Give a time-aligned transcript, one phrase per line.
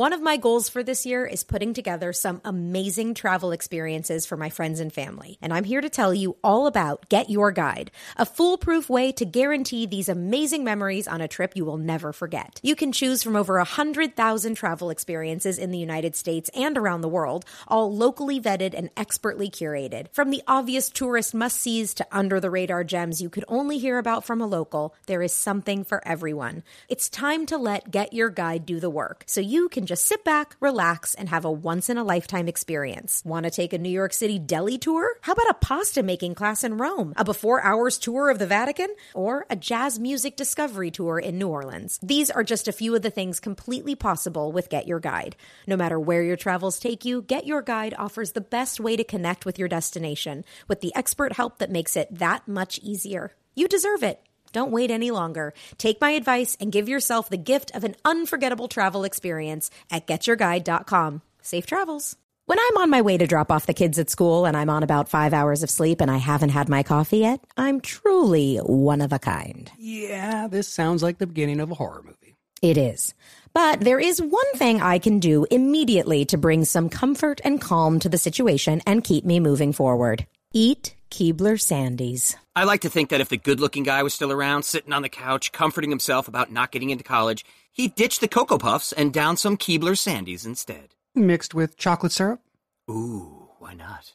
[0.00, 4.34] one of my goals for this year is putting together some amazing travel experiences for
[4.34, 5.36] my friends and family.
[5.42, 9.26] And I'm here to tell you all about Get Your Guide, a foolproof way to
[9.26, 12.60] guarantee these amazing memories on a trip you will never forget.
[12.62, 17.06] You can choose from over 100,000 travel experiences in the United States and around the
[17.06, 20.06] world, all locally vetted and expertly curated.
[20.14, 23.98] From the obvious tourist must sees to under the radar gems you could only hear
[23.98, 26.62] about from a local, there is something for everyone.
[26.88, 30.22] It's time to let Get Your Guide do the work so you can just sit
[30.22, 33.24] back, relax, and have a once in a lifetime experience.
[33.24, 35.16] Want to take a New York City deli tour?
[35.22, 38.94] How about a pasta making class in Rome, a before hours tour of the Vatican,
[39.14, 41.98] or a jazz music discovery tour in New Orleans?
[42.04, 45.34] These are just a few of the things completely possible with Get Your Guide.
[45.66, 49.02] No matter where your travels take you, Get Your Guide offers the best way to
[49.02, 53.32] connect with your destination with the expert help that makes it that much easier.
[53.56, 54.22] You deserve it.
[54.52, 55.54] Don't wait any longer.
[55.78, 61.22] Take my advice and give yourself the gift of an unforgettable travel experience at getyourguide.com.
[61.42, 62.16] Safe travels.
[62.46, 64.82] When I'm on my way to drop off the kids at school and I'm on
[64.82, 69.02] about five hours of sleep and I haven't had my coffee yet, I'm truly one
[69.02, 69.70] of a kind.
[69.78, 72.34] Yeah, this sounds like the beginning of a horror movie.
[72.60, 73.14] It is.
[73.52, 78.00] But there is one thing I can do immediately to bring some comfort and calm
[78.00, 80.26] to the situation and keep me moving forward.
[80.52, 82.34] Eat Keebler Sandies.
[82.60, 85.00] I like to think that if the good looking guy was still around, sitting on
[85.00, 89.14] the couch, comforting himself about not getting into college, he'd ditch the Cocoa Puffs and
[89.14, 90.94] down some Keebler Sandies instead.
[91.14, 92.42] Mixed with chocolate syrup?
[92.90, 94.12] Ooh, why not?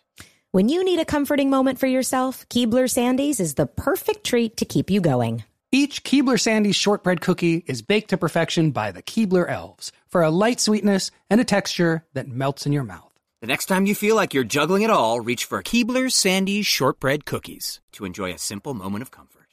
[0.52, 4.66] When you need a comforting moment for yourself, Keebler Sandies is the perfect treat to
[4.66, 5.44] keep you going.
[5.72, 10.30] Each Keebler Sandies shortbread cookie is baked to perfection by the Keebler elves for a
[10.30, 13.15] light sweetness and a texture that melts in your mouth.
[13.46, 17.26] The next time you feel like you're juggling it all, reach for Keebler Sandies shortbread
[17.26, 19.46] cookies to enjoy a simple moment of comfort.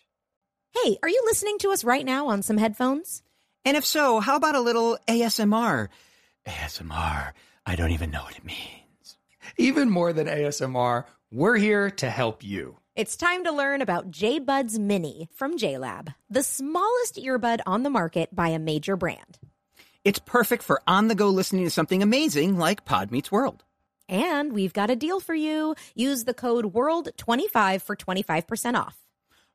[0.70, 3.22] Hey, are you listening to us right now on some headphones?
[3.66, 5.88] And if so, how about a little ASMR?
[6.48, 7.32] ASMR,
[7.66, 9.18] I don't even know what it means.
[9.58, 12.78] Even more than ASMR, we're here to help you.
[12.96, 18.34] It's time to learn about JBuds Mini from JLab, the smallest earbud on the market
[18.34, 19.38] by a major brand.
[20.02, 23.64] It's perfect for on the go listening to something amazing like Pod Meets World.
[24.12, 25.74] And we've got a deal for you.
[25.94, 28.98] Use the code WORLD25 for 25% off.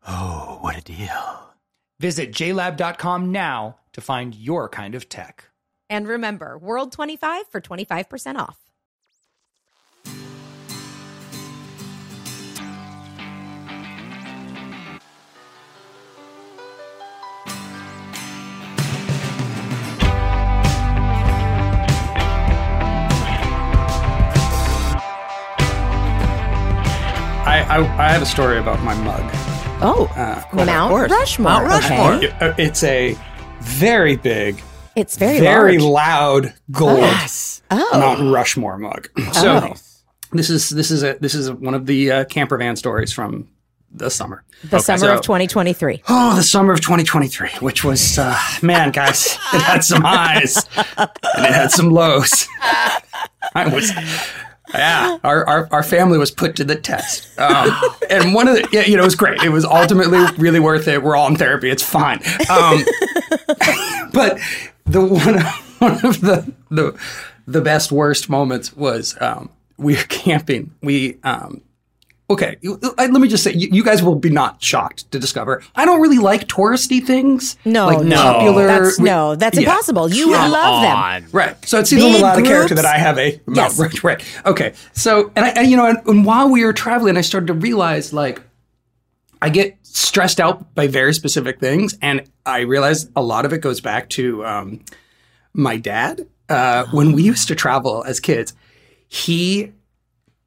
[0.07, 1.53] Oh, what a deal.
[1.99, 5.43] Visit jlab.com now to find your kind of tech.
[5.91, 8.66] And remember, WORLD25 for 25% off.
[27.47, 27.77] I, I,
[28.07, 29.21] I have a story about my mug.
[29.81, 31.11] Oh, Uh, Mount course.
[31.11, 31.51] Rushmore.
[31.51, 32.13] Mount Rushmore.
[32.15, 32.31] okay.
[32.41, 33.15] Uh, It's a
[33.61, 34.61] very big,
[34.95, 36.45] It's very, very large.
[36.45, 37.61] loud gold Yes.
[37.71, 37.89] Oh.
[37.99, 39.09] Mount Rushmore mug.
[39.33, 39.73] So Oh.
[40.33, 43.47] this is this is a this is one of the uh, camper van stories from
[43.93, 44.43] the summer.
[44.69, 46.03] the summer so- of 2023.
[46.09, 51.45] Oh, the summer of 2023, which was uh, man, guys, it had some highs and
[51.45, 52.45] it had some lows.
[53.55, 53.91] I was.
[54.77, 57.27] Yeah, our, our, our family was put to the test.
[57.39, 57.71] Um,
[58.09, 59.41] and one of the, yeah, you know, it was great.
[59.43, 61.01] It was ultimately really worth it.
[61.01, 61.69] We're all in therapy.
[61.69, 62.19] It's fine.
[62.49, 62.83] Um,
[64.13, 64.39] but
[64.85, 65.39] the one,
[65.79, 66.99] one of the, the,
[67.47, 70.73] the best worst moments was um, we were camping.
[70.81, 71.61] We, um,
[72.29, 76.01] okay, let me just say, you, guys will be not shocked to discover I don't
[76.01, 77.55] really like touristy things.
[77.63, 78.67] No, like no, popular.
[78.67, 79.69] that's no, that's Yeah.
[79.69, 80.11] impossible.
[80.13, 80.81] You would love
[81.23, 81.29] them.
[81.31, 81.55] Right.
[81.65, 83.79] So it seems Big a lot of character that I have a Yes.
[83.79, 84.23] right, right.
[84.45, 84.73] Okay.
[84.93, 87.53] So and I and, you know and, and while we were traveling, I started to
[87.53, 88.41] realize like
[89.41, 93.59] I get stressed out by very specific things, and I realize a lot of it
[93.61, 94.83] goes back to um,
[95.53, 96.27] my dad.
[96.49, 98.53] Uh, when we used to travel as kids,
[99.07, 99.73] he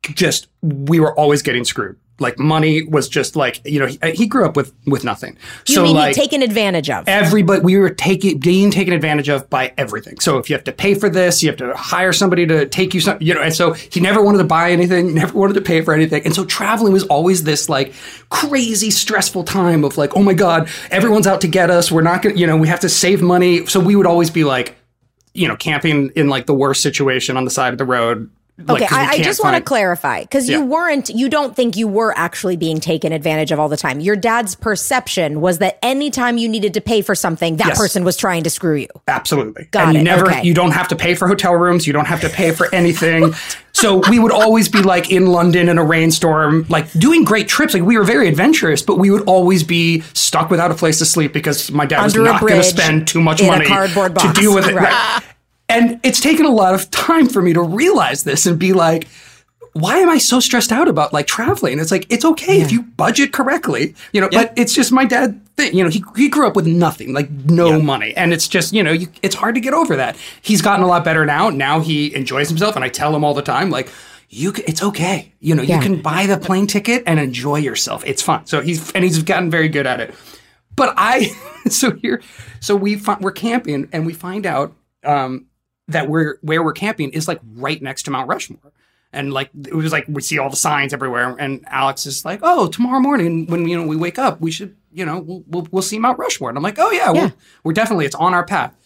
[0.03, 1.97] just we were always getting screwed.
[2.19, 5.38] Like money was just like you know he, uh, he grew up with with nothing.
[5.66, 7.09] You so mean like taken advantage of?
[7.09, 10.72] everybody we were taking being taken advantage of by everything so if you have to
[10.72, 13.55] pay for this you have to hire somebody to take you some you know and
[13.55, 16.44] so he never wanted to buy anything never wanted to pay for anything and so
[16.44, 17.94] traveling was always this like
[18.29, 22.20] crazy stressful time of like oh my god everyone's out to get us we're not
[22.20, 24.76] gonna you know we have to save money so we would always be like
[25.32, 28.31] you know camping in like the worst situation on the side of the road
[28.66, 30.58] like, Okay, I, I just want to clarify because Yeah.
[30.58, 34.00] you weren't, you don't think you were actually being taken advantage of all the time.
[34.00, 37.78] Your dad's perception was that anytime you needed to pay for something, that Yes.
[37.78, 38.88] person was trying to screw you.
[39.08, 39.68] Absolutely.
[39.70, 40.04] Got and you it.
[40.04, 40.42] never Okay.
[40.42, 43.32] you don't have to pay for hotel rooms, you don't have to pay for anything.
[43.72, 47.74] so we would always be like in London in a rainstorm, like doing great trips.
[47.74, 51.04] Like we were very adventurous, but we would always be stuck without a place to
[51.04, 54.54] sleep because my dad Under was not going to spend too much money to deal
[54.54, 54.74] with it.
[54.80, 54.90] Right.
[54.92, 55.22] Right.
[55.70, 59.06] And it's taken a lot of time for me to realize this and be like,
[59.72, 61.78] why am I so stressed out about like traveling?
[61.78, 64.28] It's like it's okay if you budget correctly, you know.
[64.31, 65.90] But it's just my dad thing, you know.
[65.90, 69.06] He he grew up with nothing, like no money, and it's just you know, you,
[69.22, 70.17] it's hard to get over that.
[70.43, 71.50] He's gotten a lot better now.
[71.50, 73.88] Now he enjoys himself, and I tell him all the time, like
[74.28, 75.32] you, c- it's okay.
[75.38, 75.76] You know, Yeah.
[75.76, 78.02] you can buy the plane ticket and enjoy yourself.
[78.05, 78.46] It's fun.
[78.46, 80.12] So he's and he's gotten very good at it.
[80.75, 81.26] But I,
[81.69, 82.22] so here,
[82.58, 84.72] so we we're camping and we find out
[85.05, 85.46] um,
[85.92, 88.72] that we're where we're camping is like right next to Mount Rushmore.
[89.12, 92.40] And like it was like we see all the signs everywhere, and Alex is like,
[92.42, 95.69] "Oh, tomorrow morning when you know we wake up, we should you know we'll we'll,
[95.72, 97.22] we'll see Mount Rushmore." And I'm like, "Oh yeah, Yeah.
[97.25, 97.32] We're,
[97.64, 98.75] we're definitely it's on our path."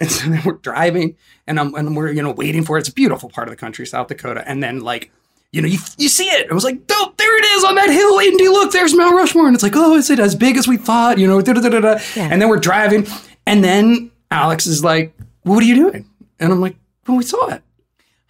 [0.00, 1.16] And so then we're driving,
[1.48, 2.80] and I'm and we're you know waiting for it.
[2.80, 4.44] It's a beautiful part of the country, South Dakota.
[4.46, 5.10] And then like
[5.50, 6.46] you know you you see it.
[6.46, 8.46] It was like, oh, there it is on that hill, Indy.
[8.48, 9.46] Look, there's Mount Rushmore.
[9.46, 11.18] And it's like, oh, is it as big as we thought?
[11.18, 11.80] You know, da da da da.
[11.80, 12.00] da.
[12.16, 13.08] And then we're driving,
[13.44, 16.07] and then Alex is like, what are you doing?
[16.40, 16.76] And I'm like,
[17.06, 17.62] well, we saw it.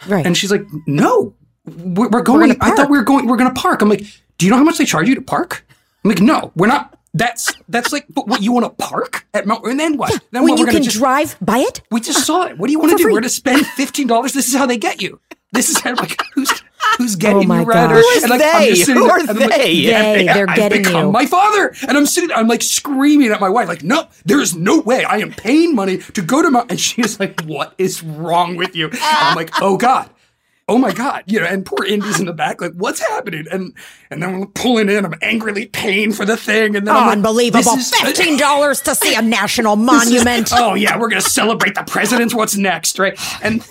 [0.06, 0.24] Right.
[0.24, 1.34] And she's like, no,
[1.66, 2.48] we're, we're going.
[2.48, 3.26] gonna I thought we were going.
[3.26, 3.82] We're going to park.
[3.82, 4.04] I'm like,
[4.38, 5.66] do you know how much they charge you to park?
[6.04, 6.98] I'm like, no, we're not.
[7.14, 9.64] That's that's like, but what you want to park at Mount?
[9.66, 10.10] And then what?
[10.30, 10.60] then when what?
[10.60, 11.80] you we're can just drive by it?
[11.90, 12.58] we just uh, saw it.
[12.58, 13.04] What do you want to do?
[13.04, 13.12] free.
[13.12, 14.32] We're going to spend fifteen dollars.
[14.32, 15.20] This is how they get you.
[15.52, 16.62] This is how like who's
[16.98, 17.90] who's oh getting Oh my you right?
[17.90, 18.68] Who is and, like, I'm they?
[18.70, 19.82] just sitting Who are and I'm like, they?
[19.84, 21.10] They, they're getting you.
[21.12, 22.30] my father, and I'm sitting.
[22.32, 25.04] I'm like screaming at my wife, like, no, there is no way.
[25.04, 26.64] I am paying money to go to my.
[26.68, 28.86] And she's like, what is wrong with you?
[28.88, 30.10] And I'm like, oh god.
[30.70, 31.22] Oh my God!
[31.26, 33.46] You know, and poor Indy's in the back, like, what's happening?
[33.50, 33.72] And
[34.10, 37.16] and then I'm pulling in, I'm angrily paying for the thing, and then I'm like,
[37.16, 37.72] Unbelievable.
[37.72, 40.50] is- Fifteen dollars to see a national monument.
[40.52, 42.34] oh yeah, we're gonna celebrate the presidents.
[42.34, 43.18] What's next, right?
[43.42, 43.66] And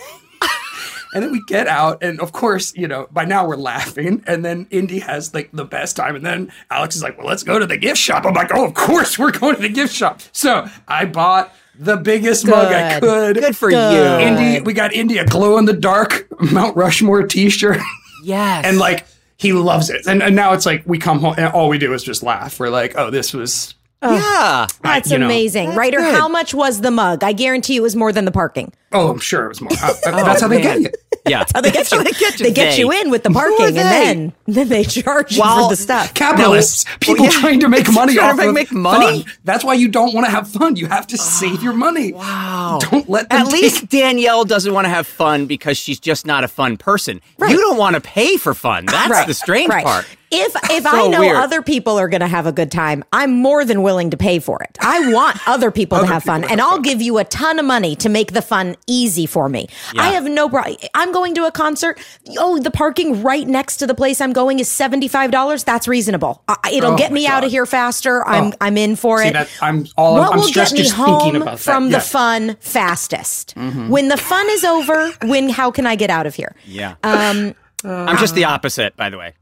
[1.17, 4.23] and then we get out, and of course, you know, by now we're laughing.
[4.27, 7.43] And then Indy has like the best time, and then Alex is like, "Well, let's
[7.43, 9.93] go to the gift shop." I'm like, "Oh, of course, we're going to the gift
[9.95, 13.35] shop." So I bought the biggest mug I could.
[13.37, 13.93] Good for Good.
[13.93, 14.25] you.
[14.27, 17.79] Indy, we got Indy a glow in the dark Mount Rushmore T-shirt,
[18.23, 18.65] Yes.
[18.65, 19.05] and like
[19.37, 20.07] he loves it.
[20.07, 22.59] And, and now it's like we come home, and all we do is just laugh.
[22.59, 24.67] We're like, "Oh, this was." Yeah.
[24.83, 25.25] That's you know.
[25.25, 25.73] amazing.
[25.75, 26.15] Ryder, good.
[26.15, 27.23] how much was the mug?
[27.23, 28.73] I guarantee you it was more than the parking.
[28.93, 29.71] Oh, I'm sure it was more.
[29.81, 30.89] Uh, that's how they get you.
[31.27, 31.39] Yeah.
[31.39, 32.03] that's How they get you.
[32.03, 32.45] they get you.
[32.45, 35.75] They get you in with the parking, and then then they charge you Well, for
[35.75, 36.13] the stuff.
[36.13, 37.31] capitalists, people yeah.
[37.31, 39.23] trying to make money Trying off to of make money?
[39.23, 39.33] fun.
[39.43, 40.77] That's why you don't want to have fun.
[40.77, 42.13] You have to save your money.
[42.13, 42.79] Wow.
[42.81, 46.45] Don't let them At least Danielle doesn't want to have fun because she's just not
[46.45, 47.19] a fun person.
[47.37, 47.51] Right.
[47.51, 48.85] You don't want to pay for fun.
[48.85, 49.83] That's Right, the strange right.
[49.85, 50.05] part.
[50.31, 51.35] If if So I know weird.
[51.37, 54.39] other people are going to have a good time, I'm more than willing to pay
[54.39, 54.77] for it.
[54.81, 57.23] I want other people to Other have fun, to and have I'll give you a
[57.23, 59.67] ton of money to make the fun easy for me.
[59.97, 60.75] I have no problem.
[60.93, 61.99] I'm going to a concert.
[62.37, 65.63] Oh, the parking right next to the place I'm going is seventy five dollars.
[65.63, 66.43] That's reasonable.
[66.47, 68.25] I, it'll Oh get me out of here faster.
[68.27, 68.51] I'm Oh.
[68.61, 69.33] I'm in for See, it.
[69.33, 72.07] that- I'm all- What I'm will get me home from the Yes.
[72.07, 72.11] Mm-hmm.
[72.51, 73.53] fun fastest?
[73.55, 76.55] When the fun is over, when how can I get out of here?
[76.65, 76.95] Yeah.
[77.03, 79.33] Um, I'm just the opposite, by the way.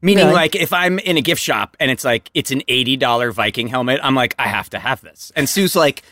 [0.00, 0.34] Meaning, Really?
[0.34, 3.98] like, if I'm in a gift shop and it's like, it's an $80 Viking helmet,
[4.02, 5.32] I'm like, I have to have this.
[5.34, 6.02] And Sue's like,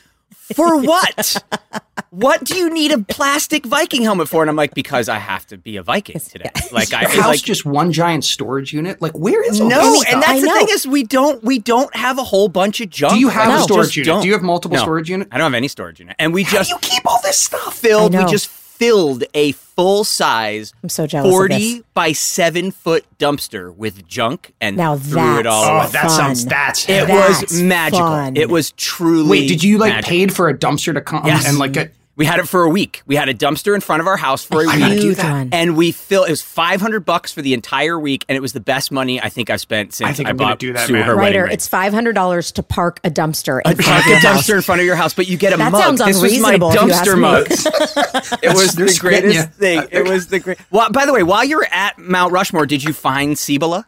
[0.55, 1.37] for what?
[2.11, 4.43] what do you need a plastic Viking helmet for?
[4.43, 6.51] And I'm like, because I have to be a Viking today.
[6.73, 9.01] Like, I house like, just one giant storage unit.
[9.01, 10.13] Like, where is all no, this stuff?
[10.15, 10.55] and that's I the know.
[10.55, 13.15] thing is we don't we don't have a whole bunch of junk.
[13.15, 14.07] Do you have Like, a we storage just unit?
[14.09, 14.23] don't.
[14.23, 14.83] Do you have multiple No.
[14.83, 15.29] storage unit?
[15.31, 17.39] I don't have any storage unit, and we How do just you keep all this
[17.39, 17.77] stuff?
[17.79, 18.15] filled.
[18.15, 18.49] We just
[18.79, 20.73] filled a full size.
[20.83, 25.63] I'm so jealous Forty by seven foot dumpster with junk and Now threw it all
[25.63, 26.01] that's- away.
[26.01, 27.13] Oh, that sounds that's It heavy.
[27.13, 28.01] was magical.
[28.07, 28.37] fun.
[28.37, 29.29] It was truly.
[29.31, 30.09] Wait, did you like magical.
[30.11, 31.49] paid for a dumpster to come Yes.
[31.49, 31.93] and like get?
[32.17, 33.03] We had it for a week.
[33.07, 35.01] We had a dumpster in front of our house for a I gotta week.
[35.03, 35.31] do Huge that.
[35.31, 35.49] one.
[35.53, 36.29] And we filled.
[36.29, 39.21] It was five hundred bucks for the entire week, and it was the best money
[39.21, 41.03] I think I've spent since I think I'm gonna bought do that, Sue man.
[41.03, 41.53] her wedding Ryder, ring.
[41.53, 44.47] it's five hundred dollars to park a dumpster in Park front of a your house.
[44.47, 45.83] dumpster in front of your house, but you get a That mug.
[45.83, 47.21] sounds this was my unreasonable if you ask dumpster me.
[47.21, 47.47] mug.
[48.43, 49.45] it was they're the spitting greatest ya.
[49.59, 49.89] thing.
[49.93, 50.59] It was the great.
[50.71, 53.87] Well, by the way, while you were at Mount Rushmore, did you find Cibola?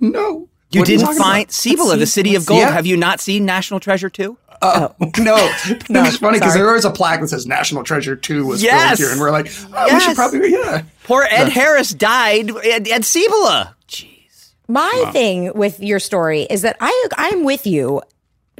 [0.00, 1.52] No, You What are didn't talking find about?
[1.52, 2.60] Cibola, the city of gold.
[2.62, 2.72] see.
[2.72, 4.36] Have you not seen National Treasure 2?
[4.60, 5.10] Uh, oh.
[5.18, 5.36] no,
[5.90, 6.04] no.
[6.04, 6.64] it's funny because sorry.
[6.64, 8.98] there was a plaque that says National Treasure Two was Yes.
[8.98, 10.82] filmed here, and we're like, oh, we should probably, yeah.
[11.04, 13.76] Poor Ed Harris died at, at Cibola.
[13.88, 14.52] Jeez.
[14.66, 18.02] My thing with your story is that I I'm with you.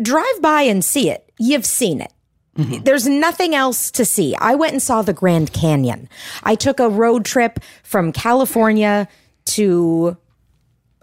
[0.01, 1.29] Drive by and see it.
[1.39, 2.13] You've seen it.
[2.57, 2.85] Mm-hmm.
[2.85, 4.35] There's nothing else to see.
[4.41, 6.09] I went and saw the Grand Canyon.
[6.43, 9.09] I took a road trip from California
[9.47, 10.17] to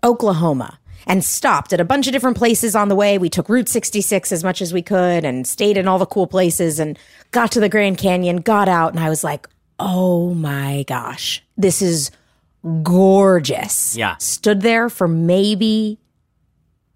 [0.03, 3.17] Oklahoma and stopped at a bunch of different places on the way.
[3.17, 6.27] We took Route 66 as much as we could and stayed in all the cool
[6.27, 6.97] places and
[7.31, 9.47] got to the Grand Canyon, got out, and I was like,
[9.79, 12.11] oh my gosh, this is
[12.83, 13.95] gorgeous.
[13.95, 14.17] Yeah.
[14.17, 15.99] Stood there for maybe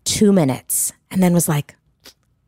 [0.04, 1.76] two minutes and then was like,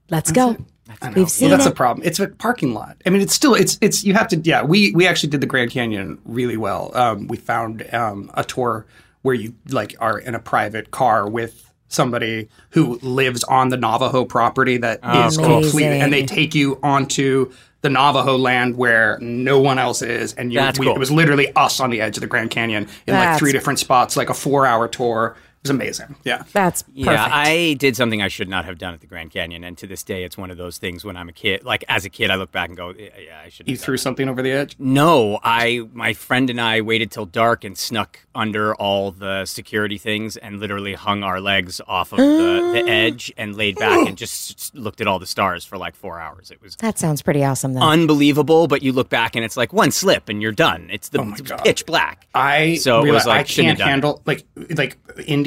[0.10, 0.58] let's go.
[1.02, 1.14] I know.
[1.16, 1.70] We've seen well, that's it.
[1.70, 2.06] the problem.
[2.06, 2.98] It's a parking lot.
[3.06, 4.64] I mean, it's still it's it's you have to yeah.
[4.64, 6.92] We we actually did the Grand Canyon really well.
[6.94, 8.86] Um, we found um, a tour
[9.22, 14.26] where you like are in a private car with somebody who lives on the Navajo
[14.26, 17.52] property that oh, is complete, and they take you onto
[17.82, 20.96] the Navajo land where no one else is, and you, That's we, cool.
[20.96, 23.80] it was literally us on the edge of the Grand Canyon in like three different
[23.80, 25.36] spots, like a four-hour tour.
[25.64, 26.16] It was amazing.
[26.24, 26.44] Yeah.
[26.54, 26.98] That's perfect.
[27.06, 29.86] Yeah, I did something I should not have done at the Grand Canyon, and to
[29.86, 31.06] this day, it's one of those things.
[31.06, 33.42] When I'm a kid, like as a kid, I look back and go, "Yeah, yeah,
[33.46, 34.76] I should." You threw something over the edge.
[34.80, 40.00] No, I my friend and I waited till dark and snuck under all the security
[40.00, 44.18] things and literally hung our legs off of the, the edge and laid back and
[44.18, 46.50] just looked at all the stars for like four hours.
[46.50, 47.82] It was that sounds pretty awesome, though.
[47.82, 50.90] unbelievable, but you look back and it's like one slip and you're done.
[50.92, 51.64] It's the oh my it's God.
[51.64, 52.26] pitch black.
[52.34, 53.92] I So it realize was like, I shouldn't have can't done it.
[53.92, 54.46] handle like
[54.78, 54.98] like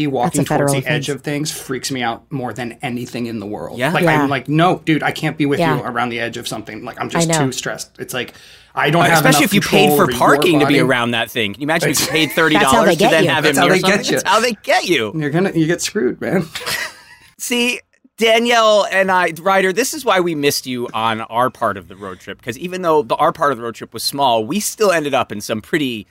[0.04, 2.78] Indy walking That's a federal towards the edge of things freaks me out more than
[2.82, 3.78] anything in the world.
[3.78, 3.92] Yeah?
[3.92, 4.22] Like Yeah.
[4.22, 5.76] I'm like, no, dude, I can't be with Yeah.
[5.78, 6.84] you around the edge of something.
[6.84, 7.98] Like I'm just too stressed.
[7.98, 8.34] It's like
[8.74, 11.52] I don't uh, have Especially if you paid for parking to be around that thing.
[11.54, 13.30] Can you imagine if you paid thirty That's how they dollars to get then you.
[13.30, 14.16] have That's him how near they get you.
[14.16, 15.12] That's how they get you.
[15.14, 16.44] You're gonna you get screwed, man.
[17.38, 17.80] See,
[18.16, 21.96] Danielle and I, Ryder, this is why we missed you on our part of the
[21.96, 22.38] road trip.
[22.38, 25.14] Because even though the, our part of the road trip was small, we still ended
[25.14, 26.06] up in some pretty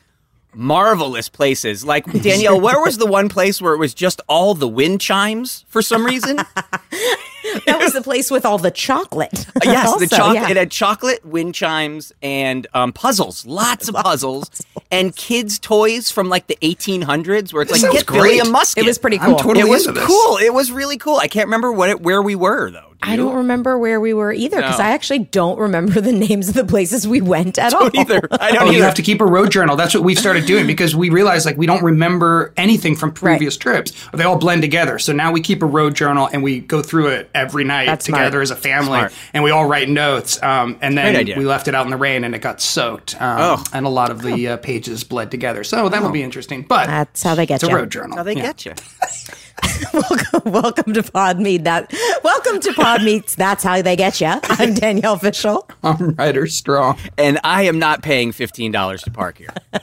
[0.55, 1.85] marvelous places.
[1.85, 5.65] Like, Danielle, where was the one place where it was just all the wind chimes
[5.67, 6.39] for some reason?
[7.65, 9.45] that was the place with all the chocolate.
[9.63, 10.35] yes, Also, the chocolate.
[10.35, 10.49] yeah.
[10.49, 13.45] It had chocolate, wind chimes, and um, puzzles.
[13.45, 14.49] Lots of puzzles.
[14.91, 18.83] And kids' toys from like the 1800s where it's like, sounds get Billy a musket.
[18.83, 19.35] It was pretty I'm cool.
[19.37, 20.07] totally It was into this.
[20.07, 20.37] cool.
[20.37, 21.17] It was really cool.
[21.17, 22.89] I can't remember what it, where we were, though.
[23.03, 24.85] Do I don't remember where we were either because No.
[24.85, 27.89] I actually don't remember the names of the places we went at all.
[27.93, 28.21] either.
[28.31, 28.71] I don't Oh, either.
[28.77, 29.75] you have to keep a road journal.
[29.75, 33.57] That's what we've started doing because we realized like we don't remember anything from previous
[33.57, 33.91] trips.
[34.13, 34.99] They all blend together.
[34.99, 38.05] So now we keep a road journal and we go through it every night That's
[38.05, 38.21] smart.
[38.21, 39.13] together as a family, Smart.
[39.33, 40.41] and we all write notes.
[40.41, 43.15] Um, and then we left it out in the rain and it got soaked.
[43.21, 43.63] Um, Oh.
[43.73, 45.63] and a lot of the uh, pages bled together.
[45.63, 46.61] So that would be interesting.
[46.63, 48.17] But That's how they get it's a road journal.
[48.17, 48.53] How they Yeah.
[48.53, 48.73] get you.
[49.93, 51.63] welcome, welcome to Pod Meet.
[51.65, 53.35] That welcome to Pod Meets.
[53.35, 54.33] That's how they get you.
[54.43, 55.67] I'm Danielle Fishel.
[55.83, 56.97] I'm Ryder Strong.
[57.17, 59.53] And I am not paying fifteen dollars to park here.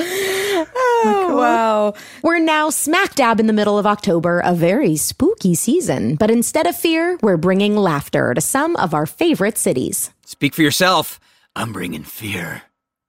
[0.00, 1.94] Oh, wow.
[2.22, 6.16] We're now smack dab in the middle of October, a very spooky season.
[6.16, 10.10] But instead of fear, we're bringing laughter to some of our favorite cities.
[10.24, 11.20] Speak for yourself.
[11.54, 12.62] I'm bringing fear.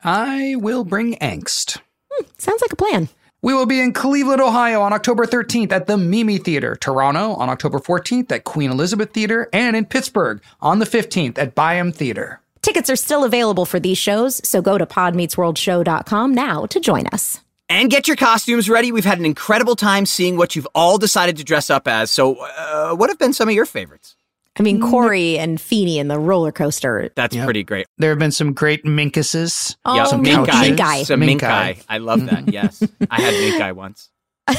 [0.03, 1.79] I will bring angst.
[2.11, 3.09] Hmm, sounds like a plan.
[3.41, 7.49] We will be in Cleveland, Ohio on October 13th at the Mimi Theater, Toronto on
[7.49, 12.41] October 14th at Queen Elizabeth Theater, and in Pittsburgh on the 15th at Byham Theater.
[12.69, 17.41] Tickets are still available for these shows, so go to podmeetsworldshow.com now to join us.
[17.67, 18.91] And get your costumes ready.
[18.91, 22.11] We've had an incredible time seeing what you've all decided to dress up as.
[22.11, 24.15] So, uh, what have been some of your favorites?
[24.59, 27.09] I mean, Cory and Feeney and the roller coaster.
[27.15, 27.87] That's pretty great.
[27.97, 29.75] There have been some great minkuses.
[29.83, 30.61] Oh, Yeah, some mink eye.
[30.67, 31.01] Mink eye.
[31.01, 31.69] Some Mink mink eye.
[31.69, 31.77] eye.
[31.89, 32.47] I love that.
[32.53, 32.83] Yes.
[33.09, 34.11] I had mink eye once.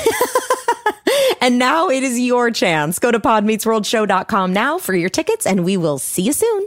[1.43, 2.99] And now it is your chance.
[2.99, 6.67] Go to podmeetsworldshow.com now for your tickets, and we will see you soon.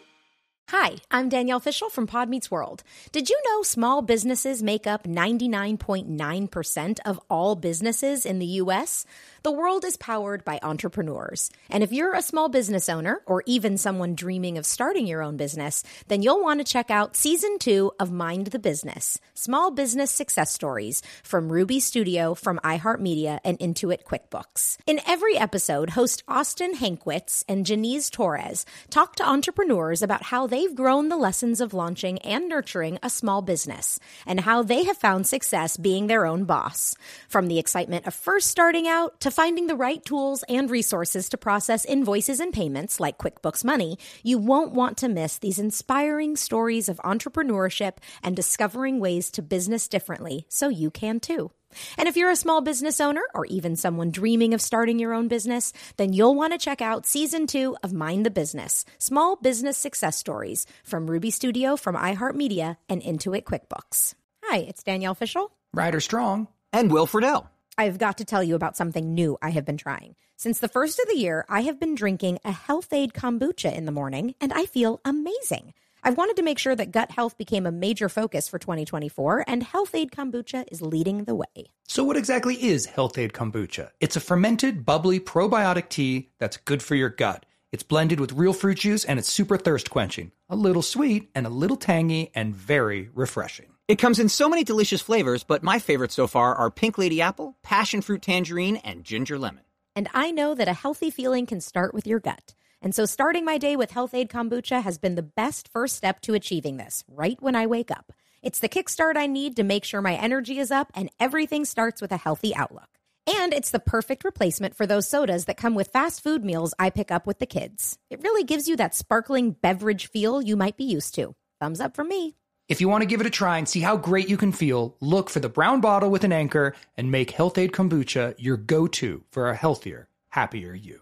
[0.71, 2.81] Hi, I'm Danielle Fishel from Pod Meets World.
[3.11, 9.05] Did you know small businesses make up 99.9% of all businesses in the U.S.?
[9.43, 11.49] The world is powered by entrepreneurs.
[11.67, 15.35] And if you're a small business owner or even someone dreaming of starting your own
[15.35, 20.11] business, then you'll want to check out season two of Mind the Business Small Business
[20.11, 24.77] Success Stories from Ruby Studio, from iHeartMedia, and Intuit QuickBooks.
[24.85, 30.75] In every episode, host Austin Hankwitz and Janice Torres talk to entrepreneurs about how they've
[30.75, 35.25] grown the lessons of launching and nurturing a small business and how they have found
[35.25, 36.93] success being their own boss.
[37.27, 41.37] From the excitement of first starting out to finding the right tools and resources to
[41.37, 46.89] process invoices and payments like QuickBooks Money, you won't want to miss these inspiring stories
[46.89, 51.51] of entrepreneurship and discovering ways to business differently so you can too.
[51.97, 55.27] And if you're a small business owner or even someone dreaming of starting your own
[55.27, 59.77] business, then you'll want to check out season two of Mind the Business Small Business
[59.77, 64.15] Success Stories from Ruby Studio, from iHeartMedia, and Intuit QuickBooks.
[64.43, 65.51] Hi, it's Danielle Fishel.
[65.73, 66.47] Ryder Strong.
[66.73, 67.50] And Will Friedle.
[67.77, 70.15] I've got to tell you about something new I have been trying.
[70.35, 73.91] Since the first of the year, I have been drinking a Health-Ade kombucha in the
[73.91, 75.73] morning, and I feel amazing.
[76.03, 79.61] I've wanted to make sure that gut health became a major focus for 2024, and
[79.61, 81.71] Health-Ade Kombucha is leading the way.
[81.87, 83.91] So, what exactly is Health-Ade Kombucha?
[83.99, 87.45] It's a fermented, bubbly probiotic tea that's good for your gut.
[87.71, 90.31] It's blended with real fruit juice and it's super thirst quenching.
[90.49, 93.67] A little sweet and a little tangy and very refreshing.
[93.91, 97.19] It comes in so many delicious flavors, but my favorites so far are pink lady
[97.19, 99.65] apple, passion fruit tangerine, and ginger lemon.
[99.97, 102.55] And I know that a healthy feeling can start with your gut.
[102.81, 106.35] And so starting my day with Health-Ade Kombucha has been the best first step to
[106.35, 108.13] achieving this, right when I wake up.
[108.41, 112.01] It's the kickstart I need to make sure my energy is up and everything starts
[112.01, 112.87] with a healthy outlook.
[113.27, 116.91] And it's the perfect replacement for those sodas that come with fast food meals I
[116.91, 117.97] pick up with the kids.
[118.09, 121.35] It really gives you that sparkling beverage feel you might be used to.
[121.59, 122.37] Thumbs up for me.
[122.71, 124.95] If you want to give it a try and see how great you can feel,
[125.01, 129.25] look for the brown bottle with an anchor and make Health-Ade Kombucha your go to
[129.29, 131.01] for a healthier, happier you.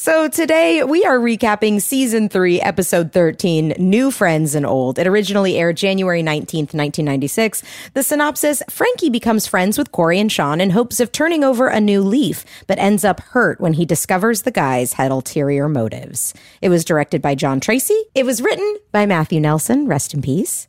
[0.00, 4.98] So today we are recapping season three, episode 13, New Friends and Old.
[4.98, 7.62] It originally aired January 19th, 1996.
[7.92, 11.82] The synopsis, Frankie becomes friends with Cory and Sean in hopes of turning over a
[11.82, 16.32] new leaf, but ends up hurt when he discovers the guys had ulterior motives.
[16.62, 18.02] It was directed by John Tracy.
[18.14, 20.66] It was written by Matthew Nelson, rest in peace.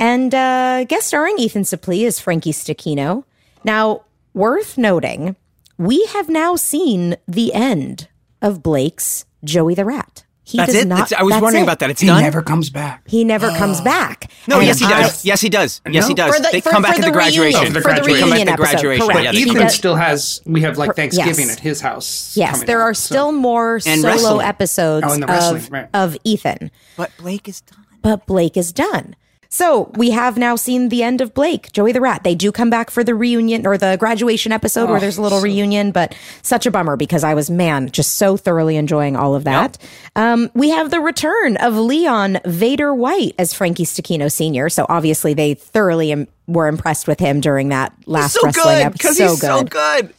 [0.00, 3.22] And uh, guest starring Ethan Suplee as Frankie Stecchino.
[3.62, 5.36] Now, worth noting,
[5.78, 8.08] we have now seen the end
[8.42, 10.24] of Blake's Joey the Rat.
[10.44, 10.88] He That's does it.
[10.88, 11.04] not.
[11.04, 11.66] It's- I was wondering it.
[11.66, 11.90] about that.
[11.90, 12.20] It's He done.
[12.20, 13.04] never comes back.
[13.08, 14.30] He never comes back.
[14.48, 15.24] no, And yes, he I- does.
[15.24, 15.80] yes, he does.
[15.88, 16.36] Yes, he does.
[16.36, 17.60] The- they for- come for back at the the oh, graduation.
[17.60, 19.06] reunion- for the They come at reunion the episode, graduation.
[19.06, 19.24] correct.
[19.24, 20.40] Yeah, they He come Ethan does- still has.
[20.44, 21.56] We have like Thanksgiving yes.
[21.56, 22.32] at his house.
[22.34, 24.46] Yes, there out, are so- still more And solo wrestling.
[24.46, 25.88] episodes Oh, and the wrestling, of, right.
[25.94, 27.84] of Ethan, But Blake is done.
[28.02, 29.14] but Blake is done.
[29.54, 32.24] So we have now seen the end of Blake, Joey the Rat.
[32.24, 35.22] They do come back for the reunion or the graduation episode where Oh, there's a
[35.22, 39.14] little so- reunion, but such a bummer because I was, man, just so thoroughly enjoying
[39.14, 39.76] all of that.
[40.16, 44.70] Um, we have the return of Leon Vader White as Frankie Stecchino Sr.
[44.70, 48.86] So obviously they thoroughly im- were impressed with him during that last so wrestling good
[48.86, 48.92] episode.
[48.92, 50.14] because he's so good.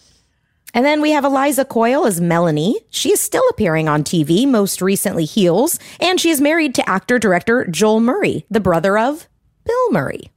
[0.74, 2.80] And then we have Eliza Coyle as Melanie.
[2.90, 7.20] She is still appearing on TV, most recently Heels, and she is married to actor
[7.20, 9.28] director Joel Murray, the brother of
[9.66, 10.32] Bill Murray.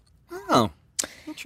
[0.51, 0.71] Oh,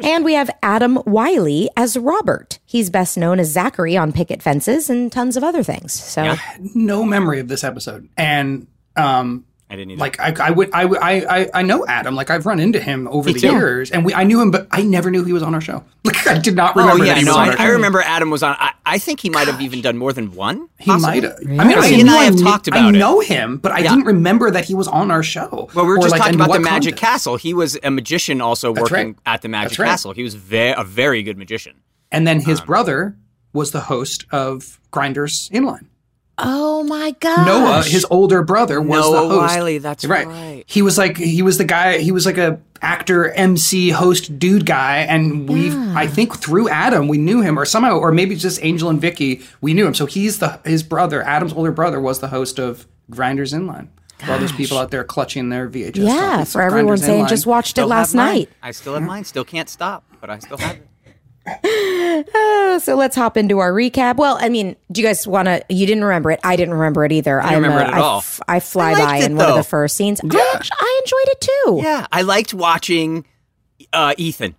[0.02, 2.58] And we have Adam Wylie as Robert.
[2.66, 5.92] He's best known as Zachary on Picket Fences and tons of other things.
[5.92, 6.34] So
[6.74, 10.00] no memory of this episode, and um, I didn't either.
[10.00, 12.16] like I, I would, I, I, I, I know Adam.
[12.16, 13.52] Like I've run into him over Me the too.
[13.52, 15.84] years, and we, I knew him, but I never knew he was on our show.
[16.04, 17.72] Like I did not oh remember that he no, was on I, our I show.
[17.72, 18.56] remember Adam was on.
[18.58, 20.68] I, I think he might have even done more than one.
[20.78, 21.20] He possibly.
[21.20, 21.36] might have.
[21.42, 22.92] I mean, I He and I have talked about I it.
[22.92, 23.90] know him, but I Yeah.
[23.90, 25.68] didn't remember that he was on our show.
[25.74, 27.00] Well, we were just like, talking about the Magic context.
[27.00, 27.36] Castle.
[27.36, 29.16] He was a magician, also That's working right.
[29.26, 29.86] at the Magic right.
[29.88, 30.12] Castle.
[30.12, 31.74] He was ve- a very good magician.
[32.10, 33.14] And then Um, his brother
[33.52, 35.86] was the host of Grinders Inline.
[36.42, 37.46] Oh my God!
[37.46, 39.54] Noah, his older brother, was Noah the host.
[39.56, 40.26] Wylie, that's right.
[40.26, 40.64] right.
[40.66, 41.98] He was like he was the guy.
[41.98, 47.08] He was like a actor, MC, host, dude guy, and we, I think, through Adam,
[47.08, 49.94] we knew him, or somehow, or maybe just Angel and Vicky, we knew him.
[49.94, 51.22] So he's the his brother.
[51.22, 53.88] Adam's older brother was the host of Grinders Inline.
[54.18, 55.96] For all those people out there clutching their VHS.
[55.96, 57.28] Yeah, for everyone saying Inline.
[57.30, 58.50] just watched it last night.
[58.62, 59.24] I still have mine.
[59.24, 60.86] Still can't stop, but I still have it.
[61.64, 64.16] Uh, so let's hop into our recap.
[64.16, 65.64] Well, I mean, do you guys want to?
[65.68, 66.40] You didn't remember it.
[66.44, 67.40] I didn't remember it either.
[67.40, 68.24] I remember it at all.
[68.48, 70.20] I fly I by it, in one of the first scenes.
[70.22, 71.80] I, actu- I enjoyed it too.
[71.82, 73.24] Yeah, I liked watching
[73.92, 74.54] uh, Ethan.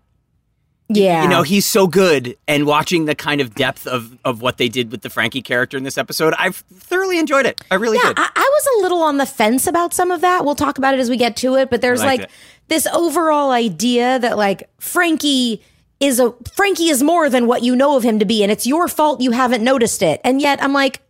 [0.93, 1.23] Yeah.
[1.23, 2.35] you know, he's so good.
[2.49, 5.77] And watching the kind of depth of of what they did with the Frankie character
[5.77, 7.61] in this episode, I've thoroughly enjoyed it.
[7.71, 8.19] I really Yeah, did.
[8.19, 10.43] I, I was a little on the fence about some of that.
[10.43, 11.69] We'll talk about it as we get to it.
[11.69, 12.29] But there's like it.
[12.67, 15.61] this overall idea that like Frankie
[16.01, 18.67] is a Frankie is more than what you know of him to be, and it's
[18.67, 20.19] your fault you haven't noticed it.
[20.23, 21.01] And yet I'm like,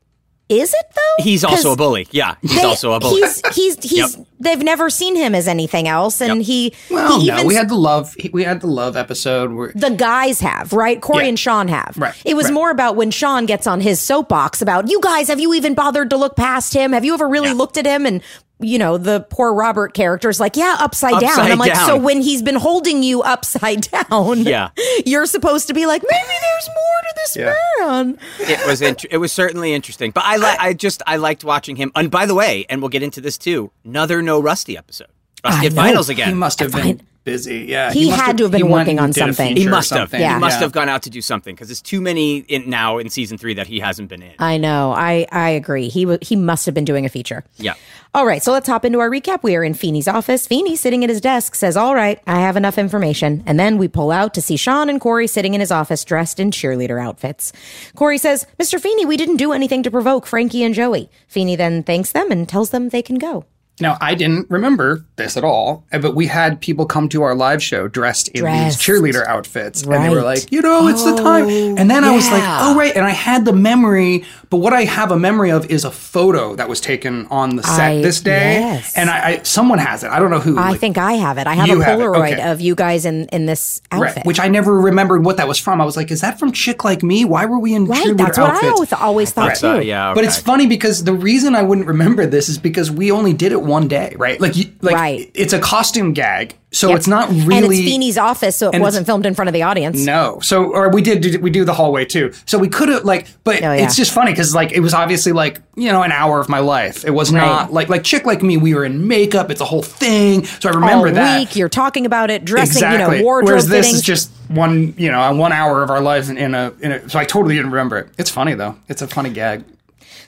[0.49, 1.23] is it though?
[1.23, 2.07] he's also a bully.
[2.11, 3.21] Yeah, he's they- also a bully.
[3.21, 4.17] He's he's he's.
[4.41, 6.45] They've never seen him as anything else, and Yep.
[6.47, 8.15] he Well, he no, we had the love.
[8.33, 10.99] We had the love episode where the guys have, right?
[10.99, 11.29] Cory Yeah.
[11.29, 11.93] and Sean have.
[11.95, 12.53] Right, It was right.
[12.55, 16.09] more about when Sean gets on his soapbox about, you guys, have you even bothered
[16.09, 16.91] to look past him?
[16.91, 18.05] Have you ever really looked at him?
[18.07, 18.21] And,
[18.61, 21.23] you know, the poor Robert character is like, yeah, upside, down.
[21.23, 21.85] Upside I'm like, down.
[21.87, 24.69] so when he's been holding you upside down, Yeah.
[25.05, 27.53] you're supposed to be like, maybe there's more to this Yeah.
[27.85, 28.17] man.
[28.39, 30.11] it was int- it was certainly interesting.
[30.11, 31.91] But I li- I just I liked watching him.
[31.95, 33.71] And by the way, and we'll get into this too.
[33.83, 35.07] Another no Rusty episode.
[35.43, 35.81] Rusty I at know.
[35.81, 36.37] finals he again.
[36.37, 37.01] must have been Fine.
[37.23, 37.65] Busy.
[37.69, 39.49] Yeah, He must had to have been working on something.
[39.49, 39.99] he feature or must have.
[40.09, 40.19] something.
[40.21, 40.61] He must Yeah.
[40.61, 43.53] have gone out to do something because there's too many in now in season three
[43.53, 44.31] that he hasn't been in.
[44.39, 44.91] I know.
[44.91, 45.87] I, I agree.
[45.89, 47.43] He w- he must have been doing a feature.
[47.57, 47.73] yeah.
[48.13, 49.41] All right, so let's hop into our recap.
[49.41, 50.45] We are in Feeney's office.
[50.45, 53.41] Feeney, sitting at his desk, says, All right, I have enough information.
[53.45, 56.37] And then we pull out to see Sean and Cory sitting in his office dressed
[56.39, 57.53] in cheerleader outfits.
[57.95, 58.81] Cory says, Mr.
[58.81, 61.09] Feeney, we didn't do anything to provoke Frankie and Joey.
[61.29, 63.45] Feeney then thanks them and tells them they can go.
[63.79, 67.33] Now, I didn't remember this at all, uh, but we had people come to our
[67.33, 68.77] live show dressed in Dressed.
[68.77, 69.81] these cheerleader outfits.
[69.81, 71.49] And they were like, you know, it's the time.
[71.49, 72.59] And then I was like, yeah.
[72.61, 72.95] oh, right.
[72.95, 76.55] And I had the memory, but what I have a memory of is a photo
[76.57, 78.59] that was taken on the set I- this day.
[78.59, 78.95] yes.
[78.95, 80.11] And I, I someone has it.
[80.11, 80.59] I don't know who.
[80.59, 81.47] I like- think I have it.
[81.47, 82.51] I have a You have Polaroid okay.
[82.51, 84.17] of you guys in, in this outfit.
[84.17, 85.81] Right, which I never remembered what that was from.
[85.81, 87.25] I was like, is that from Chick Like Me?
[87.25, 88.73] Why were we in Right, cheerleader that's what I outfits?
[88.73, 89.67] always, always thought too.
[89.67, 90.13] Uh, yeah.
[90.13, 93.51] But it's funny because the reason I wouldn't remember this is because we only did
[93.53, 94.39] it one day, right?
[94.39, 95.31] Like, you, like Right.
[95.33, 96.97] it's a costume gag, so Yep.
[96.97, 97.55] it's not really.
[97.57, 99.99] and it's Feeney's office, so it wasn't filmed in front of the audience.
[100.05, 102.31] No, so or we did we do the hallway too.
[102.45, 103.83] So we could have like, but Oh, yeah.
[103.83, 106.59] it's just funny because like it was obviously like you know an hour of my
[106.59, 107.03] life.
[107.05, 107.39] It was Right.
[107.45, 108.57] not like like chick like me.
[108.57, 109.51] We were in makeup.
[109.51, 110.45] It's a whole thing.
[110.45, 113.17] So I remember All that week, you're talking about it, dressing, exactly.
[113.17, 113.99] you know, wardrobe Whereas this fittings.
[113.99, 117.09] is just one you know one hour of our lives in, in a in a.
[117.09, 118.07] So I totally didn't remember it.
[118.17, 118.75] It's funny though.
[118.87, 119.63] It's a funny gag.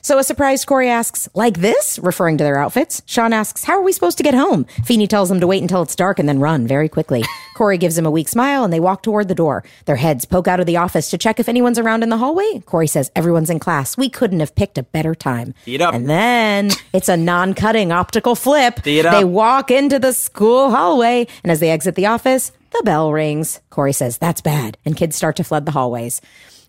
[0.02, 3.02] So a surprised Cory asks, like this, referring to their outfits.
[3.06, 4.64] Sean asks, how are we supposed to get home?
[4.84, 7.22] Feeney tells him to wait until it's dark and then run very quickly.
[7.54, 9.64] Cory gives him a weak smile and they walk toward the door.
[9.84, 12.62] Their heads poke out of the office to check if anyone's around in the hallway.
[12.66, 13.96] Cory says, everyone's in class.
[13.96, 15.54] We couldn't have picked a better time.
[15.66, 15.94] Eat up.
[15.94, 18.86] And then it's a non-cutting optical flip.
[18.86, 19.14] Eat up.
[19.14, 23.60] They walk into the school hallway and as they exit the office, the bell rings.
[23.70, 24.76] Cory says, that's bad.
[24.84, 26.20] And kids start to flood the hallways.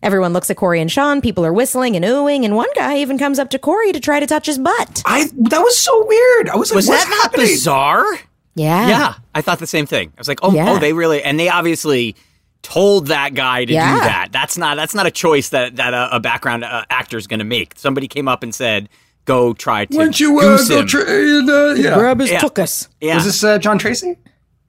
[0.06, 1.20] Everyone looks at Cory and Sean.
[1.20, 4.20] People are whistling and oohing, and one guy even comes up to Cory to try
[4.20, 5.02] to touch his butt.
[5.06, 6.48] I that was so weird.
[6.50, 7.48] I was like, was what's that not happening?
[7.48, 8.06] bizarre?
[8.54, 8.88] Yeah.
[8.88, 10.10] Yeah, I thought the same thing.
[10.16, 10.70] I was like, oh, Yeah.
[10.72, 12.16] oh, they really, and they obviously
[12.62, 13.96] told that guy to Yeah.
[13.96, 14.30] do that.
[14.32, 17.40] That's not that's not a choice that that a, a background uh, actor is going
[17.40, 17.74] to make.
[17.76, 18.90] Somebody came up and said,
[19.26, 21.96] "Go try to Why don't you uh, go him." tra- uh, yeah.
[21.96, 22.42] Grab his Yeah.
[22.42, 22.88] tuchus.
[23.02, 23.16] yeah.
[23.16, 24.18] Was this uh, John Tracy?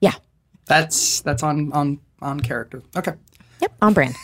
[0.01, 0.13] Yeah.
[0.65, 2.81] That's that's on on on character.
[2.97, 3.13] Okay.
[3.61, 3.73] Yep.
[3.83, 4.15] On brand.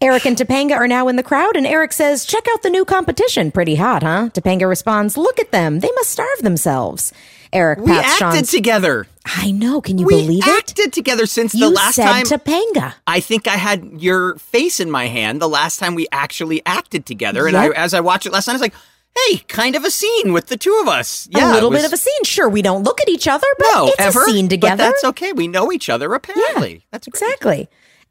[0.00, 2.84] Eric and Topanga are now in the crowd, and Eric says, Check out the new
[2.84, 3.50] competition.
[3.50, 4.30] Pretty hot, huh?
[4.32, 5.80] Topanga responds, Look at them.
[5.80, 7.12] They must starve themselves.
[7.52, 8.50] Eric we acted Sean's.
[8.50, 9.06] together.
[9.24, 9.80] I know.
[9.80, 10.50] Can you We believe it?
[10.50, 12.24] We acted together since You the last said time.
[12.26, 12.94] Topanga.
[13.06, 17.06] I think I had your face in my hand the last time we actually acted
[17.06, 17.72] together, and Yep.
[17.74, 18.74] I, as I watched it last night, I was like,
[19.16, 21.86] "Hey, kind of a scene with the two of us." Yeah, a little was- bit
[21.86, 22.22] of a scene.
[22.24, 24.76] Sure, we don't look at each other, but no it's ever a scene together.
[24.76, 25.32] But that's okay.
[25.32, 26.84] We know each other apparently.
[26.92, 27.22] That's great.
[27.22, 27.68] Exactly.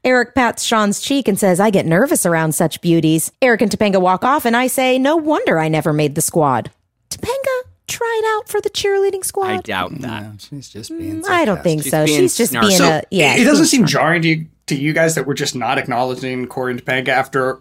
[0.07, 3.29] Eric pats Sean's cheek and says, I get nervous around such beauties.
[3.41, 6.71] Eric and Topanga walk off, and I say, No wonder I never made the squad.
[7.09, 9.47] Topanga tried out for the cheerleading squad.
[9.49, 10.47] I doubt that.
[10.49, 11.21] she's just being.
[11.21, 12.05] Mm, I don't think She's so.
[12.05, 12.61] being She's just snarky.
[12.67, 13.35] being So a yeah.
[13.35, 16.47] it, it doesn't seem jarring to you, to you guys that we're just not acknowledging
[16.47, 17.59] Cory and Topanga after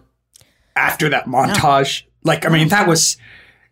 [0.77, 2.03] after that montage.
[2.23, 3.17] Like, I mean, that was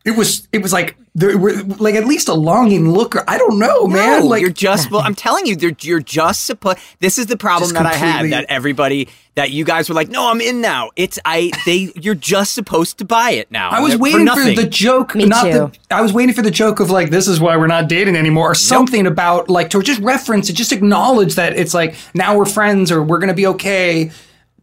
[0.05, 3.15] it was it was like there were like at least a longing look.
[3.15, 4.19] Or, I don't know, man.
[4.21, 4.91] No, Like you're just.
[4.91, 6.77] Well, I'm telling you, you're just supposed.
[6.99, 8.31] This is the problem that I had.
[8.31, 10.91] That everybody, that you guys were like, no, I'm in now.
[10.95, 11.51] It's I.
[11.65, 11.91] They.
[11.95, 13.69] You're just supposed to buy it now.
[13.69, 14.55] I was waiting for, nothing.
[14.55, 15.51] the joke, Me not too.
[15.51, 15.95] the.
[15.95, 18.51] I was waiting for the joke of like, this is why we're not dating anymore,
[18.51, 22.45] or something about like to just reference it, just acknowledge that it's like now we're
[22.45, 24.11] friends or we're gonna be okay.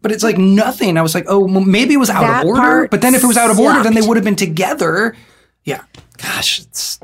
[0.02, 0.98] But it's like nothing.
[0.98, 2.88] I was like, oh, well, maybe it was out That of order.
[2.88, 5.16] But then if it was out of order, then they would have been together.
[5.64, 5.82] Yeah.
[6.18, 6.98] Gosh, it's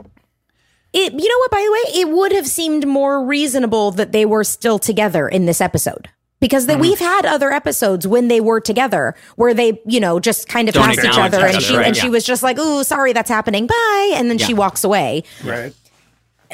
[0.92, 4.25] It, you know what, by the way, it would have seemed more reasonable that they
[4.25, 6.09] were still together in this episode.
[6.40, 6.73] Because Mm-hmm.
[6.75, 10.68] that we've had other episodes when they were together where they, you know, just kind
[10.68, 12.85] of Don't passed each other each and she right, and she was just like, "Ooh,
[12.85, 13.66] sorry that's happening.
[13.66, 15.25] Bye." And then she walks away.
[15.44, 15.75] right.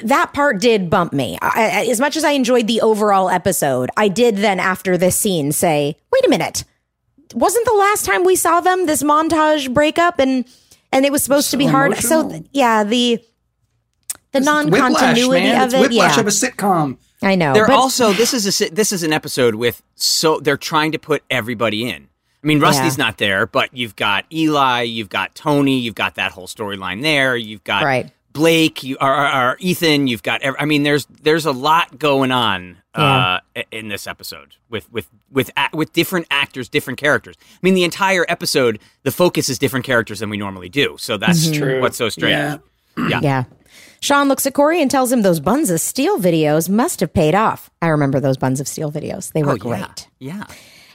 [0.02, 1.38] that part did bump me.
[1.42, 5.16] I, I- as much as I enjoyed the overall episode, I did then after this
[5.16, 6.64] scene say, "Wait a minute,
[7.34, 10.46] wasn't the last time we saw them this montage breakup and
[10.94, 12.30] and it was supposed to be hard?" So emotional.
[12.30, 13.20] th- yeah, the
[14.32, 15.80] the non-continuity of It's it.
[15.80, 16.96] whiplash Yeah, of a sitcom.
[17.22, 17.52] I know.
[17.54, 20.98] They're but- also this is a this is an episode with so they're trying to
[20.98, 22.08] put everybody in.
[22.42, 26.32] I mean, Rusty's not there, but you've got Eli, you've got Tony, you've got that
[26.32, 27.36] whole storyline there.
[27.36, 28.10] You've got Right.
[28.34, 30.06] Blake, you or, or, or Ethan.
[30.08, 30.42] You've got.
[30.44, 33.38] I mean, there's there's a lot going on uh,
[33.70, 37.36] in this episode with with with with different actors, different characters.
[37.40, 40.96] I mean, the entire episode, the focus is different characters than we normally do.
[40.98, 41.80] So that's True.
[41.80, 42.60] what's so strange.
[42.98, 43.20] Yeah.
[43.22, 43.44] Yeah.
[44.00, 47.34] Sean looks at Corey and tells him those Buns of Steel videos must have paid
[47.34, 47.70] off.
[47.80, 49.32] I remember those Buns of Steel videos.
[49.32, 50.08] They were Oh, great.
[50.18, 50.44] yeah.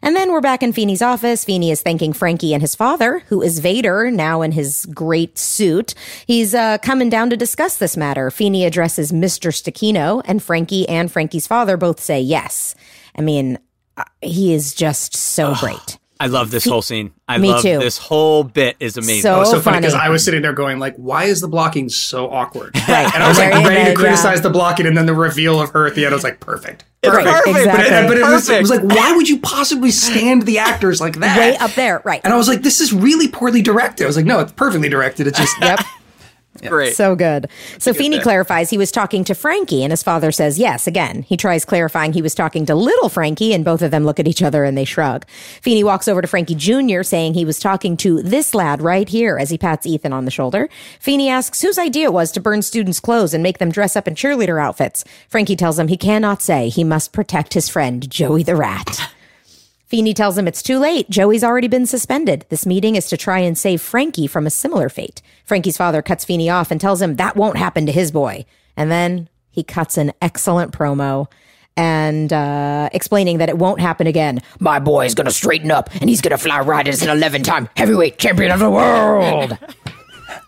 [0.01, 1.45] And then we're back in Feeney's office.
[1.45, 5.93] Feeney is thanking Frankie and his father, who is Vader, now in his great suit.
[6.25, 8.31] He's uh, coming down to discuss this matter.
[8.31, 9.51] Feeney addresses Mr.
[9.51, 12.75] Stecchino, and Frankie and Frankie's father both say yes.
[13.15, 13.59] I mean,
[13.97, 15.98] uh, he is just so great.
[16.21, 17.11] I love this whole scene.
[17.29, 17.79] I Me love too.
[17.79, 19.21] this whole bit is amazing.
[19.21, 19.93] So- It was so funny because.
[19.93, 23.09] I was sitting there going like, "Why is the blocking so awkward?" Right.
[23.13, 23.93] And I was like ready good, to yeah.
[23.95, 26.39] criticize the blocking, and then the reveal of her at the end, I was like,
[26.41, 27.89] "Perfect, Right, perfect." exactly.
[27.89, 31.17] But, but it, was, it was like, why would you possibly stand the actors like
[31.19, 31.37] that?
[31.37, 32.19] Way up there, right.
[32.25, 34.03] And I was like, this is really poorly directed.
[34.03, 35.27] I was like, no, it's perfectly directed.
[35.27, 35.79] It's just Yep.
[36.67, 36.95] Great.
[36.95, 37.49] So good.
[37.77, 41.23] So Feeney clarifies he was talking to Frankie, and his father says yes again.
[41.23, 44.27] He tries clarifying he was talking to little Frankie, and both of them look at
[44.27, 45.25] each other and they shrug.
[45.61, 49.37] Feeney walks over to Frankie Jr., saying he was talking to this lad right here
[49.37, 50.69] as he pats Ethan on the shoulder.
[50.99, 54.07] Feeney asks whose idea it was to burn students' clothes and make them dress up
[54.07, 55.05] in cheerleader outfits.
[55.27, 56.69] Frankie tells him he cannot say.
[56.69, 59.11] He must protect his friend, Joey the Rat.
[59.89, 61.09] Feeney tells him it's too late.
[61.09, 62.45] Joey's already been suspended.
[62.49, 65.23] This meeting is to try and save Frankie from a similar fate.
[65.45, 68.45] Frankie's father cuts Feeney off and tells him that won't happen to his boy.
[68.77, 71.25] And then he cuts an excellent promo
[71.75, 74.41] and uh, explaining that it won't happen again.
[74.59, 77.09] My boy is going to straighten up and he's going to fly right as an
[77.09, 79.57] 11 time heavyweight champion of the world.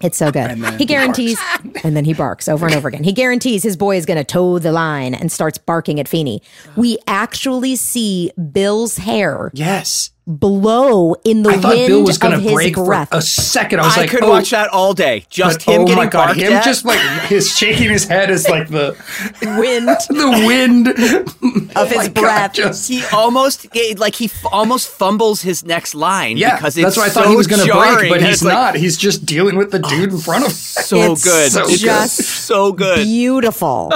[0.01, 0.58] It's so good.
[0.77, 1.39] He guarantees,
[1.84, 3.04] and then he barks over and over again.
[3.04, 6.41] He guarantees his boy is going to toe the line and starts barking at Feeney.
[6.75, 10.12] We actually see Bill's hair yes.
[10.39, 13.09] Blow in the I thought wind Bill was going of his break breath.
[13.09, 13.79] for a second.
[13.79, 15.25] I was I like, could oh, watch that all day.
[15.29, 16.63] Just but him oh getting my god, him at.
[16.63, 18.95] just like his shaking his head is like the
[19.41, 20.87] wind the wind
[21.75, 22.53] of oh his my God, breath.
[22.53, 23.67] just- he almost
[23.97, 27.23] like he f- almost fumbles his next line yeah, because it's that's why I thought
[27.25, 28.75] so he was going to break, but he's like, not.
[28.75, 30.55] He's just dealing with the dude in front of him.
[30.55, 31.51] so It's good.
[31.51, 32.97] so It's just so good.
[33.03, 33.91] Beautiful.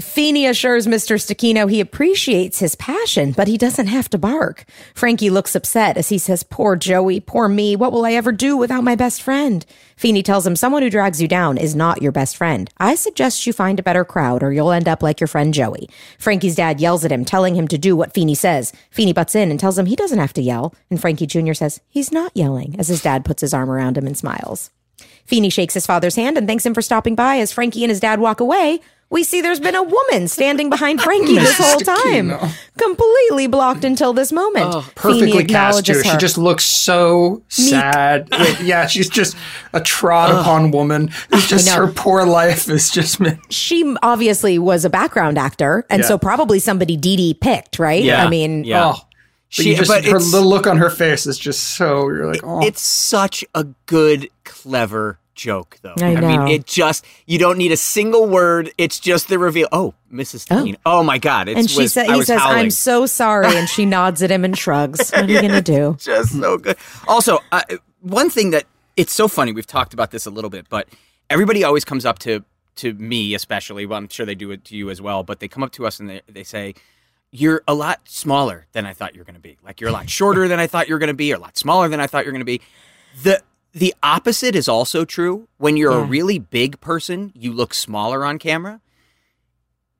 [0.00, 1.16] Feeney assures Mr.
[1.16, 4.64] Stecchino he appreciates his passion, but he doesn't have to bark.
[4.94, 7.76] Frankie looks upset as he says, Poor Joey, poor me.
[7.76, 9.64] What will I ever do without my best friend?
[9.96, 12.70] Feeney tells him, Someone who drags you down is not your best friend.
[12.78, 15.88] I suggest you find a better crowd or you'll end up like your friend Joey.
[16.18, 18.72] Frankie's dad yells at him, telling him to do what Feeney says.
[18.90, 20.74] Feeney butts in and tells him he doesn't have to yell.
[20.90, 21.54] And Frankie Jr.
[21.54, 24.70] says, He's not yelling, as his dad puts his arm around him and smiles.
[25.24, 27.36] Feeney shakes his father's hand and thanks him for stopping by.
[27.36, 28.80] As Frankie and his dad walk away,
[29.12, 32.50] we see there's been a woman standing behind Frankie this whole time, Stecchino.
[32.78, 34.66] completely blocked until this moment.
[34.74, 35.92] Oh, Feeney Perfectly cast too.
[35.92, 38.28] acknowledges She just looks so sad.
[38.30, 39.36] Like, yeah, she's just
[39.72, 41.10] a trod upon woman.
[41.30, 46.00] It's just her poor life is just been she obviously was a background actor, and
[46.02, 46.08] Yeah.
[46.08, 48.02] so probably somebody Dee Dee picked, right?
[48.02, 48.24] Yeah.
[48.24, 48.86] I mean, Yeah.
[48.86, 49.04] Oh, but
[49.50, 52.40] She- you just, but her the look on her face is just so you're like,
[52.42, 55.94] oh, It's such a good, clever joke, though.
[56.00, 56.44] I know.
[56.44, 58.70] mean, it just you don't need a single word.
[58.78, 59.68] It's just the reveal.
[59.72, 60.46] Oh, Mrs.
[60.46, 60.76] Dean.
[60.84, 61.48] Oh, my God!
[61.48, 62.58] It's and she was, said, I he says, howling.
[62.58, 65.10] "I'm so sorry," and she nods at him and shrugs.
[65.10, 65.96] What are you gonna do?
[65.98, 66.76] just so good.
[67.08, 67.62] Also, uh,
[68.00, 68.64] one thing that
[68.96, 69.52] it's so funny.
[69.52, 70.88] We've talked about this a little bit, but
[71.30, 72.44] everybody always comes up to
[72.76, 73.86] to me, especially.
[73.86, 75.22] Well, I'm sure they do it to you as well.
[75.22, 76.74] But they come up to us and they they say.
[77.34, 79.56] You're a lot smaller than I thought you were going to be.
[79.64, 81.38] Like you're a lot shorter than I thought you were going to be, or a
[81.38, 82.60] lot smaller than I thought you were going to be.
[83.22, 83.42] The
[83.72, 85.48] the opposite is also true.
[85.58, 86.10] When you're a hmm.
[86.10, 88.80] really big person, you look smaller on camera.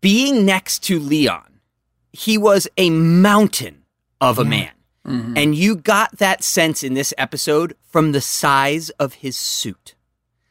[0.01, 1.61] Being next to Leon,
[2.13, 3.85] he was a mountain
[4.21, 4.51] of a hmm.
[4.51, 4.73] man.
[5.07, 5.37] Mm-hmm.
[5.37, 9.95] And you got that sense in this episode from the size of his suit.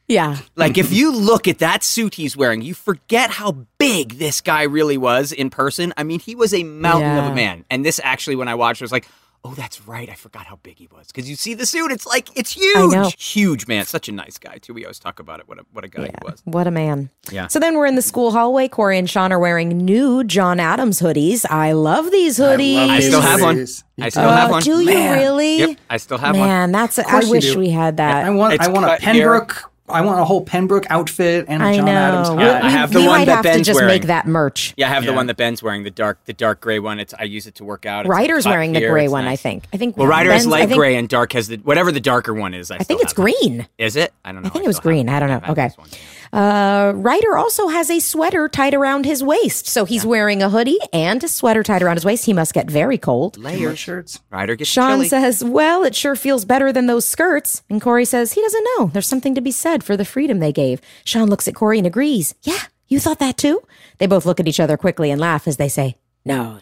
[0.08, 4.42] Yeah, Like, if you look at that suit he's wearing, you forget how big this
[4.42, 5.94] guy really was in person.
[5.96, 7.64] I mean, he was a mountain of a man.
[7.70, 9.08] And this actually, when I watched, it, was like,
[9.44, 10.08] oh, that's right.
[10.08, 11.08] I forgot how big he was.
[11.08, 12.92] Because you see the suit, it's like, it's huge.
[12.92, 13.10] know.
[13.18, 13.84] Huge, man.
[13.86, 14.72] Such a nice guy, too.
[14.74, 15.48] We always talk about it.
[15.48, 16.42] What a, what a guy he was.
[16.44, 17.10] What a man.
[17.30, 17.48] Yeah.
[17.48, 18.68] So then we're in the school hallway.
[18.68, 21.44] Cory and Sean are wearing new John Adams hoodies.
[21.50, 22.76] I love these hoodies.
[22.76, 23.56] love I these still have one.
[23.56, 23.66] I do?
[24.10, 24.62] still have one.
[24.62, 25.18] Oh, do you Man.
[25.18, 25.58] really?
[25.58, 26.48] Yep, I still have one.
[26.48, 26.98] Man, that's.
[26.98, 28.24] I course you wish we had that.
[28.24, 29.12] I want It's I want a cut here.
[29.12, 31.92] Pembroke I want a whole Pembroke outfit and a I John know.
[31.92, 32.62] Adams We- hat.
[32.62, 33.88] I we- have the we one might that have Ben's to just wearing.
[33.94, 34.72] make that merch.
[34.76, 35.16] Yeah, I have the Yeah.
[35.16, 37.00] one that Ben's wearing, the dark the dark gray one.
[37.00, 38.06] It's I use it to work out.
[38.06, 39.40] It's Ryder's cut wearing the here, gray it's one, nice.
[39.40, 39.64] I think.
[39.72, 42.00] I think Well, Ryder has I light think- gray and dark has the whatever the
[42.00, 42.70] darker one is.
[42.70, 43.66] I, I still think it's have green.
[43.76, 44.12] Is it?
[44.24, 44.46] I don't know.
[44.46, 45.08] I think it was still have green.
[45.08, 45.40] I don't know.
[45.40, 45.66] have Okay.
[45.68, 45.98] this one, yeah.
[46.32, 49.66] Uh, Ryder also has a sweater tied around his waist.
[49.66, 52.24] So he's wearing a hoodie and a sweater tied around his waist.
[52.24, 53.36] He must get very cold.
[53.36, 54.20] Layers shirts.
[54.30, 55.08] Ryder gets Sean chilly.
[55.08, 57.62] says, Well, it sure feels better than those skirts.
[57.68, 58.86] And Cory says, He doesn't know.
[58.86, 60.80] There's something to be said for the freedom they gave.
[61.04, 62.34] Sean looks at Cory and agrees.
[62.42, 63.60] Yeah, you thought that too?
[63.98, 66.60] They both look at each other quickly and laugh as they say, No, no.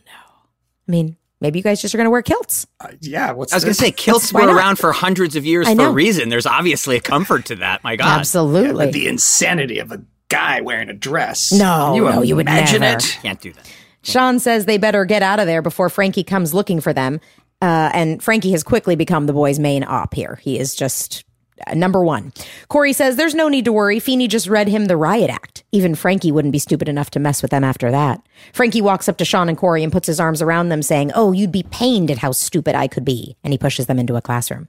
[0.88, 2.66] I mean, maybe you guys just are going to wear kilts.
[2.80, 4.56] Uh, yeah, what's I was going to say kilts Why were not?
[4.56, 6.28] around for hundreds of years I for a reason.
[6.28, 7.82] There's obviously a comfort to that.
[7.84, 8.90] My God, Absolutely.
[8.90, 11.52] the insanity of a guy wearing a dress.
[11.52, 12.98] No, Can you no, you would imagine never.
[12.98, 13.18] it.
[13.22, 13.70] can't do that.
[14.02, 17.20] Sean says they better get out of there before Frankie comes looking for them.
[17.60, 20.38] Uh, and Frankie has quickly become the boys' main op here.
[20.42, 21.24] He is just
[21.66, 22.32] Uh, number one.
[22.68, 24.00] Cory says there's no need to worry.
[24.00, 25.64] Feeney just read him the riot act.
[25.72, 28.20] Even Frankie wouldn't be stupid enough to mess with them after that.
[28.52, 31.32] Frankie walks up to Sean and Cory and puts his arms around them, saying, Oh,
[31.32, 33.36] you'd be pained at how stupid I could be.
[33.44, 34.68] And he pushes them into a classroom.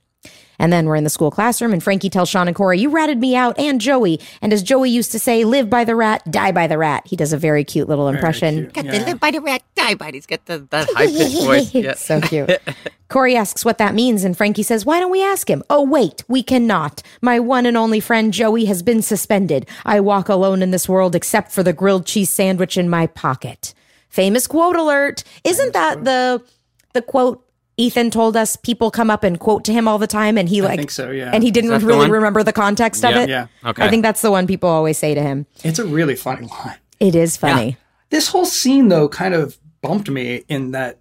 [0.62, 3.18] And then we're in the school classroom, and Frankie tells Sean and Cory, You ratted
[3.18, 4.20] me out and Joey.
[4.44, 7.02] And as Joey used to say, live by the rat, die by the rat.
[7.08, 8.70] He does a very cute little impression.
[8.70, 10.10] Got the live by the rat, die by.
[10.10, 10.14] it.
[10.14, 11.74] He's got the that high pitched voice.
[11.82, 11.96] Yeah.
[11.96, 12.52] so cute.
[13.10, 15.64] Cory asks what that means, and Frankie says, Why don't we ask him?
[15.68, 17.02] Oh, wait, we cannot.
[17.24, 19.68] My one and only friend Joey has been suspended.
[19.84, 23.74] I walk alone in this world except for the grilled cheese sandwich in my pocket.
[24.10, 25.24] Famous quote alert.
[25.44, 26.44] Isn't that the
[26.94, 27.44] the quote
[27.82, 30.62] Ethan told us people come up and quote to him all the time and he
[30.62, 31.32] like think so, yeah.
[31.34, 33.24] and he didn't that the really remember the context of Yeah.
[33.24, 33.30] it.
[33.30, 33.48] Yeah.
[33.66, 33.84] Okay.
[33.84, 35.46] I think that's the one people always say to him.
[35.64, 36.78] It's a really funny line.
[37.00, 37.78] It is funny.
[38.10, 41.00] This whole scene, though, kind of bumped me in that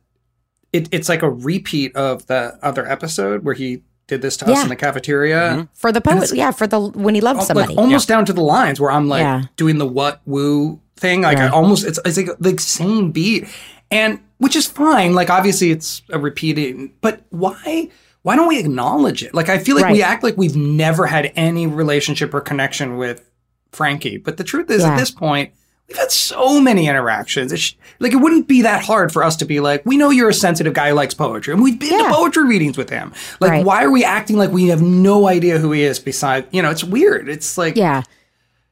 [0.72, 4.62] it, it's like a repeat of the other episode where he did this to us
[4.62, 5.38] in the cafeteria.
[5.38, 5.62] Mm-hmm.
[5.74, 7.74] For the poet, yeah, for the when he loves somebody.
[7.74, 9.42] Like almost down to the lines where I'm like Yeah.
[9.56, 11.22] doing the what woo thing.
[11.22, 13.46] Like I almost it's it's like like same beat,
[13.90, 15.14] and which is fine.
[15.14, 17.88] Like obviously it's a repeating, but why?
[18.22, 19.32] Why don't we acknowledge it?
[19.32, 23.24] Like I feel like we act like we've never had any relationship or connection with
[23.72, 24.90] Frankie, but the truth is Yeah.
[24.94, 25.52] at this point.
[25.88, 27.50] We've had so many interactions.
[27.52, 30.28] It's, like it wouldn't be that hard for us to be like, we know you're
[30.28, 32.04] a sensitive guy who likes poetry, and we've been Yeah.
[32.08, 33.12] to poetry readings with him.
[33.40, 33.64] Like, Right.
[33.64, 35.98] why are we acting like we have no idea who he is?
[35.98, 37.28] Besides, you know, it's weird.
[37.28, 38.02] It's like, Yeah.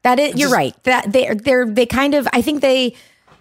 [0.05, 0.85] That is, you're just- right.
[0.85, 2.95] That they're they're they kind of I think they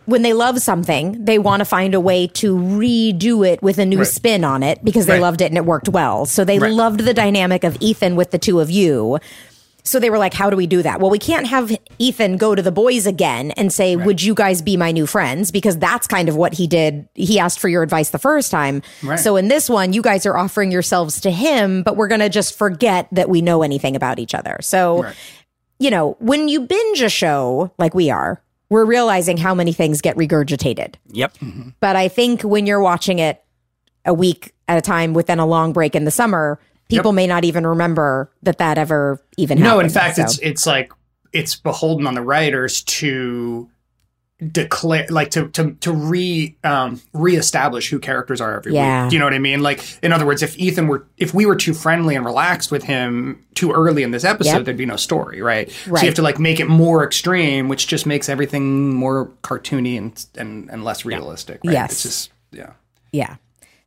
[0.07, 3.85] when they love something, they want to find a way to redo it with a
[3.85, 4.07] new Right.
[4.07, 5.21] spin on it because they Right.
[5.21, 6.25] loved it and it worked well.
[6.25, 6.71] So they Right.
[6.71, 9.19] loved the dynamic of Ethan with the two of you.
[9.83, 10.99] So they were like, how do we do that?
[10.99, 14.61] Well, we can't have Ethan go to the boys again and say, would you guys
[14.61, 15.49] be my new friends?
[15.49, 17.07] Because that's kind of what he did.
[17.15, 18.81] He asked for your advice the first time.
[19.01, 19.17] Right.
[19.17, 22.27] So in this one, you guys are offering yourselves to him, but we're going to
[22.27, 24.57] just forget that we know anything about each other.
[24.61, 25.15] So, Right.
[25.79, 30.01] you know, when you binge a show like we are, we're realizing how many things
[30.01, 30.95] get regurgitated.
[31.09, 31.37] Yep.
[31.37, 31.69] Mm-hmm.
[31.79, 33.43] But I think when you're watching it
[34.05, 37.43] a week at a time within a long break in the summer, people may not
[37.45, 39.73] even remember that that ever even happened.
[39.77, 40.91] No, in fact, So- it's it's like
[41.33, 43.69] it's beholden on the writers to
[44.51, 49.03] declare, like to to to re um reestablish who characters are every Yeah.
[49.03, 49.09] week.
[49.09, 49.61] Do you know what I mean?
[49.63, 52.83] Like, in other words, if Ethan were if we were too friendly and relaxed with
[52.83, 54.65] him too early in this episode, Yep.
[54.65, 55.71] there'd be no story, right?
[55.71, 59.97] So you have to like make it more extreme, which just makes everything more cartoony
[59.97, 61.61] and and, and less realistic.
[61.65, 61.73] Right?
[61.73, 61.91] Yes.
[61.93, 62.71] it's just yeah.
[63.11, 63.35] Yeah.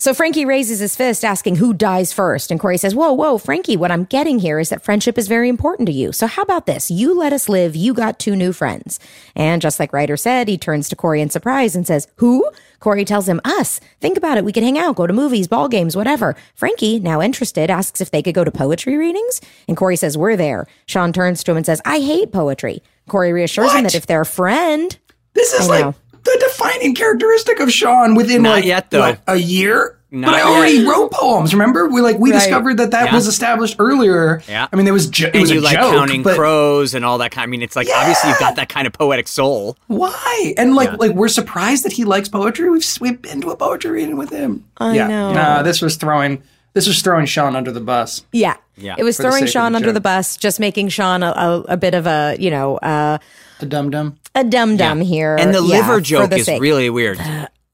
[0.01, 2.51] So Frankie raises his fist asking who dies first.
[2.51, 5.51] And Cory says, Whoa, whoa, Frankie, what I'm getting here is that friendship is very
[5.51, 6.11] important to you.
[6.11, 6.91] So how about this?
[6.91, 7.77] You let us live.
[7.77, 8.99] You got two new friends.
[9.37, 12.51] And just like Ryder said, he turns to Cory in surprise and says, Who?
[12.79, 13.79] Cory tells him, Us.
[14.01, 14.45] Think about it.
[14.47, 16.35] We could hang out, go to movies, ball games, whatever.
[16.55, 19.43] Frankie, now interested, asks if they could go to poetry readings.
[19.69, 20.67] And Cory says, We're there.
[20.87, 22.83] Sean turns to him and says, I hate poetry.
[23.07, 24.97] Cory reassures him that if they're a friend,
[25.35, 25.95] This is like.
[26.25, 29.01] The defining characteristic of Sean within Not like yet, though.
[29.01, 29.97] what, a year.
[30.13, 30.89] Not but I already yet.
[30.89, 31.53] wrote poems.
[31.55, 32.39] Remember, we like we Right.
[32.41, 33.15] discovered that that Yeah.
[33.15, 34.43] was established earlier.
[34.49, 34.67] Yeah.
[34.73, 36.95] I mean, there was jo- it And was you a like joke, counting but crows
[36.95, 37.45] and all that kind.
[37.45, 39.77] I mean, it's like obviously you've got that kind of poetic soul.
[39.87, 40.55] why?
[40.59, 42.69] And like like we're surprised that he likes poetry.
[42.71, 44.65] We've we've been to a poetry reading with him.
[44.79, 45.07] I yeah.
[45.07, 45.33] know.
[45.33, 46.43] Nah, this was throwing
[46.75, 48.23] this was throwing Sean under the bus.
[48.33, 48.55] Yeah.
[48.77, 48.97] Yeah.
[48.99, 49.95] It was For the throwing sake of Sean the under joke.
[49.95, 53.19] the bus, just making Sean a, a, a bit of a, you know, uh,
[53.61, 54.17] A dum dum.
[54.35, 55.37] A dum dum here.
[55.39, 56.61] And the Yeah, liver for joke the is sake.
[56.61, 57.19] really weird.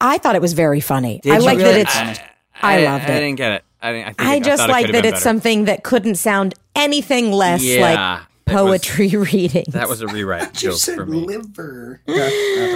[0.01, 1.19] I thought it was very funny.
[1.23, 1.83] Did I you like really?
[1.83, 2.21] that it's.
[2.61, 3.15] I, I I loved I it.
[3.15, 3.63] I didn't get it.
[3.81, 4.03] I didn't.
[4.07, 5.21] I, think I just thought it like could that it's better.
[5.23, 9.65] something that couldn't sound anything less Yeah, like poetry reading.
[9.69, 11.19] That was a rewrite You joke said for me.
[11.25, 12.01] liver.
[12.07, 12.15] That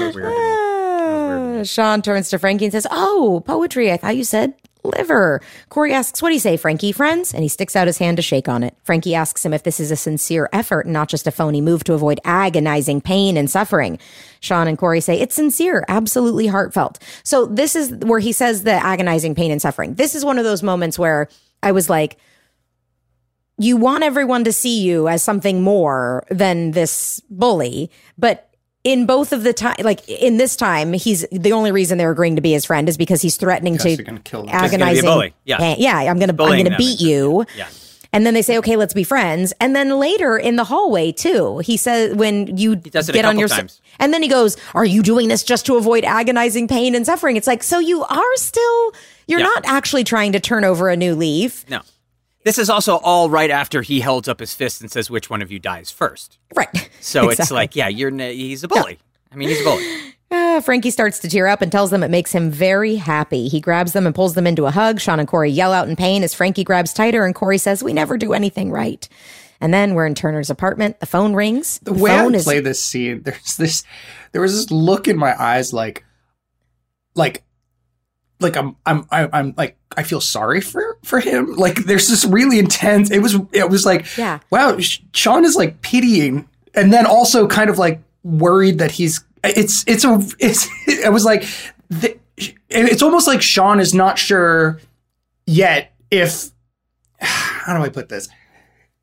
[0.07, 1.59] was weird to me.
[1.59, 3.91] Ah, Sean turns to Frankie and says, "Oh, poetry.
[3.91, 5.41] I thought you said liver.
[5.69, 6.91] Cory asks, What do you say, Frankie?
[6.91, 7.33] Friends?
[7.33, 8.75] And he sticks out his hand to shake on it.
[8.83, 11.83] Frankie asks him if this is a sincere effort and not just a phony move
[11.85, 13.99] to avoid agonizing pain and suffering.
[14.39, 16.99] Sean and Cory say, It's sincere, absolutely heartfelt.
[17.23, 19.95] So this is where he says the agonizing pain and suffering.
[19.95, 21.27] This is one of those moments where
[21.63, 22.17] I was like,
[23.57, 28.50] you want everyone to see you as something more than this bully, but
[28.83, 32.35] in both of the time, like in this time, he's the only reason they're agreeing
[32.35, 34.51] to be his friend is because he's threatening Because to they're kill them.
[34.51, 35.05] gonna be a agonizing.
[35.05, 35.33] bully.
[35.45, 35.75] Yeah.
[35.77, 35.97] yeah.
[35.97, 37.45] I'm gonna I'm gonna beat into- you.
[37.55, 37.67] Yeah.
[38.13, 39.53] And then they say, okay, let's be friends.
[39.61, 43.23] And then later in the hallway too, he says, when you does it a get
[43.23, 43.79] on your, times.
[43.99, 47.37] and then he goes, are you doing this just to avoid agonizing pain and suffering?
[47.37, 48.91] It's like, so you are still,
[49.27, 49.45] you're Yeah.
[49.45, 51.65] not actually trying to turn over a new leaf.
[51.69, 51.79] No.
[52.43, 55.41] This is also all right after he holds up his fist and says, "Which one
[55.41, 56.39] of you dies first?
[56.55, 56.89] Right.
[56.99, 58.99] So it's like, yeah, you're n- he's a bully.
[59.31, 59.97] I mean, he's a bully.
[60.33, 63.49] Uh, Frankie starts to tear up and tells them it makes him very happy.
[63.49, 65.01] He grabs them and pulls them into a hug.
[65.01, 67.91] Sean and Cory yell out in pain as Frankie grabs tighter, and Cory says, We
[67.91, 69.07] never do anything right.
[69.59, 71.01] And then we're in Turner's apartment.
[71.01, 71.79] The phone rings.
[71.83, 73.83] the way I phone is play this scene, there's this,
[74.31, 76.05] there was this look in my eyes, like,
[77.13, 77.43] like,
[78.41, 81.53] like I'm, I'm, I'm, I'm like, I feel sorry for for him.
[81.55, 83.11] Like, there's this really intense.
[83.11, 84.39] It was, it was like, Yeah.
[84.49, 84.77] wow,
[85.13, 89.23] Sean is like pitying, and then also kind of like worried that he's.
[89.43, 90.67] It's, it's a, it's.
[90.87, 91.43] It was like,
[91.89, 92.17] the,
[92.69, 94.79] it's almost like Sean is not sure
[95.45, 96.51] yet if.
[97.19, 98.29] How do I put this?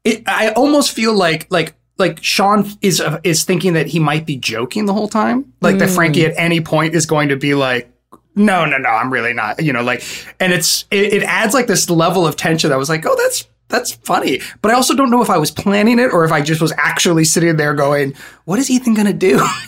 [0.04, 4.26] it, I almost feel like like like Sean is uh, is thinking that he might
[4.26, 7.54] be joking the whole time, like that Frankie at any point is going to be
[7.54, 7.90] like,
[8.38, 10.02] no, no, no, I'm really not, you know, like,
[10.40, 13.46] and it's it, it adds like this level of tension that was like, oh, that's
[13.68, 16.40] that's funny, but I also don't know if I was planning it or if I
[16.40, 18.14] just was actually sitting there going,
[18.46, 19.46] what is Ethan gonna do?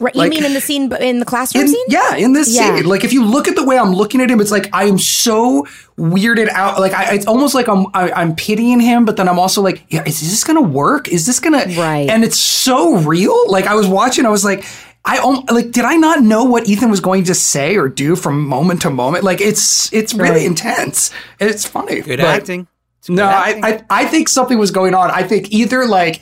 [0.00, 1.84] Right, you like- mean in the scene, in the classroom In- scene?
[1.88, 2.76] yeah, in this Yeah.
[2.76, 4.84] scene, like if you look at the way I'm looking at him, it's like I
[4.84, 5.66] am so
[5.98, 6.78] weirded out.
[6.78, 9.82] Like I, it's almost like I'm I, I'm pitying him, but then I'm also like,
[9.88, 11.08] yeah, is this gonna work?
[11.08, 12.08] Is this gonna Right.
[12.08, 13.50] And it's so real.
[13.50, 14.64] Like I was watching, I was like.
[15.08, 18.14] I om- like did I not know what Ethan was going to say or do
[18.14, 19.24] from moment to moment?
[19.24, 20.46] Like it's it's really Right.
[20.46, 21.10] intense.
[21.40, 22.00] It's funny.
[22.02, 22.66] Good but- acting.
[22.98, 23.64] It's good No, acting.
[23.64, 25.10] I, I I think something was going on.
[25.10, 26.20] I think either like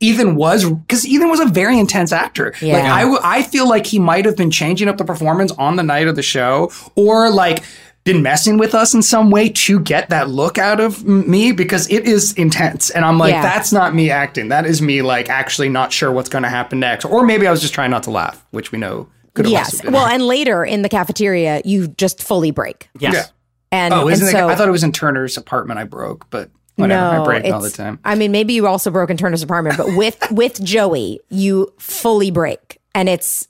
[0.00, 2.54] Ethan was because Ethan was a very intense actor.
[2.62, 5.82] Like I, I feel like he might have been changing up the performance on the
[5.82, 7.64] night of the show, or like
[8.04, 11.90] been messing with us in some way to get that look out of me because
[11.90, 12.88] it is intense.
[12.90, 13.42] And I'm like, Yeah.
[13.42, 14.48] that's not me acting.
[14.48, 17.04] That is me like actually not sure what's going to happen next.
[17.04, 19.80] Or maybe I was just trying not to laugh, which we know could have Yes.
[19.82, 19.92] been.
[19.92, 22.88] Well, and later in the cafeteria, you just fully break.
[22.98, 23.12] yes.
[23.14, 23.24] Yeah.
[23.70, 24.30] And, oh, isn't it?
[24.30, 25.78] so, I thought it was in Turner's apartment.
[25.78, 27.16] I broke, but whatever.
[27.16, 27.98] no, I break all the time.
[28.02, 32.30] I mean, maybe you also broke in Turner's apartment, but with with Joey, you fully
[32.30, 33.46] break, and it's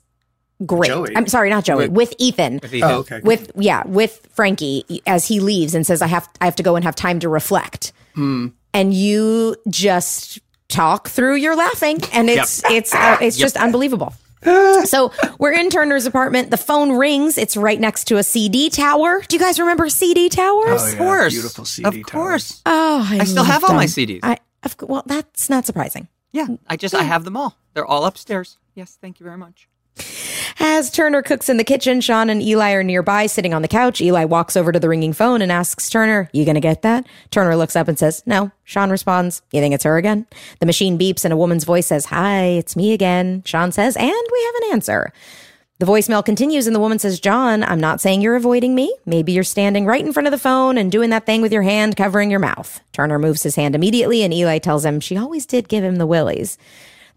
[0.65, 0.89] great.
[0.89, 1.15] Joey?
[1.15, 1.87] I'm sorry, not Joey.
[1.89, 2.59] With, Ethan.
[2.61, 2.89] With Ethan.
[2.89, 3.19] Oh, okay.
[3.23, 6.75] With yeah, with Frankie as he leaves and says, "I have I have to go
[6.75, 8.47] and have time to reflect," Hmm.
[8.73, 14.13] and you just talk through your laughing, and it's it's uh, it's just unbelievable.
[14.85, 16.49] so we're in Turner's apartment.
[16.49, 17.37] The phone rings.
[17.37, 19.21] It's right next to a CD tower.
[19.27, 20.93] Do you guys remember CD towers?
[20.93, 21.33] Of course.
[21.33, 22.05] beautiful CD Of towers.
[22.11, 22.61] course.
[22.65, 23.85] Oh, I, I still have loved all my.
[23.85, 24.19] CDs.
[24.23, 26.07] I of, cou- well, that's not surprising.
[26.31, 26.47] Yeah.
[26.67, 27.57] I just I have them all.
[27.73, 28.57] They're all upstairs.
[28.75, 28.97] Yes.
[29.01, 29.68] Thank you very much.
[30.59, 34.01] As Turner cooks in the kitchen, Sean and Eli are nearby, sitting on the couch.
[34.01, 37.55] Eli walks over to the ringing phone and asks Turner, "You gonna get that?" Turner
[37.55, 40.25] looks up and says, "No." Sean responds, "You think it's her again?"
[40.59, 44.09] The machine beeps and a woman's voice says, "Hi, it's me again." Sean says, "And
[44.09, 45.13] we have an answer."
[45.79, 48.93] The voicemail continues and the woman says, John, I'm not saying you're avoiding me.
[49.05, 51.61] Maybe you're standing right in front of the phone and doing that thing with your
[51.61, 52.81] hand covering your mouth.
[52.91, 56.05] Turner moves his hand immediately and Eli tells him she always did give him the
[56.05, 56.57] willies.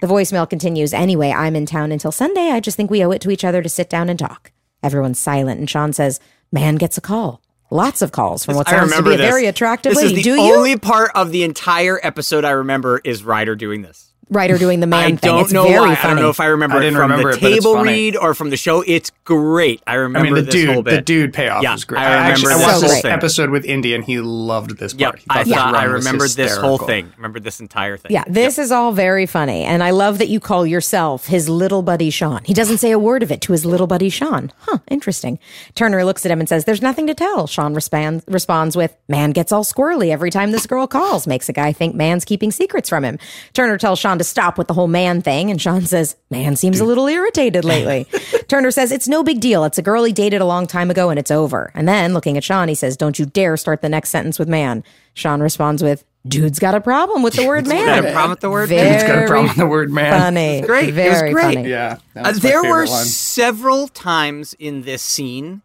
[0.02, 2.50] The voicemail continues, Anyway, I'm in town until Sunday.
[2.50, 4.50] I just think we owe it to each other to sit down and talk.
[4.82, 6.18] Everyone's silent and Sean says,
[6.50, 7.40] Man gets a call.
[7.70, 9.30] Lots of calls from what I sounds to be a this.
[9.30, 10.18] very attractive this lady.
[10.18, 10.54] Is the Do you?
[10.56, 14.11] only part of the entire episode I remember is Ryder doing this.
[14.30, 15.30] Ryder doing the man I thing.
[15.30, 15.94] don't It's know very why.
[15.94, 16.12] funny.
[16.12, 18.32] I don't know if I remember I it from remember the it, table read or
[18.34, 18.82] from the show.
[18.86, 19.82] It's great.
[19.86, 20.90] I remember I mean, the this dude, whole bit.
[20.94, 22.00] the dude payoff Yeah, was great.
[22.00, 23.12] I I, actually, remember I this watched whole this thing.
[23.12, 25.18] episode with Indy, and he loved this Yep, part.
[25.18, 27.12] He I thought the I remembered this whole thing.
[27.16, 28.10] Remember this entire thing.
[28.12, 29.64] Yeah, this is all very funny.
[29.64, 32.40] And I love that you call yourself his little buddy Sean.
[32.44, 34.50] He doesn't say a word of it to his little buddy Sean.
[34.60, 35.38] Huh, interesting.
[35.74, 37.46] Turner looks at him and says, There's nothing to tell.
[37.46, 41.26] Sean responds, responds with, Man gets all squirrely every time this girl calls.
[41.26, 43.18] Makes a guy think man's keeping secrets from him.
[43.52, 45.50] Turner tells Sean to stop with the whole man thing.
[45.50, 48.06] And Sean says, Man seems a little irritated lately.
[48.48, 49.64] Turner says, It's no big deal.
[49.64, 51.70] It's a girl he dated a long time ago and it's over.
[51.74, 54.48] And then looking at Sean, he says, Don't you dare start the next sentence with
[54.48, 54.84] man.
[55.14, 57.84] Sean responds with, Dude's got a problem with the word man.
[57.84, 58.92] Got a problem with the word Very man?
[58.94, 60.20] He's got a problem with the word man.
[60.20, 60.60] funny.
[60.60, 60.90] great.
[60.96, 61.54] It was Very great.
[61.56, 61.68] funny.
[61.68, 63.04] Yeah, that Uh, there were one.
[63.06, 65.62] several times in this scene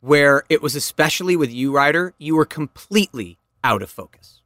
[0.00, 4.42] where it was especially with you, Ryder, you were completely out of focus.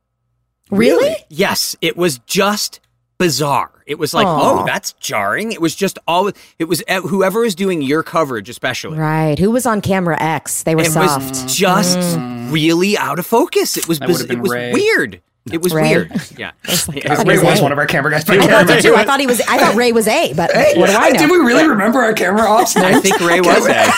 [0.71, 1.17] Really?
[1.29, 2.81] Yes, it was just
[3.19, 3.71] bizarre.
[3.87, 4.63] It was like, Aw.
[4.63, 5.53] oh, that's jarring.
[5.53, 6.31] It was just all.
[6.59, 8.99] It was uh, whoever is doing your coverage, especially.
[8.99, 9.39] Right.
[9.39, 10.63] Who was on camera X?
[10.63, 11.29] They were It soft.
[11.31, 12.19] was just
[12.51, 13.77] really out of focus.
[13.77, 14.73] It was That biz- it was Ray.
[14.73, 15.21] weird.
[15.53, 15.83] It was Ray.
[15.91, 16.13] weird.
[16.39, 16.53] Yeah.
[16.95, 17.23] Yeah.
[17.25, 17.63] Ray was was A.
[17.63, 18.27] one of our camera guys.
[18.29, 18.95] I thought so too.
[18.97, 19.43] I thought he was.
[19.43, 21.19] I thought Ray was A, but Hey, what do I know?
[21.19, 22.75] Did we really remember our camera ops?
[22.77, 23.91] I think Ray was A.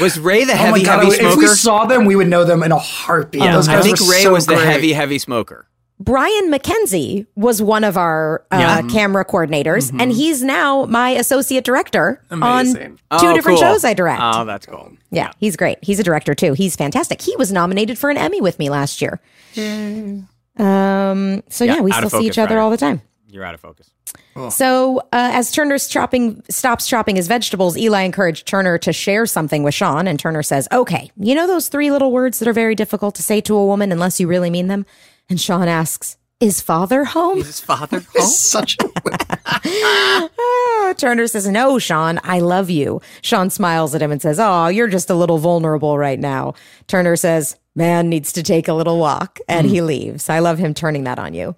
[0.00, 1.04] Was Ray the Oh heavy, my god!
[1.04, 3.42] heavy if we saw them, we would know them in a heartbeat.
[3.42, 4.66] yeah, Those I think were Ray so was the great.
[4.66, 5.66] heavy, heavy smoker.
[6.00, 8.78] Brian McKenzie was one of our uh, Yeah.
[8.78, 8.88] Mm-hmm.
[8.88, 12.98] camera coordinators, and he's now my associate director Amazing.
[13.10, 13.68] on two Oh, different cool.
[13.68, 14.20] shows I direct.
[14.22, 14.92] Oh, that's cool.
[15.10, 15.78] yeah, he's great.
[15.82, 16.52] He's a director too.
[16.52, 17.20] He's fantastic.
[17.20, 19.20] He was nominated for an Emmy with me last year.
[20.56, 21.42] Um.
[21.48, 22.60] So yeah, Yeah, we still of see each other Ryder.
[22.60, 23.00] all the time.
[23.28, 23.90] You're out of focus.
[24.50, 29.64] So, uh, as Turner's chopping stops chopping his vegetables, Eli encouraged Turner to share something
[29.64, 32.76] with Sean, and Turner says, "Okay, you know those three little words that are very
[32.76, 34.86] difficult to say to a woman unless you really mean them."
[35.28, 38.26] And Sean asks, "Is father home?" Is father home?
[38.26, 38.88] Such a
[39.50, 44.68] Ah, Turner says, "No, Sean, I love you." Sean smiles at him and says, "Oh,
[44.68, 46.54] you're just a little vulnerable right now."
[46.86, 50.28] Turner says, "Man needs to take a little walk," and he leaves.
[50.28, 51.54] I love him turning that on you.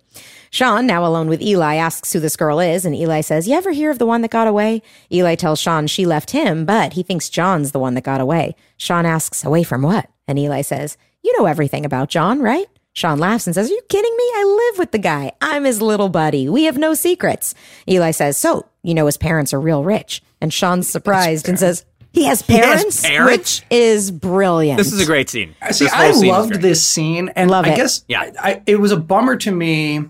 [0.52, 3.70] Sean, now alone with Eli, asks who this girl is, and Eli says, You ever
[3.70, 4.82] hear of the one that got away?
[5.12, 8.56] Eli tells Sean she left him, but he thinks John's the one that got away.
[8.76, 10.10] Sean asks, Away from what?
[10.26, 12.66] And Eli says, You know everything about John, right?
[13.00, 14.24] Sean laughs and says, Are you kidding me?
[14.24, 15.32] I live with the guy.
[15.40, 16.48] I'm his little buddy.
[16.48, 17.54] We have no secrets.
[17.88, 20.22] Eli says, So, you know his parents are real rich.
[20.40, 23.00] And Sean's surprised and says, He has has parents?
[23.02, 23.60] parents?
[23.62, 24.76] Which is brilliant.
[24.78, 25.54] This is a great scene.
[25.62, 27.76] Uh, see, I scene loved this scene, and Love I it.
[27.76, 28.20] guess Yeah.
[28.20, 30.04] I, I, it was a bummer to me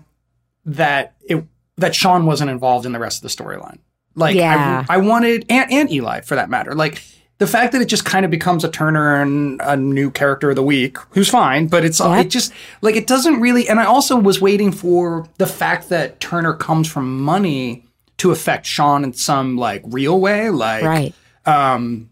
[0.65, 1.45] that it
[1.77, 3.79] that Sean wasn't involved in the rest of the storyline.
[4.15, 4.85] Like, Yeah.
[4.89, 6.75] I, I wanted and and Eli for that matter.
[6.75, 7.01] Like
[7.41, 10.55] the fact that it just kind of becomes a Turner and a new character of
[10.55, 12.27] the week, who's fine, but it's Yep.
[12.27, 13.67] it just like it doesn't really.
[13.67, 17.83] And I also was waiting for the fact that Turner comes from money
[18.17, 21.15] to affect Sean in some like real way, like right.
[21.47, 22.11] Um,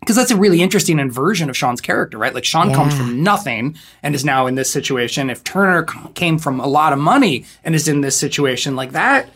[0.00, 2.34] because that's a really interesting inversion of Sean's character, right?
[2.34, 5.30] Like Sean comes from nothing and is now in this situation.
[5.30, 5.84] If Turner
[6.14, 9.28] came from a lot of money and is in this situation, like that,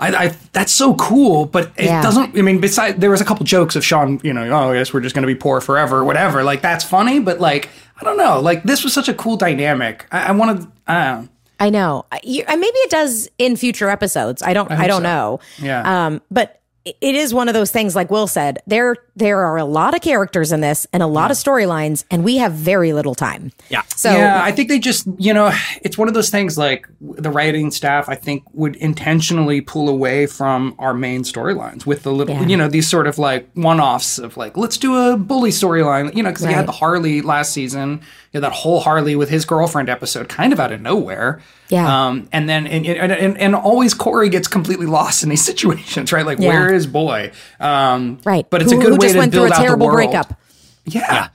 [0.00, 1.46] I, I that's so cool.
[1.46, 2.02] But it Yeah.
[2.02, 2.36] doesn't.
[2.36, 4.92] I mean, besides there was a couple jokes of Sean, you know, oh, I guess
[4.92, 6.42] we're just going to be poor forever, whatever.
[6.42, 7.68] Like that's funny, but like
[8.00, 8.40] I don't know.
[8.40, 10.06] Like this was such a cool dynamic.
[10.10, 10.66] I, I wanted.
[10.86, 11.28] I know.
[11.60, 12.06] I know.
[12.10, 14.42] I- you- maybe it does in future episodes.
[14.42, 14.70] I don't.
[14.70, 15.02] I, hope don't so.
[15.02, 15.40] know.
[15.58, 16.06] Yeah.
[16.06, 16.22] Um.
[16.30, 17.94] But it- it is one of those things.
[17.94, 21.30] Like Will said, there there are a lot of characters in this and a lot
[21.30, 23.52] of storylines, and we have very little time.
[23.68, 23.82] Yeah.
[23.94, 25.52] So yeah, I think they just, you know,
[25.82, 30.24] it's one of those things like the writing staff, I think, would intentionally pull away
[30.24, 32.46] from our main storylines with the little, Yeah.
[32.46, 36.14] you know, these sort of like one offs of like, let's do a bully storyline,
[36.16, 36.56] you know, because you Right.
[36.56, 38.00] had the Harley last season,
[38.32, 41.40] you had that whole Harley with his girlfriend episode kind of out of nowhere.
[41.68, 42.06] Yeah.
[42.08, 46.12] Um, and then, and, and, and, and always Cory gets completely lost in these situations,
[46.12, 46.24] right?
[46.24, 46.48] Like, Yeah.
[46.48, 47.32] where is boy?
[47.58, 48.48] Um, right.
[48.48, 49.64] But it's who, a good who way just to went build through a out the
[49.66, 49.96] terrible world.
[49.96, 50.40] breakup.
[50.84, 51.28] Yeah.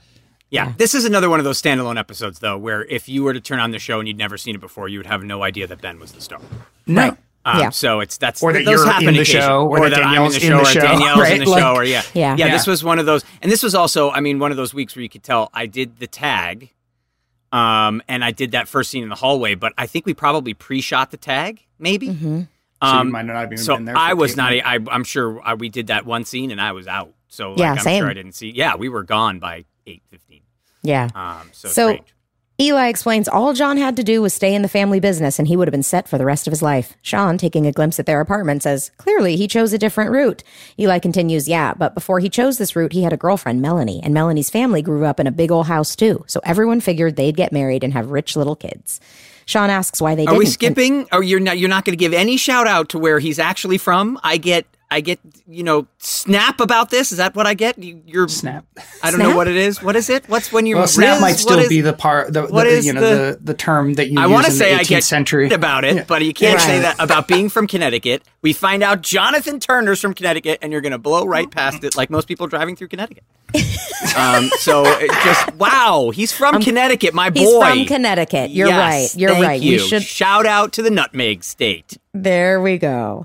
[0.48, 3.40] Yeah, this is another one of those standalone episodes, though, where if you were to
[3.40, 5.66] turn on the show and you'd never seen it before, you would have no idea
[5.66, 6.38] that Ben was the star.
[6.86, 7.16] No.
[7.44, 7.70] Um, Yeah.
[7.70, 10.04] So it's that's Or that those you're happen in the show, or or, that that
[10.04, 11.32] I'm in Danielle's the in show, the or show, Danielle's right?
[11.32, 12.36] in the Like- show, or yeah, Yeah.
[12.36, 12.46] yeah.
[12.46, 12.52] Yeah.
[12.52, 14.94] This was one of those, and this was also, I mean, one of those weeks
[14.94, 16.70] where you could tell I did the tag,
[17.52, 20.54] um, and I did that first scene in the hallway, but I think we probably
[20.54, 22.08] pre-shot the tag, maybe.
[22.08, 22.40] Mm-hmm.
[22.82, 23.96] So you Um, might not have even so been there.
[23.96, 24.36] I was tape.
[24.36, 24.52] not.
[24.52, 27.14] I, I'm sure I, we did that one scene, and I was out.
[27.28, 28.02] So like, Yeah, I'm same.
[28.02, 28.50] sure I didn't see.
[28.50, 30.42] Yeah, we were gone by eight fifteen.
[30.82, 31.08] Yeah.
[31.14, 32.14] Um, so, So- strange.
[32.58, 35.58] Eli explains all John had to do was stay in the family business and he
[35.58, 36.96] would have been set for the rest of his life.
[37.02, 40.42] Sean, taking a glimpse at their apartment, says, Clearly, he chose a different route.
[40.78, 44.14] Eli continues, Yeah, but before he chose this route, he had a girlfriend, Melanie, and
[44.14, 46.24] Melanie's family grew up in a big old house too.
[46.28, 49.00] So everyone figured they'd get married and have rich little kids.
[49.44, 50.38] Sean asks why they Are didn't.
[50.38, 51.08] we and- skipping?
[51.12, 51.58] Or you're not?
[51.58, 54.18] You're not going to give any shout out to where he's actually from?
[54.24, 54.64] I get.
[54.90, 55.18] I get.
[55.48, 57.10] You know, snap about this.
[57.12, 57.78] Is that what I get?
[57.78, 58.64] You, you're Snap.
[59.02, 59.30] I don't Snap?
[59.30, 59.82] know what it is.
[59.82, 60.28] What is it?
[60.28, 61.20] What's when you're Well, snap Riz?
[61.20, 63.54] might still is- be the part, the, what the is you know, the- the, the
[63.54, 65.50] term that you I want to say the I 18th get century.
[65.50, 68.22] about it, but you can't say that about being from Connecticut.
[68.42, 71.96] We find out Jonathan Turner's from Connecticut, and you're going to blow right past it,
[71.96, 73.24] like most people driving through Connecticut.
[74.16, 77.40] um, so it just wow, he's from Connecticut, my boy.
[77.40, 78.50] He's from Connecticut.
[78.50, 79.20] You're Yes, right.
[79.20, 79.60] You're thank right.
[79.62, 79.72] You.
[79.72, 80.02] We should.
[80.02, 81.98] shout out to the Nutmeg State.
[82.12, 83.24] There we go.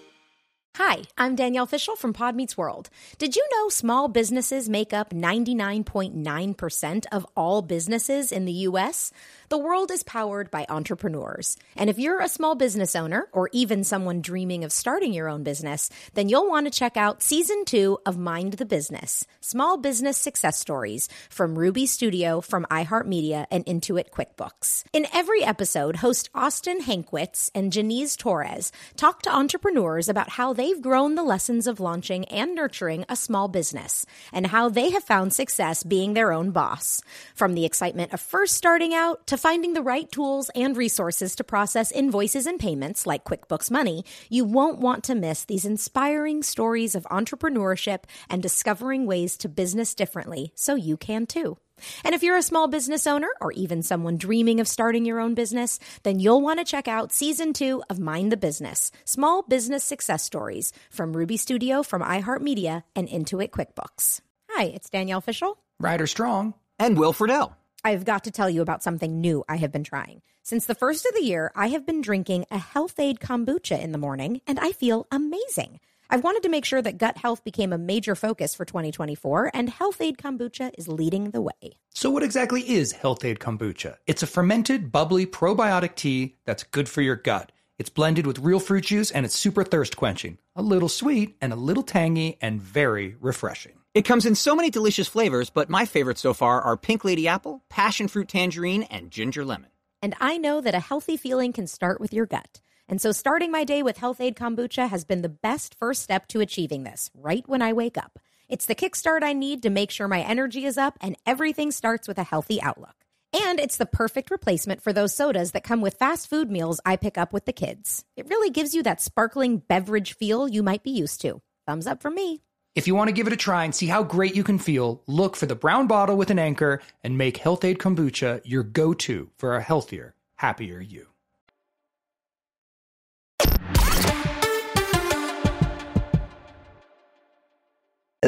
[0.75, 2.89] Hi, I'm Danielle Fishel from Pod Meets World.
[3.17, 9.11] Did you know small businesses make up 99.9% of all businesses in the U.S.?
[9.51, 11.57] The world is powered by entrepreneurs.
[11.75, 15.43] And if you're a small business owner or even someone dreaming of starting your own
[15.43, 20.17] business, then you'll want to check out season two of Mind the Business Small Business
[20.17, 24.85] Success Stories from Ruby Studio, from iHeartMedia, and Intuit QuickBooks.
[24.93, 30.81] In every episode, host Austin Hankwitz and Janice Torres talk to entrepreneurs about how they've
[30.81, 35.33] grown the lessons of launching and nurturing a small business and how they have found
[35.33, 37.01] success being their own boss.
[37.35, 41.43] From the excitement of first starting out to finding the right tools and resources to
[41.43, 46.93] process invoices and payments like QuickBooks Money, you won't want to miss these inspiring stories
[46.93, 51.57] of entrepreneurship and discovering ways to business differently so you can too.
[52.03, 55.33] And if you're a small business owner or even someone dreaming of starting your own
[55.33, 59.83] business, then you'll want to check out season two of Mind the Business Small Business
[59.83, 64.21] Success Stories from Ruby Studio, from iHeartMedia, and Intuit QuickBooks.
[64.51, 65.57] Hi, it's Danielle Fishel.
[65.79, 66.53] Ryder Strong.
[66.77, 67.53] And Will Friedle.
[67.83, 70.21] I've got to tell you about something new I have been trying.
[70.43, 73.97] Since the first of the year, I have been drinking a Health-Ade kombucha in the
[73.97, 75.79] morning, and I feel amazing.
[76.07, 79.69] I've wanted to make sure that gut health became a major focus for 2024, and
[79.69, 81.79] Health-Ade Kombucha is leading the way.
[81.93, 83.95] So, what exactly is Health-Ade Kombucha?
[84.05, 87.51] It's a fermented, bubbly probiotic tea that's good for your gut.
[87.79, 90.37] It's blended with real fruit juice and it's super thirst quenching.
[90.55, 93.80] A little sweet and a little tangy and very refreshing.
[93.93, 97.27] It comes in so many delicious flavors, but my favorites so far are pink lady
[97.27, 99.69] apple, passion fruit tangerine, and ginger lemon.
[100.01, 102.61] And I know that a healthy feeling can start with your gut.
[102.87, 106.39] And so starting my day with Health-Ade Kombucha has been the best first step to
[106.39, 108.17] achieving this, right when I wake up.
[108.47, 112.07] It's the kickstart I need to make sure my energy is up and everything starts
[112.07, 112.95] with a healthy outlook.
[113.33, 116.95] And it's the perfect replacement for those sodas that come with fast food meals I
[116.95, 118.05] pick up with the kids.
[118.15, 121.41] It really gives you that sparkling beverage feel you might be used to.
[121.67, 122.41] Thumbs up from me.
[122.73, 125.03] If you want to give it a try and see how great you can feel,
[125.05, 129.29] look for the brown bottle with an anchor and make Health-Ade Kombucha your go to
[129.37, 131.10] for a healthier, happier you.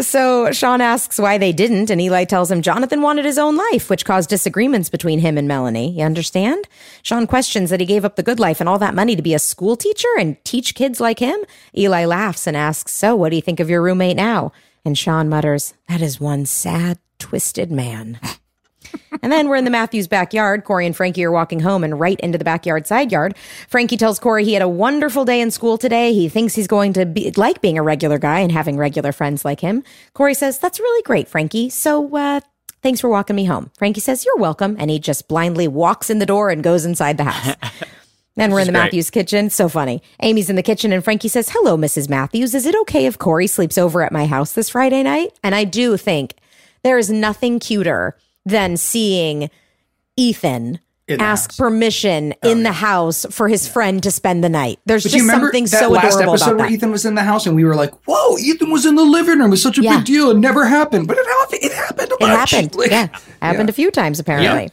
[0.02, 3.92] So Sean asks why they didn't, and Eli tells him Jonathan wanted his own life,
[3.92, 5.92] which caused disagreements between him and Melanie.
[5.92, 6.68] You understand?
[7.04, 9.36] Sean questions that he gave up the good life and all that money to be
[9.36, 11.40] a school teacher and teach kids like him.
[11.78, 14.52] Eli laughs and asks, So, what do you think of your roommate now?
[14.84, 18.20] And Sean mutters, That is one sad, twisted man.
[19.22, 20.64] and then we're in the Matthews backyard.
[20.64, 23.36] Cory and Frankie are walking home and right into the backyard side yard.
[23.68, 26.14] Frankie tells Cory he had a wonderful day in school today.
[26.14, 29.46] He thinks he's going to be like being a regular guy and having regular friends
[29.46, 29.84] like him.
[30.14, 31.70] Cory says, That's really great, Frankie.
[31.70, 32.42] So, uh,
[32.82, 33.72] thanks for walking me home.
[33.78, 34.76] Frankie says, You're welcome.
[34.80, 37.56] And he just blindly walks in the door and goes inside the house.
[38.36, 38.86] Then we're in the great.
[38.86, 39.50] Matthews kitchen.
[39.50, 40.02] So funny.
[40.22, 42.10] Amy's in the kitchen and Frankie says, Hello, Mrs.
[42.10, 42.56] Matthews.
[42.56, 45.38] Is it okay if Cory sleeps over at my house this Friday night?
[45.44, 46.34] And I do think
[46.84, 49.50] there is nothing cuter than seeing
[50.18, 50.80] Ethan
[51.20, 51.60] ask house.
[51.60, 54.80] Oh, permission in the house for his friend to spend the night.
[54.86, 56.74] There's But just something that so last adorable episode about where that.
[56.74, 59.40] Ethan was in the house and we were like, "Whoa, Ethan was in the living
[59.40, 59.52] room.
[59.54, 59.98] It's such a Yeah.
[59.98, 60.32] big deal.
[60.32, 61.60] It never happened, but it happened.
[61.64, 62.12] It happened.
[62.12, 62.76] A It happened.
[62.78, 63.08] Like, yeah.
[63.42, 64.72] Happened a few times, apparently.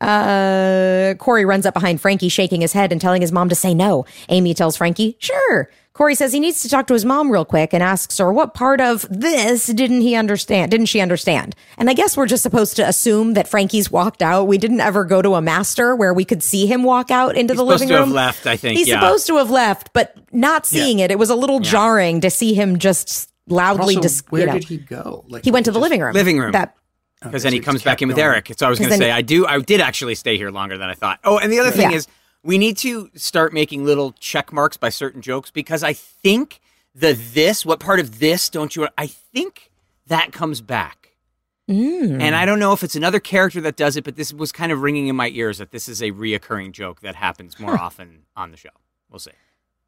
[0.00, 3.74] Uh, Cory runs up behind Frankie, shaking his head and telling his mom to say
[3.74, 4.04] no.
[4.28, 5.68] Amy tells Frankie, sure.
[5.94, 8.52] Cory says he needs to talk to his mom real quick and asks her what
[8.52, 10.72] part of this didn't he understand?
[10.72, 11.54] Didn't she understand?
[11.78, 14.48] And I guess we're just supposed to assume that Frankie's walked out.
[14.48, 17.54] We didn't ever go to a master where we could see him walk out into
[17.54, 18.12] He's the supposed living to have room.
[18.14, 18.98] left, I think, He's yeah.
[18.98, 21.12] supposed to have left, but not seeing it.
[21.12, 24.52] It was a little jarring to see him just loudly Also, dis- where you know.
[24.54, 25.24] did he go?
[25.28, 26.12] Like He went to the living room.
[26.12, 26.50] Living room.
[26.52, 26.74] That
[27.22, 28.26] because then he comes back kept in with going.
[28.30, 28.50] Eric.
[28.58, 30.50] So I was 'Cause going to say, he- I do, I did actually stay here
[30.50, 31.20] longer than I thought.
[31.22, 31.96] Oh, and the other thing Yeah.
[31.98, 32.08] is,
[32.44, 36.60] we need to start making little check marks by certain jokes because I think
[36.94, 38.86] the this, what part of this don't you?
[38.96, 39.70] I think
[40.06, 41.00] that comes back,
[41.68, 42.20] Mm.
[42.20, 44.70] and I don't know if it's another character that does it, but this was kind
[44.70, 48.24] of ringing in my ears that this is a reoccurring joke that happens more often
[48.36, 48.68] on the show.
[49.10, 49.30] We'll see.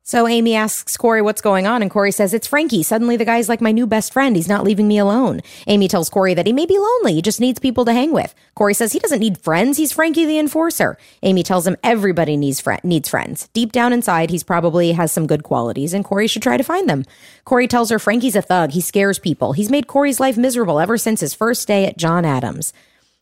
[0.08, 2.84] So Amy asks Cory what's going on, and Cory says, It's Frankie.
[2.84, 4.36] Suddenly the guy's like my new best friend.
[4.36, 5.40] He's not leaving me alone.
[5.66, 7.14] Amy tells Cory that he may be lonely.
[7.14, 8.32] He just needs people to hang with.
[8.54, 9.78] Cory says he doesn't need friends.
[9.78, 10.96] He's Frankie the enforcer.
[11.24, 13.48] Amy tells him everybody needs, fri- needs friends.
[13.52, 16.88] Deep down inside, he's probably has some good qualities, and Cory should try to find
[16.88, 17.04] them.
[17.44, 18.70] Cory tells her Frankie's a thug.
[18.70, 19.54] He scares people.
[19.54, 22.72] He's made Cory's life miserable ever since his first day at John Adams.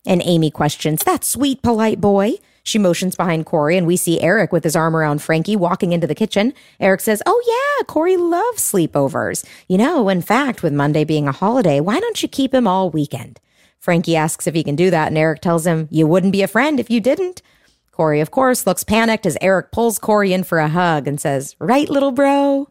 [0.05, 2.33] And Amy questions, That sweet, polite boy.
[2.65, 6.07] She motions behind Cory, and we see Eric with his arm around Frankie walking into
[6.07, 6.51] the kitchen.
[6.79, 7.41] Eric says, Oh,
[7.79, 9.45] yeah, Cory loves sleepovers.
[9.69, 12.89] You know, in fact, with Monday being a holiday, why don't you keep him all
[12.89, 13.39] weekend?
[13.77, 16.47] Frankie asks if he can do that, and Eric tells him, You wouldn't be a
[16.47, 17.43] friend if you didn't.
[17.91, 21.55] Cory, of course, looks panicked as Eric pulls Cory in for a hug and says,
[21.59, 22.67] Right, little bro?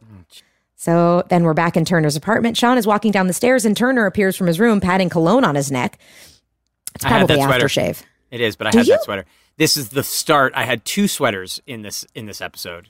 [0.74, 2.57] So then we're back in Turner's apartment.
[2.57, 5.55] Sean is walking down the stairs, and Turner appears from his room, patting cologne on
[5.55, 5.99] his neck.
[6.97, 8.03] It's probably aftershave.
[8.32, 8.92] It is, but I Do had you?
[8.95, 9.24] that sweater.
[9.57, 10.52] This is the start.
[10.57, 12.88] I had two sweaters in this in this episode.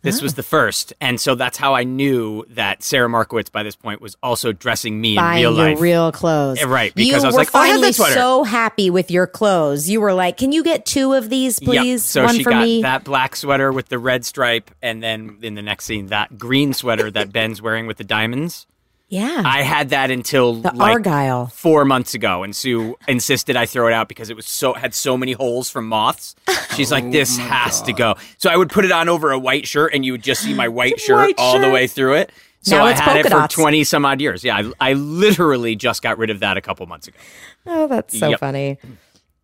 [0.00, 0.22] This Oh.
[0.22, 4.00] was the first, and so that's how I knew that Sarah Markowitz by this point
[4.00, 5.80] was also dressing me in buying real your life.
[5.80, 6.62] real clothes.
[6.62, 8.14] Eh, right, you because I was like, oh, I had that sweater.
[8.14, 9.90] so happy with your clothes.
[9.90, 11.68] You were like, "Can you get two of these, Yep.
[11.68, 12.04] please?
[12.04, 15.38] So One she for got me." that black sweater with the red stripe, and then
[15.42, 18.68] in the next scene, that green sweater that Ben's wearing with the diamonds.
[19.08, 21.46] Yeah, I had that until the like argyle.
[21.46, 24.94] four months ago, and Sue insisted I throw it out because it was so had
[24.94, 26.34] so many holes from moths.
[26.74, 29.38] She's Oh like, "This has to go." So I would put it on over a
[29.38, 32.14] white shirt, and you would just see my white shirt White all the way through
[32.16, 32.32] it.
[32.60, 33.54] So Now I had it polka for dots.
[33.54, 34.44] twenty some odd years.
[34.44, 37.16] Yeah, I, I literally just got rid of that a couple months ago.
[37.66, 38.40] Oh, that's so Yep.
[38.40, 38.78] funny.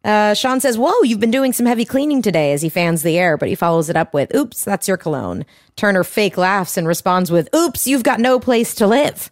[0.04, 3.16] Uh, Sean says, Whoa, you've been doing some heavy cleaning today as he fans the
[3.16, 5.46] air, but he follows it up with, Oops, that's your cologne.
[5.76, 9.30] Turner fake laughs and responds with, Oops, you've got no place to live.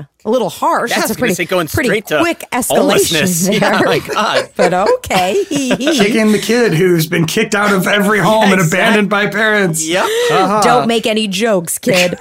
[0.00, 0.90] It's just a, a little harsh.
[0.90, 3.72] Yeah, I That's a pretty, say going pretty straight to quick escalation there.
[3.72, 4.50] Yeah, my God.
[4.56, 5.44] but okay.
[5.48, 8.78] Kicking the kid who's been kicked out of every home and Exactly.
[8.78, 9.86] abandoned by parents.
[9.86, 10.04] Yep.
[10.04, 10.60] Uh-huh.
[10.62, 12.18] Don't make any jokes, kid.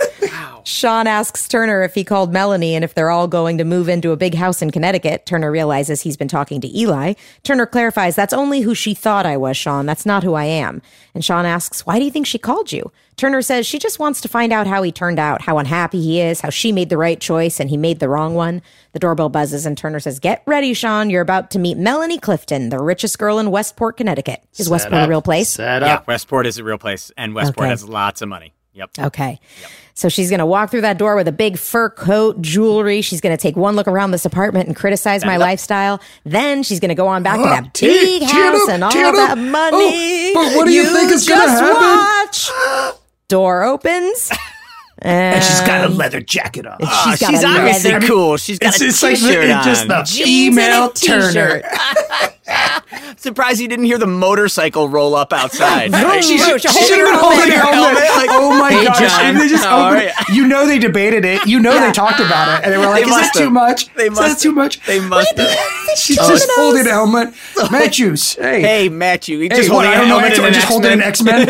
[0.63, 4.11] Sean asks Turner if he called Melanie and if they're all going to move into
[4.11, 5.25] a big house in Connecticut.
[5.25, 7.13] Turner realizes he's been talking to Eli.
[7.43, 9.87] Turner clarifies, That's only who she thought I was, Sean.
[9.87, 10.83] That's not who I am.
[11.15, 12.91] And Sean asks, Why do you think she called you?
[13.21, 16.19] Turner says she just wants to find out how he turned out, how unhappy he
[16.19, 18.63] is, how she made the right choice and he made the wrong one.
[18.93, 21.11] The doorbell buzzes and Turner says, Get ready, Sean.
[21.11, 24.41] You're about to meet Melanie Clifton, the richest girl in Westport, Connecticut.
[24.57, 25.49] Is Westport a real place?
[25.49, 26.07] Set Yeah, up.
[26.07, 27.69] Westport is a real place, and Westport Okay.
[27.69, 28.55] has lots of money.
[28.73, 28.89] Yep.
[28.99, 29.39] Okay.
[29.93, 33.01] So she's going to walk through that door with a big fur coat, jewelry.
[33.01, 36.01] She's going to take one look around this apartment and criticize my lifestyle.
[36.23, 38.83] Then she's going to go on back to ah, that T- big Tina, house and
[38.83, 39.11] all Tina.
[39.11, 40.31] that money.
[40.31, 42.49] Oh, but what do you think is gonna just happen?
[42.49, 42.91] watch.
[43.31, 44.29] Door opens.
[45.03, 46.77] And she's got a um, leather jacket on.
[46.83, 48.37] Ah, she's got She's obviously leather- cool.
[48.37, 49.87] She's got it's a just t-shirt it's just on.
[49.87, 51.61] the Jeans a female Turner.
[51.61, 51.65] t-shirt.
[53.17, 55.91] Surprised you didn't hear the motorcycle roll up outside.
[55.91, 57.97] Vroom, She's, vroom, she should have been holding holding her a helmet.
[58.03, 58.99] helmet, like, oh my "Hey, gosh!
[58.99, 61.45] John, If they just opened- you?" you know they debated it.
[61.47, 63.49] You know they talked about it, and they were like, They "Is that must too
[63.49, 63.93] much?
[63.95, 64.39] They Is that have.
[64.39, 65.57] too much?" They must have.
[65.97, 67.33] She's Oh, just holding a helmet.
[67.71, 69.37] Matthews, hey, Hey, Matthew.
[69.37, 69.85] you hey, just what?
[69.85, 70.19] holding I a don't know.
[70.19, 71.47] helmet X- in just holding an X Men.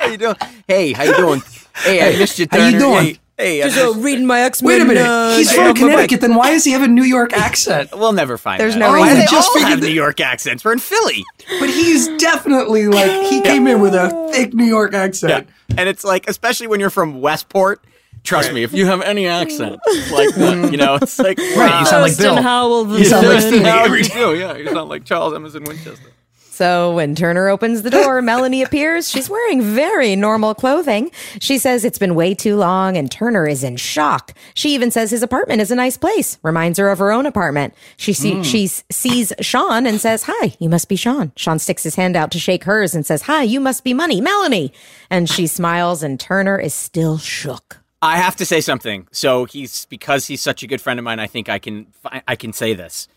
[0.00, 0.36] How you doing?
[0.66, 1.42] Hey, how you doing?
[1.74, 2.46] Hey, I missed you.
[2.50, 3.04] How you doing?
[3.04, 4.94] Hey, hey I Just uh, reading my X Wait a Men.
[4.94, 5.36] minute.
[5.36, 6.20] He's from Connecticut.
[6.20, 7.90] Then why does he have a New York accent?
[7.92, 9.14] We'll never find There's no Why reason.
[9.14, 10.64] do they Just all figured have that- New York accents?
[10.64, 11.24] We're in Philly.
[11.60, 15.48] But he's definitely like he came in with a thick New York accent.
[15.76, 17.84] And it's like, especially when you're from Westport,
[18.22, 19.80] trust me, if you have any accent
[20.12, 22.40] like that, you know, it's like, Right, you sound like Bill.
[22.40, 22.96] Howell.
[22.98, 26.10] You sound like Yeah, Stevie now every yeah, you sound like Charles Emerson Winchester.
[26.54, 29.08] So when Turner opens the door, Melanie appears.
[29.10, 31.10] She's wearing very normal clothing.
[31.40, 34.32] She says it's been way too long, and Turner is in shock.
[34.54, 37.74] She even says his apartment is a nice place, reminds her of her own apartment.
[37.96, 38.42] She see, hmm.
[38.42, 42.14] she s- sees Sean and says, "Hi, you must be Sean." Sean sticks his hand
[42.14, 44.72] out to shake hers and says, "Hi, you must be Money, Melanie."
[45.10, 47.78] And she smiles, and Turner is still shook.
[48.00, 49.08] I have to say something.
[49.10, 51.18] So he's because he's such a good friend of mine.
[51.18, 51.86] I think I can
[52.28, 53.08] I can say this.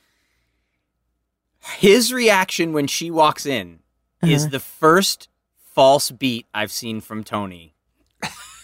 [1.77, 3.79] His reaction when she walks in
[4.23, 4.31] Uh-huh.
[4.31, 5.27] is the first
[5.73, 7.73] false beat I've seen from Tony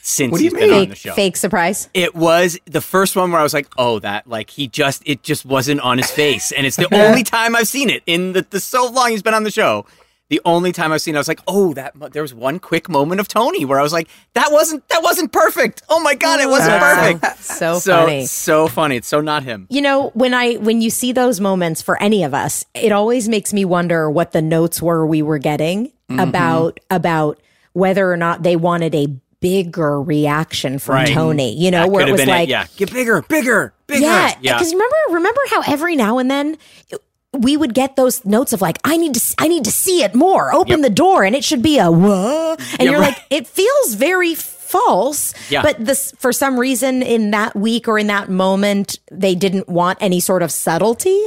[0.02, 0.82] since What do you he's been mean?
[0.84, 1.14] on the show.
[1.14, 1.90] fake surprise.
[1.94, 5.24] It was the first one where I was like, "Oh, that like he just it
[5.24, 8.46] just wasn't on his face," and it's the only time I've seen it in the,
[8.50, 9.86] the so long he's been on the show.
[10.30, 12.90] The only time I've seen, it, I was like, "Oh, that there was one quick
[12.90, 15.84] moment of Tony where I was like, that wasn't that wasn't perfect.
[15.90, 18.26] Oh my god, it wasn't perfect." So so funny.
[18.26, 18.96] so funny.
[18.96, 19.68] It's so not him.
[19.70, 23.28] You know, when I when you see those moments for any of us, it always
[23.30, 26.20] makes me wonder what the notes were we were getting Mm-hmm.
[26.20, 27.40] about about
[27.74, 29.08] whether or not they wanted a
[29.40, 31.08] bigger reaction from Right.
[31.14, 31.54] Tony.
[31.58, 34.02] You know, That where it was been like, yeah, get bigger, bigger, bigger.
[34.02, 34.54] yeah, yeah.
[34.58, 36.58] because remember remember how every now and then.
[36.90, 37.02] it-
[37.38, 40.14] we would get those notes of like, I need to, I need to see it
[40.16, 40.54] more.
[40.54, 43.10] Open the door, and it should be a whoa, and Yeah, you're right.
[43.14, 45.34] like, it feels very false.
[45.50, 45.62] Yeah.
[45.62, 49.98] But this, for some reason, in that week or in that moment, they didn't want
[50.02, 51.20] any sort of subtlety.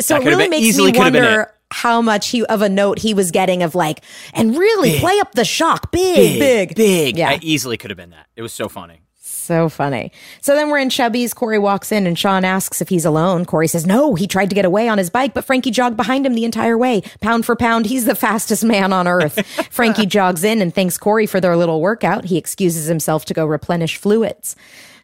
[0.00, 2.68] So it really been- makes me could have been wonder how much he of a
[2.68, 4.00] note he was getting of like,
[4.32, 7.18] and really play up the shock, big, big, big.
[7.18, 7.30] Yeah.
[7.30, 8.26] I easily could have been that.
[8.36, 9.02] It was so funny.
[9.48, 10.12] So funny.
[10.42, 11.32] So then we're in Chubby's.
[11.32, 13.46] Cory walks in and Sean asks if he's alone.
[13.46, 16.26] Cory says no, he tried to get away on his bike, but Frankie jogged behind
[16.26, 17.02] him the entire way.
[17.22, 19.46] Pound for pound, he's the fastest man on earth.
[19.70, 22.26] Frankie jogs in and thanks Cory for their little workout.
[22.26, 24.54] He excuses himself to go replenish fluids.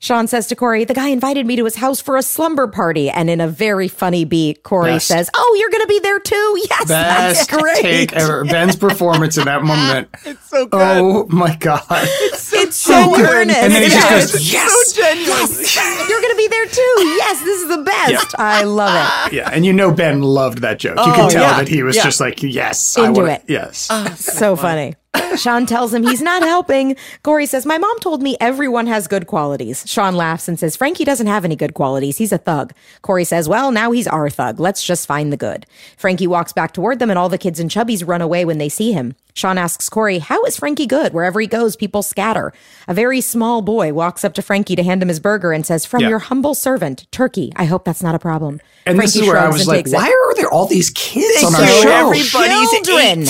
[0.04, 3.08] Sean says to Cory, the guy invited me to his house for a slumber party.
[3.08, 5.06] And in a very funny beat, Cory Best.
[5.08, 6.34] says, Oh, you're going to be there too?
[6.74, 7.80] Yes, that's Best great.
[7.80, 8.44] take ever.
[8.44, 10.08] Ben's performance in that moment.
[10.26, 10.80] It's so good.
[10.82, 11.82] Oh my god.
[11.90, 13.30] It's so good.
[13.30, 13.58] earnest.
[13.58, 15.28] And then he just goes, yes, so genuine.
[15.28, 16.94] Yes, you're going to be there too.
[17.16, 18.38] Yes, this is the best.
[18.38, 18.92] I love
[19.28, 19.32] it.
[19.34, 20.98] Yeah, and you know Ben loved that joke.
[20.98, 21.56] You can oh, tell yeah.
[21.58, 22.02] that he was Yeah.
[22.04, 23.44] just like, yes, Into wanna- it.
[23.48, 23.88] Yes.
[23.90, 24.94] Oh, so funny.
[25.36, 26.96] Sean tells him he's not helping.
[27.22, 29.84] Cory says, My mom told me everyone has good qualities.
[29.86, 32.18] Sean laughs and says, Frankie doesn't have any good qualities.
[32.18, 32.72] He's a thug.
[33.02, 34.60] Cory says, Well, now he's our thug.
[34.60, 35.66] Let's just find the good.
[35.96, 38.68] Frankie walks back toward them, and all the kids and Chubby's run away when they
[38.68, 39.14] see him.
[39.36, 41.12] Sean asks Cory, How is Frankie good?
[41.12, 42.52] Wherever he goes, people scatter.
[42.86, 45.84] A very small boy walks up to Frankie to hand him his burger and says,
[45.84, 46.10] From Yeah.
[46.10, 47.52] your humble servant, Turkey.
[47.56, 48.60] I hope that's not a problem.
[48.86, 49.96] and this is where I was like, takes it.
[49.96, 52.10] why are there all these kids on our so show?
[52.12, 53.24] everybody's children.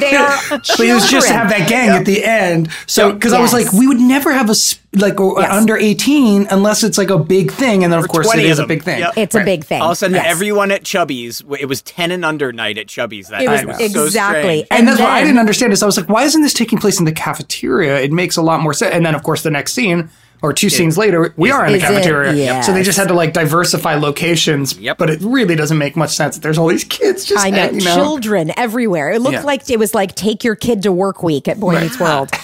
[0.00, 2.70] they are But it was just to have that gang at the end.
[2.88, 5.50] So, because I was like, we would never have a s- like Yes.
[5.52, 8.50] under eighteen unless it's like a big thing, and then of course 20 it of
[8.52, 9.00] is a big thing.
[9.00, 9.12] Yep.
[9.16, 9.80] It's a big thing.
[9.82, 10.26] All of a sudden, Yes.
[10.28, 13.28] everyone at Chubby's, it was 10 and under night at Chubby's.
[13.28, 13.90] That It was night.
[13.90, 14.40] so exactly.
[14.64, 14.66] strange.
[14.70, 16.98] And, that's what I didn't understand is I was like, why isn't this taking place
[16.98, 18.00] in the cafeteria?
[18.00, 18.94] It makes a lot more sense.
[18.94, 21.78] And then of course the next scene or two scenes later, we are in the
[21.80, 22.32] cafeteria.
[22.32, 22.66] Yes.
[22.66, 24.78] So they just had to like diversify locations.
[24.78, 24.96] Yep.
[24.98, 27.56] But it really doesn't make much sense that there's all these kids just I know
[27.58, 27.96] hanging out.
[27.96, 29.10] children everywhere.
[29.10, 29.42] It looked Yeah.
[29.42, 32.30] like it was like take your kid to work week at Boy Meets World.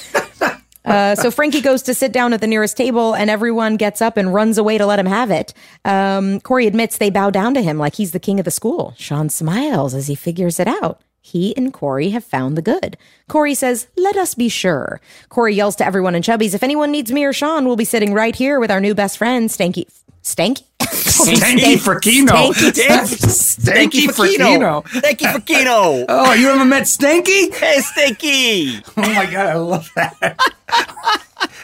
[0.85, 4.16] Uh, so Frankie goes to sit down at the nearest table, and everyone gets up
[4.16, 5.55] and runs away to let him have it.
[5.85, 8.95] Um, Cory admits they bow down to him like he's the king of the school.
[8.97, 11.01] Sean smiles as he figures it out.
[11.20, 12.99] He and Cory have found the good.
[13.28, 15.01] Cory says, Let us be sure.
[15.30, 18.12] Cory yells to everyone in Chubby's, If anyone needs me or Sean, we'll be sitting
[18.12, 19.87] right here with our new best friend, Stanky.
[20.22, 20.64] Stanky?
[20.95, 22.53] Stanky Frikino.
[22.55, 24.07] Stanky.
[24.09, 24.82] Frikino.
[24.84, 26.05] Stanky Frikino.
[26.16, 27.53] Oh, you haven't met Stanky?
[27.55, 28.82] Hey, Stanky.
[28.97, 30.38] Oh my god, I love that.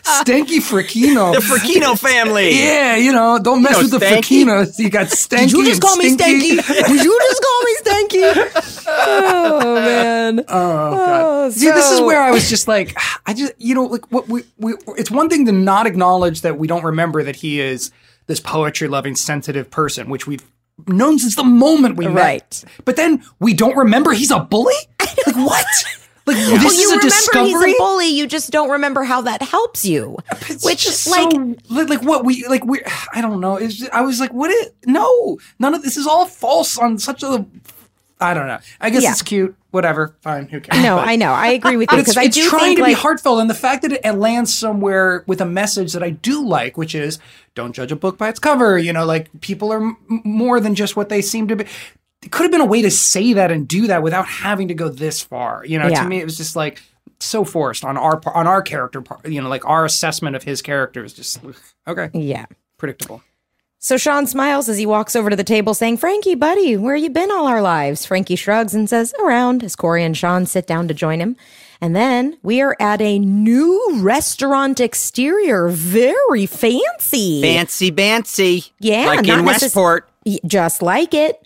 [0.03, 1.33] Stanky Frikino.
[1.35, 2.51] The Frikino family.
[2.57, 4.45] yeah, you know, don't mess know with the Stanky?
[4.45, 4.79] Frikinos.
[4.79, 5.41] You got Stanky.
[5.41, 6.57] Did you just call me Stanky?
[6.87, 8.85] Did you just call me Stanky?
[8.89, 10.41] Oh man.
[10.41, 10.45] Oh
[10.97, 11.25] god.
[11.47, 14.29] Oh, See, this is where I was just like, I just, you know, like what
[14.29, 17.91] we, we, it's one thing to not acknowledge that we don't remember that he is
[18.31, 20.43] this poetry loving, sensitive person, which we've
[20.87, 22.15] known since the moment we met.
[22.15, 22.65] Right.
[22.87, 24.75] But then we don't remember he's a bully.
[25.27, 25.67] Like what?
[26.27, 27.49] Like this Well, is a remember discovery.
[27.71, 28.07] he's a bully.
[28.09, 30.19] You just don't remember how that helps you.
[30.49, 32.83] It's Which, like, so, like, what we like we
[33.15, 33.57] I don't know.
[33.57, 34.51] It's just, I was like, what?
[34.51, 37.47] It, no, none of this is all false on such a.
[38.21, 38.59] I don't know.
[38.81, 39.13] I guess Yeah.
[39.13, 39.57] it's cute.
[39.71, 40.17] Whatever.
[40.23, 40.49] Fine.
[40.49, 40.83] Who cares?
[40.83, 41.33] no, But- I know.
[41.33, 43.41] I agree with you it's, because I it's do trying think to like be heartfelt,
[43.41, 46.95] and the fact that it lands somewhere with a message that I do like, which
[46.95, 47.19] is
[47.55, 48.79] don't judge a book by its cover.
[48.79, 51.65] You know, like people are m- more than just what they seem to be.
[52.23, 54.75] It could have been a way to say that and do that without having to
[54.75, 55.65] go this far.
[55.65, 56.03] You know, Yeah.
[56.03, 56.83] to me, it was just like
[57.19, 59.27] so forced on our on our character part.
[59.29, 61.39] You know, like our assessment of his character is just
[61.87, 62.47] okay, yeah.
[62.77, 63.23] predictable.
[63.83, 67.09] So Sean smiles as he walks over to the table, saying, "Frankie, buddy, where you
[67.09, 70.87] been all our lives?" Frankie shrugs and says, "Around." As Cory and Sean sit down
[70.89, 71.35] to join him,
[71.81, 77.41] and then we are at a new restaurant exterior, very fancy.
[77.41, 78.71] Fancy Bancy.
[78.81, 80.07] Yeah, Like in Westport.
[80.27, 81.43] Y- just like it.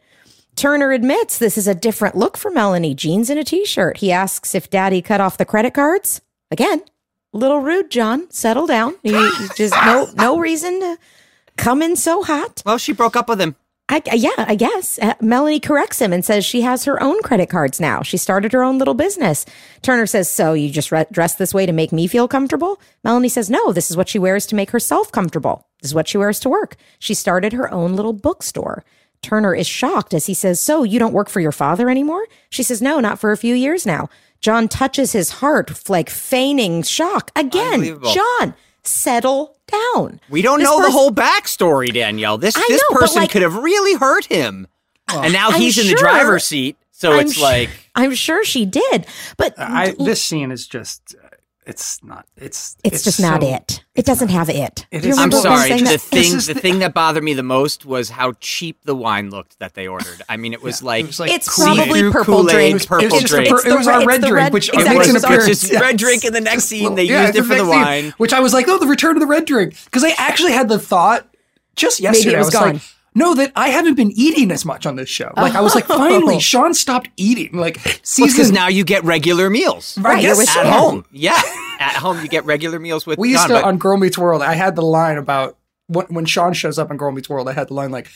[0.57, 2.95] Turner admits this is a different look for Melanie.
[2.97, 3.99] Jeans and a t-shirt.
[3.99, 6.21] He asks if Daddy cut off the credit cards.
[6.51, 6.83] Again,
[7.33, 8.29] little rude, John.
[8.31, 8.97] Settle down.
[9.05, 10.99] You, you just no no reason to
[11.57, 12.63] come in so hot.
[12.65, 13.57] Well, she broke up with him.
[13.87, 14.99] I, yeah, I guess.
[14.99, 18.03] Uh, Melanie corrects him and says she has her own credit cards now.
[18.03, 19.45] She started her own little business.
[19.83, 22.81] Turner says, So you just re- dress this way to make me feel comfortable?
[23.03, 25.67] Melanie says, No, this is what she wears to make herself comfortable.
[25.83, 26.77] This is what she wears to work.
[26.99, 28.85] She started her own little bookstore.
[29.21, 32.27] Turner is shocked as he says, So you don't work for your father anymore?
[32.49, 34.09] She says, No, not for a few years now.
[34.41, 37.31] John touches his heart, like feigning shock.
[37.37, 40.21] Again, John, settle down.
[40.31, 42.39] We don't This know the whole backstory, Danielle.
[42.39, 44.67] This I this know, person like- could have really hurt him.
[45.09, 46.77] and now I'm he's in the driver's seat.
[46.97, 49.07] So I'm it's su- like I'm sure she did,
[49.37, 51.15] but I this scene is just
[51.67, 52.27] it's not.
[52.37, 53.85] It's It's, just not it.
[53.95, 54.87] It doesn't have it.
[54.91, 55.79] It Do you is- I'm remember sorry.
[55.79, 56.01] The that?
[56.01, 59.59] thing, the the- thing that bothered me the most was how cheap the wine looked
[59.61, 60.21] that they ordered.
[60.29, 61.77] I mean, it was like It was like It's Kool-Aid.
[61.77, 62.71] probably purple Kool-Aid, drink.
[62.71, 63.49] It was purple just a drink.
[63.49, 65.09] pur- It's it was our red- red it's the drink, red- which exactly, makes it
[65.11, 65.73] an was our- appearance.
[65.73, 66.95] Red drink in the next scene.
[66.95, 68.15] They Yeah, used it for the next scene, wine.
[68.19, 70.69] which I was like, oh, the return of the red drink, because I actually had
[70.69, 71.27] the thought
[71.77, 72.35] just yesterday.
[72.35, 72.73] it was I was gone.
[72.75, 72.83] like.
[73.17, 75.33] No, that I haven't been eating as much on this show.
[75.37, 76.41] Like I was like, finally, oh.
[76.41, 77.57] Sean stopped eating.
[77.57, 78.55] Like see, because season.
[78.55, 81.05] now you get regular meals Right, with at home.
[81.13, 81.41] Yeah,
[81.79, 83.19] at home you get regular meals with.
[83.19, 84.43] we used John, to but- on Girl Meets World.
[84.43, 85.57] I had the line about
[85.87, 87.49] when, when Sean shows up on Girl Meets World.
[87.49, 88.09] I had the line like,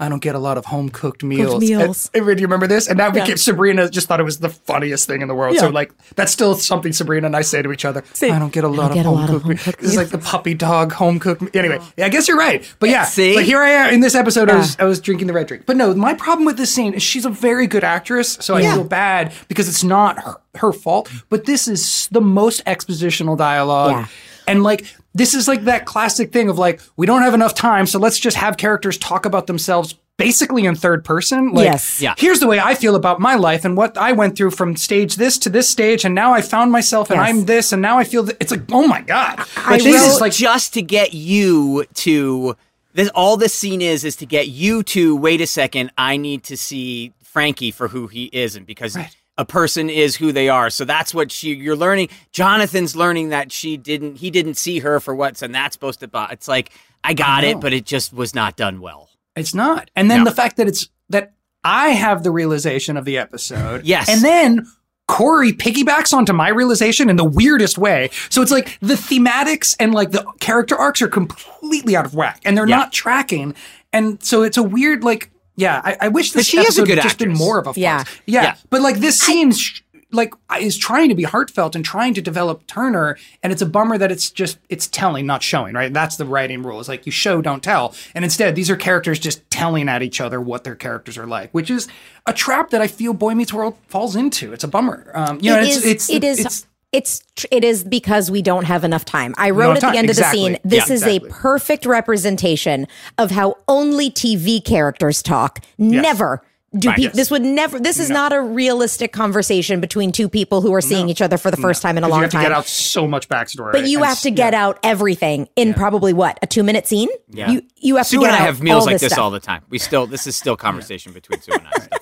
[0.00, 2.10] "I don't get a lot of home cooked meals." meals.
[2.14, 2.88] And- and do you remember this?
[2.88, 5.56] And that became Sabrina just thought it was the funniest thing in the world.
[5.56, 8.02] So like that's still something Sabrina and I say to each other.
[8.22, 9.46] I don't get a lot of get a home lot of cooked.
[9.66, 9.76] meals.
[9.80, 11.42] This is like the puppy dog home cooked.
[11.42, 12.64] me- Anyway, yeah, I guess you're right.
[12.80, 13.34] But yeah, See?
[13.34, 14.50] but here I am in this episode.
[14.50, 15.64] I was I was drinking the red drink.
[15.66, 18.62] But no, my problem with this scene is she's a very good actress, so I
[18.62, 21.10] feel bad because it's not her, her fault.
[21.28, 23.92] But this is the most expositional dialogue.
[23.92, 24.06] Yeah.
[24.46, 24.84] And like
[25.14, 28.18] this is like that classic thing of like we don't have enough time, so let's
[28.18, 31.52] just have characters talk about themselves basically in third person.
[31.52, 32.00] Like, Yes.
[32.00, 32.14] Yeah.
[32.16, 35.16] Here's the way I feel about my life and what I went through from stage
[35.16, 37.28] this to this stage, and now I found myself and Yes.
[37.28, 40.14] I'm this, and now I feel that it's like oh my god, I like this
[40.14, 42.56] is like just to get you to
[42.94, 46.44] this all this scene is is to get you to wait a second i need
[46.44, 48.96] to see frankie for who he isn't because
[49.36, 53.50] a person is who they are so that's what she you're learning jonathan's learning that
[53.50, 56.70] she didn't he didn't see her for what's and that's supposed to it's like
[57.02, 57.48] i got know.
[57.50, 59.90] it but it just was not done well It's not.
[59.96, 60.30] And then No.
[60.30, 61.32] the fact that it's that
[61.64, 63.84] I have the realization of the episode.
[63.84, 64.08] Yes.
[64.08, 64.66] And then
[65.08, 68.10] Cory piggybacks onto my realization in the weirdest way.
[68.30, 72.40] So it's like the thematics and like the character arcs are completely out of whack
[72.44, 72.76] and they're Yeah.
[72.76, 73.54] not tracking.
[73.92, 76.98] And so it's a weird like yeah, I, I wish this she is a good
[76.98, 77.72] had just been more of a.
[77.80, 78.04] Yeah.
[78.26, 78.42] yeah.
[78.42, 78.54] Yeah.
[78.70, 83.18] But like this seems like is trying to be heartfelt and trying to develop Turner
[83.42, 86.62] and it's a bummer that it's just it's telling not showing right that's the writing
[86.62, 90.02] rule is like you show don't tell and instead these are characters just telling at
[90.04, 91.88] each other what their characters are like which is
[92.26, 95.50] a trap that I feel Boy Meets World falls into it's a bummer um you
[95.50, 98.84] know It it's, is- it's it is it's, it's it is because we don't have
[98.84, 99.34] enough time.
[99.36, 99.96] I wrote have at the time.
[99.96, 100.46] end Exactly.
[100.46, 101.28] of the scene, this Yeah, is exactly.
[101.28, 102.86] a perfect representation
[103.18, 105.60] of how only TV characters talk.
[105.78, 106.42] Never
[106.76, 107.14] do Right, pe- yes.
[107.14, 111.08] this would never this is not a realistic conversation between two people who are seeing
[111.08, 112.44] each other for the first time in a long you have to time.
[112.46, 114.66] get out so much backstory but you and have to get yeah.
[114.66, 117.08] out everything in probably what a two minute scene.
[117.30, 117.48] Yeah.
[117.52, 119.12] You you have sue to get and i out have meals all like this this
[119.12, 119.22] stuff.
[119.22, 121.96] all the time we still this is still conversation between sue and i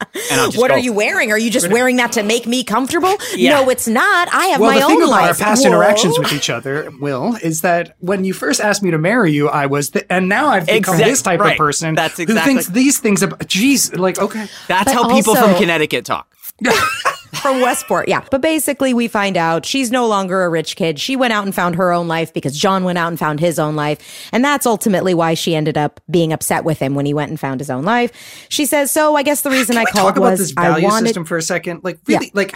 [0.00, 1.32] What go, are you wearing?
[1.32, 3.16] Are you just wearing that to make me comfortable?
[3.34, 3.60] Yeah.
[3.60, 4.28] No, it's not.
[4.32, 5.40] I have well, my the thing own about life.
[5.40, 5.68] our past Whoa.
[5.68, 9.48] interactions with each other, Will, is that when you first asked me to marry you,
[9.48, 11.52] I was, the, and now I've become Exact- this type right.
[11.52, 13.46] of person That's who thinks these things about.
[13.48, 16.32] Geez, like okay, that's But how people from connecticut talk
[17.34, 18.08] from Westport.
[18.08, 18.24] Yeah.
[18.30, 20.98] But basically, we find out she's no longer a rich kid.
[20.98, 23.58] She went out and found her own life because John went out and found his
[23.58, 24.28] own life.
[24.32, 27.38] And that's ultimately why she ended up being upset with him when he went and
[27.38, 28.46] found his own life.
[28.48, 30.54] She says, So I guess the reason I Can we called talk about was this
[30.56, 31.06] I wanted.
[31.08, 31.84] system for a second?
[31.84, 32.30] Like really, Yeah.
[32.34, 32.54] like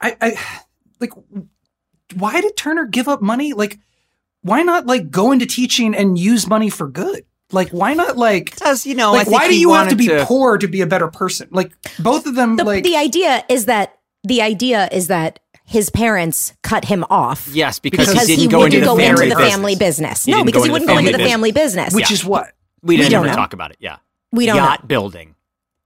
[0.00, 0.40] I, I,
[1.00, 1.12] like
[2.14, 3.52] why did Turner give up money?
[3.52, 3.78] Like
[4.42, 7.24] why not like go into teaching and use money for good?
[7.52, 8.54] Like why not like?
[8.54, 10.68] Because, you know, I Like, think why do you have to be to- poor to
[10.68, 11.48] be a better person?
[11.50, 15.88] Like both of them, The, like the idea is that the idea is that his
[15.90, 17.48] parents cut him off.
[17.52, 20.24] yes because, Because he he, didn't go wouldn't into go family into the family business.
[20.24, 21.94] He no, because he wouldn't go into the family business.
[21.94, 23.34] which is what we didn't We don't know.
[23.34, 23.96] talk about it yeah
[24.32, 24.86] we don't yacht know.
[24.88, 25.34] building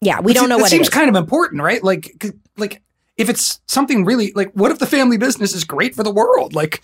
[0.01, 0.93] Yeah, we don't know that what it seems is.
[0.95, 1.83] kind of important, right?
[1.83, 2.23] Like,
[2.59, 2.83] like
[3.17, 6.55] if it's something really like, what if the family business is great for the world?
[6.55, 6.83] Like,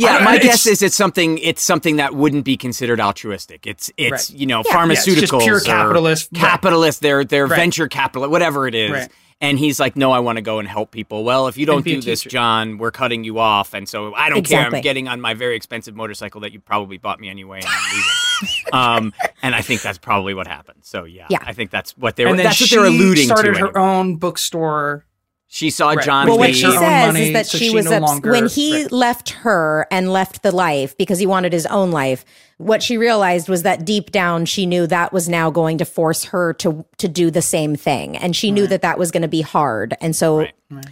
[0.00, 3.66] Yeah, my it's- guess is it's something it's something that wouldn't be considered altruistic.
[3.66, 4.38] It's it's Right.
[4.40, 4.84] you know Yeah.
[4.86, 6.30] Yeah, it's pharmaceuticals, just pure or capitalist.
[6.32, 6.40] Right.
[6.40, 7.00] capitalist.
[7.02, 7.56] They're they're Right.
[7.56, 8.90] venture capital, whatever it is.
[8.90, 9.08] Right.
[9.42, 11.24] And he's like, no, I want to go and help people.
[11.24, 12.20] Well, if you don't do this.
[12.22, 13.72] John, we're cutting you off.
[13.72, 14.66] And so I don't care.
[14.66, 17.90] I'm getting on my very expensive motorcycle that you probably bought me anyway, and I'm
[17.90, 18.64] leaving.
[18.74, 20.80] um, and I think that's probably what happened.
[20.82, 21.38] So yeah, Yeah.
[21.40, 22.30] I think that's what they were.
[22.30, 23.60] and then That's she what they're alluding started to.
[23.60, 23.80] her anyway.
[23.80, 25.06] own bookstore.
[25.52, 26.04] She saw Right.
[26.04, 28.06] John Well, Well, what she says money, is that so she she was no ups-
[28.06, 28.92] longer- when he right.
[28.92, 32.24] left her and left the life because he wanted his own life.
[32.58, 36.24] What she realized was that deep down she knew that was now going to force
[36.26, 39.28] her to to do the same thing, and she knew that that was going to
[39.28, 39.96] be hard.
[40.00, 40.86] And so, Right.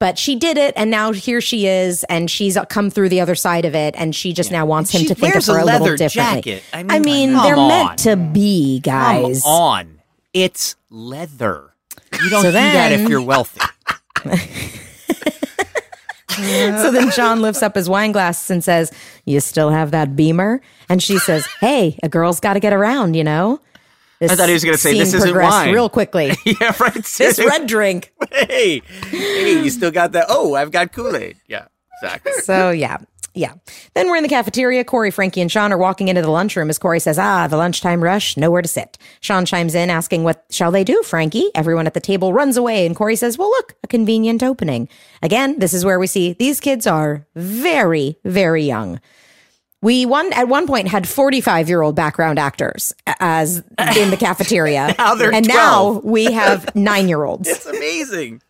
[0.00, 3.36] but she did it, and now here she is, and she's come through the other
[3.36, 5.66] side of it, and she just now wants him to think of her a a,
[5.66, 6.42] little differently.
[6.42, 6.62] jacket.
[6.72, 7.68] I I mean, mean, they're on.
[7.68, 9.42] meant to be guys.
[9.42, 10.00] Come on,
[10.34, 11.74] it's leather.
[12.24, 13.60] You don't So do that if you're wealthy.
[16.40, 18.92] So then John lifts up his wine glass and says,
[19.24, 20.62] You still have that beamer?
[20.88, 23.60] And she says, Hey, a girl's got to get around, you know?
[24.20, 26.34] This I thought he was gonna say, "This isn't wine." real quickly.
[26.44, 26.92] yeah, right.
[27.18, 28.12] this red drink.
[28.30, 30.26] hey, hey, you still got that?
[30.28, 31.38] Oh, I've got Kool Aid.
[31.48, 31.68] Yeah.
[32.02, 32.32] exactly.
[32.42, 32.98] So yeah.
[33.40, 33.54] Yeah.
[33.94, 34.84] Then we're in the cafeteria.
[34.84, 38.04] Cory, Frankie, and Sean are walking into the lunchroom as Cory says, Ah, the lunchtime
[38.04, 38.98] rush, nowhere to sit.
[39.22, 41.50] Sean chimes in asking, What shall they do, Frankie?
[41.54, 44.90] Everyone at the table runs away, and Cory says, Well, look, a convenient opening.
[45.22, 49.00] Again, this is where we see these kids are very, very young.
[49.80, 53.60] We one at one point had 45 year old background actors as
[53.96, 54.94] in the cafeteria.
[54.98, 55.46] Now and 12.
[55.46, 57.48] now we have nine year olds.
[57.56, 58.42] It's amazing.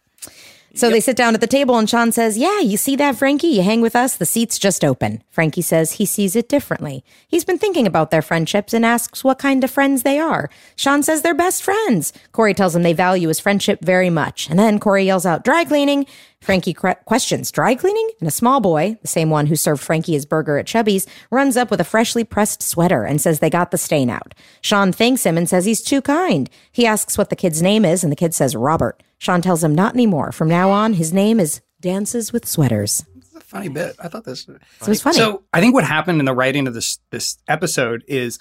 [0.75, 3.49] So they sit down at the table, and Sean says, Yeah, you see that, Frankie?
[3.49, 5.23] You hang with us, the seat's just open.
[5.31, 7.05] Frankie says he sees it differently.
[7.27, 10.49] He's been thinking about their friendships and asks what kind of friends they are.
[10.77, 12.12] Sean says they're best friends.
[12.33, 14.49] Cory tells him they value his friendship very much.
[14.49, 16.07] And then Cory yells out, Dry cleaning.
[16.41, 18.11] Frankie cre- questions, Dry cleaning?
[18.18, 21.57] And a small boy, the same one who served Frankie his burger at Chubby's, runs
[21.57, 24.34] up with a freshly pressed sweater and says they got the stain out.
[24.62, 26.49] Sean thanks him and says he's too kind.
[26.72, 29.03] He asks what the kid's name is, and the kid says Robert.
[29.18, 30.32] Sean tells him not anymore.
[30.32, 33.05] From now on, his name is Dances with Sweaters.
[33.18, 33.97] It's a funny bit.
[33.99, 34.45] I thought this.
[34.45, 35.18] So it was funny.
[35.18, 38.38] So I think what happened in the writing of this this episode is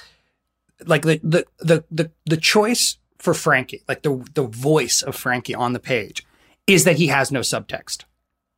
[0.85, 5.53] like the the the the, the choice for Frankie, like the the voice of Frankie
[5.55, 6.25] on the page,
[6.69, 8.03] is that he has no subtext.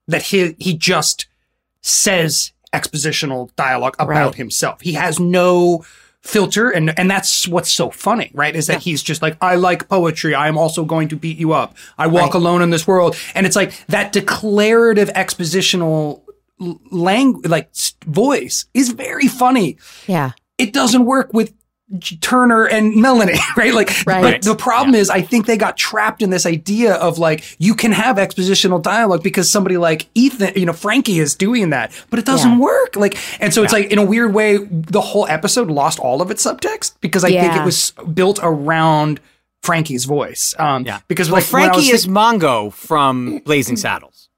[0.08, 1.28] That he he just
[1.82, 4.36] says expositional dialogue about Right.
[4.36, 4.82] himself.
[4.82, 5.84] He has no
[6.22, 9.90] filter and and that's what's so funny right is that he's just like i like
[9.90, 12.36] poetry i am also going to beat you up i walk Right.
[12.36, 16.22] alone in this world and it's like that declarative expositional
[16.92, 17.72] language like
[18.06, 20.34] voice is very funny yeah.
[20.60, 21.56] it doesn't work with
[22.22, 23.74] Turner and Melanie, right?
[23.74, 24.22] Like, Right.
[24.22, 27.76] but the problem is, I think they got trapped in this idea of like, you
[27.76, 32.20] can have expositional dialogue because somebody like Ethan, you know, Frankie is doing that, but
[32.20, 32.60] it doesn't Yeah.
[32.60, 32.96] work.
[32.96, 36.32] Like, and so it's like, in a weird way, the whole episode lost all of
[36.32, 39.20] its subtext because I think it was built around
[39.64, 40.56] Frankie's voice.
[40.58, 41.00] Um, Yeah.
[41.08, 44.30] because well, like, when I was Frankie is think- Mongo from Blazing Saddles.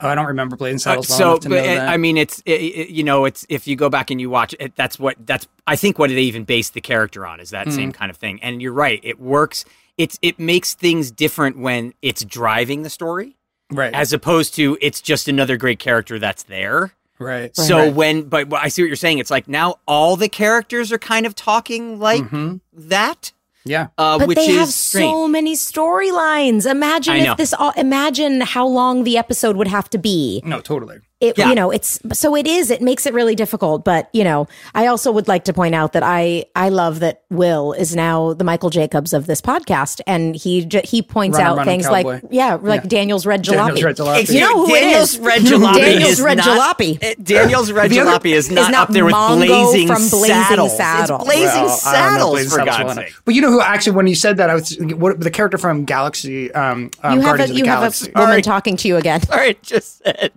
[0.00, 1.88] Oh, I don't remember Blazing Uh, Saddles well so, enough to but know uh, that.
[1.88, 4.54] I mean, it's it, it- you know, it's if you go back and you watch
[4.60, 7.72] it, that's what that's I think what they even based the character on is that
[7.72, 7.98] same Mm-hmm.
[7.98, 8.38] kind of thing.
[8.42, 9.64] And you're right, it works.
[9.98, 13.36] It's it makes things different when it's driving the story
[13.70, 16.92] right, as opposed to it's just another great character that's there.
[17.18, 17.56] right.
[17.56, 17.94] So Right.
[17.94, 19.18] when, but I see what you're saying.
[19.20, 22.60] It's like now all the characters are kind of talking like Mhm.
[22.74, 23.32] that,
[23.66, 25.10] yeah, uh, But which they is have strange.
[25.10, 26.68] so many storylines.
[26.70, 30.42] Imagine if this all, imagine how long the episode would have to be.
[30.44, 30.98] no, totally.
[31.18, 31.48] It, Yeah.
[31.48, 32.70] you know, it's so it is.
[32.70, 33.86] It makes it really difficult.
[33.86, 37.22] But you know, I also would like to point out that I I love that
[37.30, 41.48] Will is now the Michael Jacobs of this podcast, and he j- he points Runner,
[41.50, 42.12] out running things cowboy.
[42.12, 42.88] like yeah, like Yeah.
[42.88, 43.76] Daniel's red jalopy.
[43.76, 44.34] Daniel's Red Jalopy.
[44.34, 45.26] You know who Daniel's it is?
[45.26, 47.02] red jalopy Daniel's is red not- jalopy.
[47.02, 50.76] it- Daniel's red jalopy is not, not up there with Mongo blazing, from Blazing saddles.
[50.76, 51.20] Saddles.
[51.22, 53.14] It's blazing Well, I don't know saddles Blazing for God's sake.
[53.24, 55.86] But you know who actually, when you said that, I was what the character from
[55.86, 58.12] Galaxy, um, um you have Guardians a of the you have Galaxy.
[58.14, 58.42] a woman Sorry.
[58.42, 59.22] talking to you again.
[59.32, 60.32] All right, just said.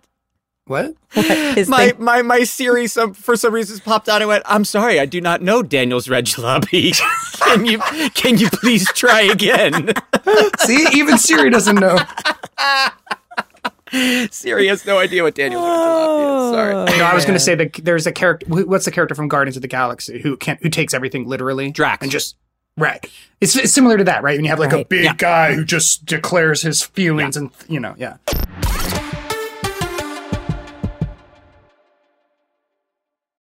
[0.70, 0.96] What?
[1.10, 4.22] His My, thing- my my Siri some um, for some reason popped out.
[4.22, 4.44] and went.
[4.46, 6.98] I'm sorry, I do not know Daniel's red jalopy.
[7.40, 7.80] can you
[8.14, 9.92] can you please try again?
[10.60, 11.98] See, even Siri doesn't know.
[14.30, 16.54] Siri has no idea what Daniel's red jalopy is.
[16.54, 16.74] Sorry.
[16.76, 18.46] Oh, no, I was going to say that there's a character.
[18.48, 21.72] What's the character from Guardians of the Galaxy who can who takes everything literally?
[21.72, 22.04] Drax.
[22.04, 22.36] and just
[22.78, 23.04] right.
[23.42, 24.38] It's, it's similar to that, right?
[24.38, 25.16] When you have like a big Yeah.
[25.16, 28.18] guy who just declares his feelings, and you know, yeah.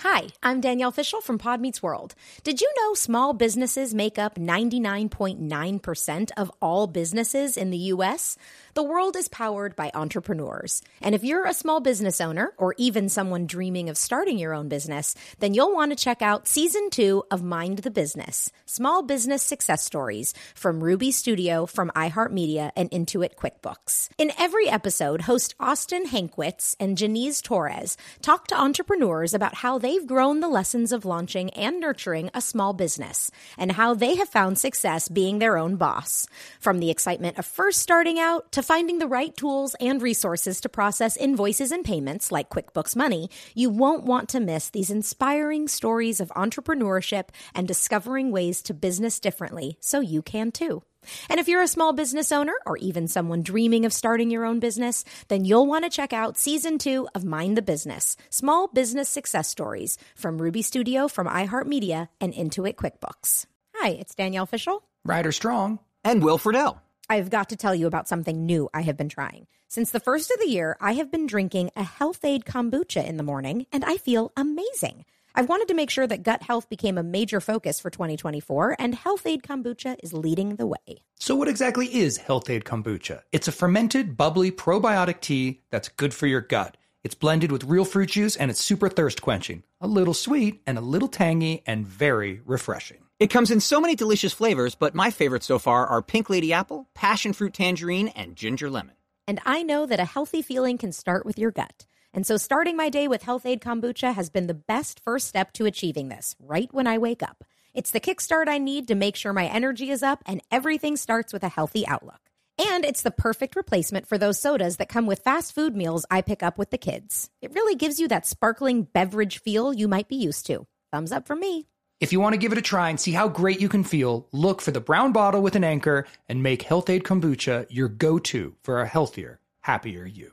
[0.00, 2.14] Hi, I'm Danielle Fishel from Pod Meets World.
[2.44, 8.36] Did you know small businesses make up 99.9% of all businesses in the U.S.?
[8.76, 10.82] The world is powered by entrepreneurs.
[11.00, 14.68] And if you're a small business owner or even someone dreaming of starting your own
[14.68, 19.42] business, then you'll want to check out season two of Mind the Business Small Business
[19.42, 24.10] Success Stories from Ruby Studio, from iHeartMedia, and Intuit QuickBooks.
[24.18, 30.06] In every episode, host Austin Hankwitz and Janice Torres talk to entrepreneurs about how they've
[30.06, 34.58] grown the lessons of launching and nurturing a small business and how they have found
[34.58, 36.26] success being their own boss.
[36.60, 40.68] From the excitement of first starting out to finding the right tools and resources to
[40.68, 46.20] process invoices and payments like QuickBooks Money, you won't want to miss these inspiring stories
[46.20, 50.82] of entrepreneurship and discovering ways to business differently so you can too.
[51.28, 54.58] And if you're a small business owner or even someone dreaming of starting your own
[54.58, 59.08] business, then you'll want to check out season two of Mind the Business Small Business
[59.08, 63.46] Success Stories from Ruby Studio, from iHeartMedia, and Intuit QuickBooks.
[63.76, 64.82] Hi, it's Danielle Fishel.
[65.04, 65.78] Ryder Strong.
[66.04, 66.78] And Will Friedle.
[67.08, 69.46] I've got to tell you about something new I have been trying.
[69.68, 73.22] Since the first of the year, I have been drinking a Health-Ade kombucha in the
[73.22, 75.04] morning, and I feel amazing.
[75.32, 78.94] I've wanted to make sure that gut health became a major focus for 2024, and
[78.94, 81.04] Health-Ade kombucha is leading the way.
[81.14, 83.22] So, what exactly is Health-Ade Kombucha?
[83.30, 86.76] It's a fermented, bubbly probiotic tea that's good for your gut.
[87.04, 89.62] It's blended with real fruit juice and it's super thirst quenching.
[89.80, 93.05] A little sweet and a little tangy and very refreshing.
[93.18, 96.52] It comes in so many delicious flavors, but my favorites so far are pink lady
[96.52, 98.94] apple, passion fruit tangerine, and ginger lemon.
[99.26, 101.86] And I know that a healthy feeling can start with your gut.
[102.12, 105.64] And so starting my day with Health-Ade Kombucha has been the best first step to
[105.64, 107.42] achieving this, right when I wake up.
[107.72, 111.32] It's the kickstart I need to make sure my energy is up and everything starts
[111.32, 112.20] with a healthy outlook.
[112.58, 116.20] And it's the perfect replacement for those sodas that come with fast food meals I
[116.20, 117.30] pick up with the kids.
[117.40, 120.66] It really gives you that sparkling beverage feel you might be used to.
[120.92, 121.66] Thumbs up from me.
[121.98, 124.28] If you want to give it a try and see how great you can feel,
[124.30, 128.54] look for the brown bottle with an anchor and make Health-Ade Kombucha your go to
[128.62, 130.32] for a healthier, happier you.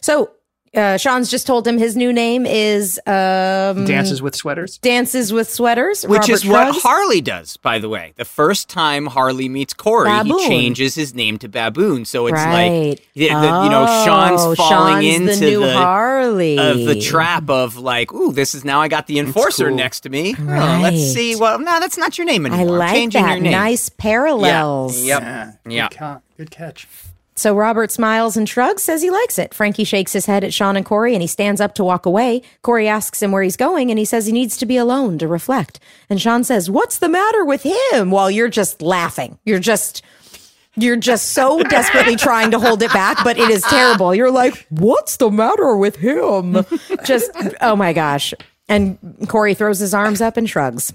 [0.00, 0.32] So,
[0.74, 4.78] uh, Sean's just told him his new name is um, Dances with sweaters.
[4.78, 8.12] Dances with Sweaters, Which Robert is what Harley does, by the way.
[8.16, 10.38] The first time Harley meets Cory, Baboon.
[10.38, 12.04] he changes his name to Baboon.
[12.04, 12.90] So it's right.
[12.90, 17.00] like, the, the- you know, Oh, Sean's falling Sean's into the new Harley of the
[17.00, 19.76] trap of like, ooh, this is now I got the enforcer cool.
[19.76, 20.34] next to me.
[20.38, 21.34] Oh, let's see.
[21.36, 22.60] Well, no, that's not your name anymore.
[22.74, 23.32] I'm like changing that.
[23.34, 23.52] your name.
[23.52, 25.02] Nice parallels.
[25.02, 25.20] Yep.
[25.22, 25.52] Yeah.
[25.66, 25.88] Yeah.
[25.88, 26.86] Good, ca- good catch.
[27.40, 29.54] So Robert smiles and shrugs, says he likes it.
[29.54, 32.42] Frankie shakes his head at Sean and Cory and he stands up to walk away.
[32.60, 35.26] Cory asks him where he's going and he says he needs to be alone to
[35.26, 35.80] reflect.
[36.10, 38.10] And Sean says, What's the matter with him?
[38.10, 39.38] While you're just laughing.
[39.46, 40.04] You're just.
[40.76, 44.14] You're just so desperately trying to hold it back, but it is terrible.
[44.14, 46.64] You're like, what's the matter with him?
[47.04, 48.32] Just, oh my gosh.
[48.68, 48.96] And
[49.26, 50.92] Cory throws his arms up and shrugs.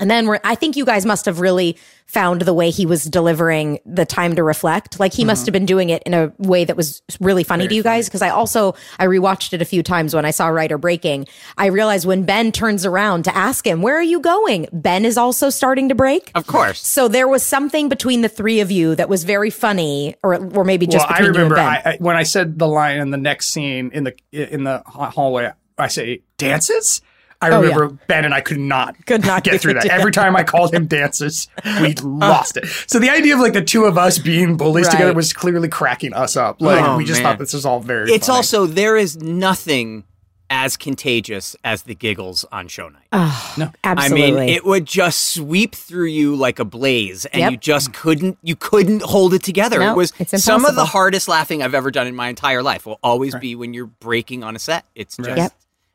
[0.00, 3.04] And then we're, I think you guys must have really found the way he was
[3.04, 4.98] delivering the time to reflect.
[4.98, 5.46] Like he must mm-hmm.
[5.46, 8.08] have been doing it in a way that was really funny to you guys.
[8.08, 11.26] Cause I also, I rewatched it a few times when I saw Ryder Breaking.
[11.56, 14.66] I realized when Ben turns around to ask him, where are you going?
[14.72, 16.32] Ben is also starting to break.
[16.34, 16.84] Of course.
[16.84, 20.64] So there was something between the three of you that was very funny or, or
[20.64, 21.66] maybe just well, I remember you and Ben.
[21.66, 24.82] I, I, when I said the line in the next scene in the in the
[24.86, 25.52] hallway.
[25.78, 27.00] I say dances.
[27.42, 27.68] I Oh, yeah.
[27.74, 29.86] remember Ben and I could not Could not get do through that.
[29.86, 29.94] yeah.
[29.96, 32.02] Every time I called him dances, we uh-huh.
[32.06, 32.66] lost it.
[32.86, 34.92] So the idea of like the two of us being bullies Right.
[34.92, 36.60] together was clearly cracking us up.
[36.60, 37.32] Like Oh, we just man.
[37.32, 38.10] thought this was all very.
[38.12, 38.36] It's funny.
[38.36, 40.04] also, there is nothing
[40.52, 43.06] as contagious as the giggles on show night.
[43.12, 44.26] Ah, no, Absolutely.
[44.26, 47.50] I mean, it would just sweep through you like a blaze, and Yep.
[47.52, 49.78] you just couldn't you couldn't hold it together.
[49.78, 52.62] No, it was it's some of the hardest laughing I've ever done in my entire
[52.64, 52.84] life.
[52.84, 54.84] Will always be when you're breaking on a set.
[54.96, 55.52] It's just Yep.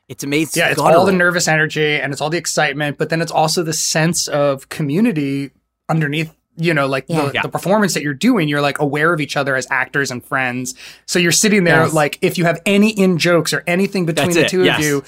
[0.07, 0.61] It's amazing.
[0.61, 3.63] Yeah, it's all the nervous energy and it's all the excitement, but then it's also
[3.63, 5.51] the sense of community
[5.89, 7.25] underneath, you know, like Yeah.
[7.25, 7.41] the, Yeah.
[7.41, 8.47] the performance that you're doing.
[8.47, 10.75] You're like aware of each other as actors and friends.
[11.07, 11.93] So you're sitting there Yes.
[11.93, 14.77] like if you have any in jokes or anything between That's the it, two yes.
[14.79, 15.03] of you,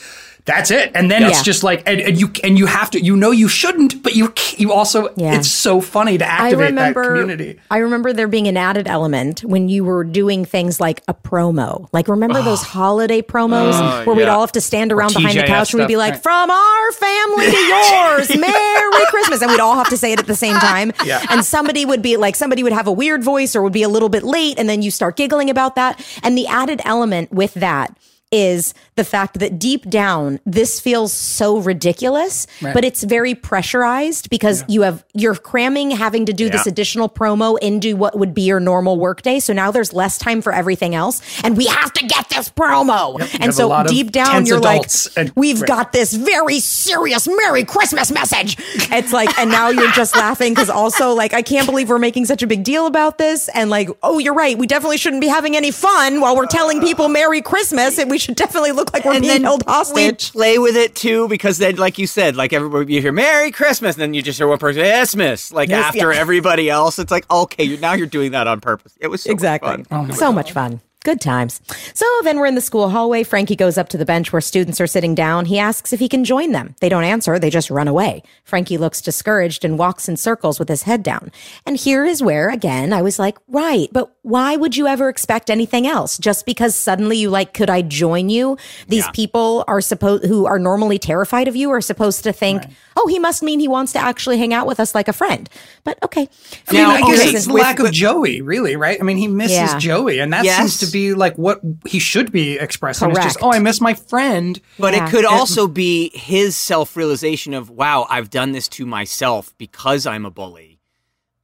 [0.47, 0.91] that's it.
[0.95, 1.29] And then Yeah.
[1.29, 4.15] it's just like and, and you and you have to you know you shouldn't, but
[4.15, 5.35] you you also Yeah.
[5.35, 7.59] it's so funny to I activate remember, that community.
[7.69, 11.87] I remember there being an added element when you were doing things like a promo.
[11.93, 15.43] Like, remember those holiday promos uh, where we'd all have to stand around behind the
[15.43, 16.23] couch and we'd be like, right.
[16.23, 20.27] "From our family to yours, Merry Christmas," and we'd all have to say it at
[20.27, 20.91] the same time.
[21.05, 21.23] Yeah.
[21.29, 23.87] And somebody would be like, somebody would have a weird voice or would be a
[23.89, 26.03] little bit late, and then you start giggling about that.
[26.23, 27.95] And the added element with that
[28.31, 34.63] is the fact that deep down this feels so ridiculous but it's very pressurized because
[34.67, 38.59] you have you're cramming having to do this additional promo into what would be your
[38.59, 39.39] normal workday.
[39.39, 43.19] So now there's less time for everything else and we have to get this promo.
[43.19, 45.67] Have and so deep down you're like and- we've right.
[45.67, 48.57] got this very serious merry christmas message.
[48.91, 52.25] It's like and now you're just laughing because also like i can't believe we're making
[52.25, 53.49] such a big deal about this.
[53.49, 54.57] And like oh you're right.
[54.57, 58.16] We definitely shouldn't be having any fun while we're telling people merry christmas and we
[58.17, 61.27] should definitely look like we're and being then held we hostage play with it too
[61.27, 64.37] because then, like you said, like everybody you hear "Merry Christmas," and then you just
[64.37, 66.19] hear one person "Christmas," like Yes, after yeah.
[66.19, 66.99] everybody else.
[66.99, 68.93] It's like okay, you now you're doing that on purpose.
[68.99, 69.85] It was so much Exactly.
[69.91, 70.13] Oh fun.
[70.13, 70.81] so much fun.
[71.07, 71.61] Good times.
[71.93, 73.23] So then we're in the school hallway.
[73.23, 75.45] Frankie goes up to the bench where students are sitting down.
[75.45, 76.75] He asks if he can join them.
[76.81, 77.39] They don't answer.
[77.39, 78.23] They just run away.
[78.43, 81.31] Frankie looks discouraged and walks in circles with his head down.
[81.65, 85.49] And here is where, again, I was like, right, but why would you ever expect
[85.49, 86.17] anything else?
[86.17, 88.57] Just because suddenly you like, could I join you?
[88.89, 89.11] These Yeah.
[89.11, 92.63] people are supposed, who are normally terrified of you are supposed to think,
[92.97, 95.49] oh, he must mean he wants to actually hang out with us like a friend.
[95.85, 96.27] But okay.
[96.67, 98.97] I mean, Now, I guess okay, it's the with- lack of Joey, really, right?
[98.99, 99.79] I mean, he misses Yeah.
[99.79, 100.57] Joey, and that Yes.
[100.57, 103.11] seems to be like what he should be expressing.
[103.11, 104.59] It's just, oh, I miss my friend.
[104.79, 105.07] But Yeah.
[105.07, 110.05] it could also be his self realization of, wow, I've done this to myself because
[110.05, 110.79] I'm a bully.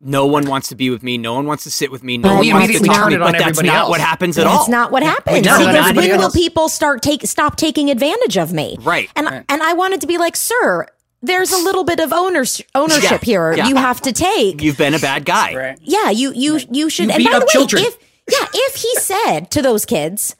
[0.06, 1.18] No one wants to be with me.
[1.18, 2.18] No one wants to sit with me.
[2.18, 3.18] No But one wants to talk to me.
[3.24, 3.90] But that's not else.
[3.90, 4.58] what happens at all.
[4.58, 5.48] That's not what happens.
[5.48, 8.52] turn He it on goes, everybody when will people start take stop taking advantage of
[8.52, 8.76] me?
[8.82, 9.10] Right.
[9.16, 10.88] And and I wanted to be like, sir,
[11.22, 13.54] there's a little bit of owners, ownership Yeah, here.
[13.54, 13.68] yeah.
[13.70, 14.62] You have to take.
[14.62, 15.56] You've been a bad guy.
[15.56, 15.80] Right.
[15.82, 17.06] yeah, you you you should.
[17.06, 17.84] You and beat by the way, children.
[17.86, 17.98] if
[18.30, 20.36] yeah, if he said to those kids,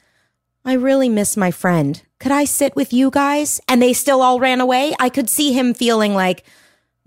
[0.64, 2.00] "I really miss my friend.
[2.18, 5.52] Could I sit with you guys?" and they still all ran away, I could see
[5.52, 6.44] him feeling like.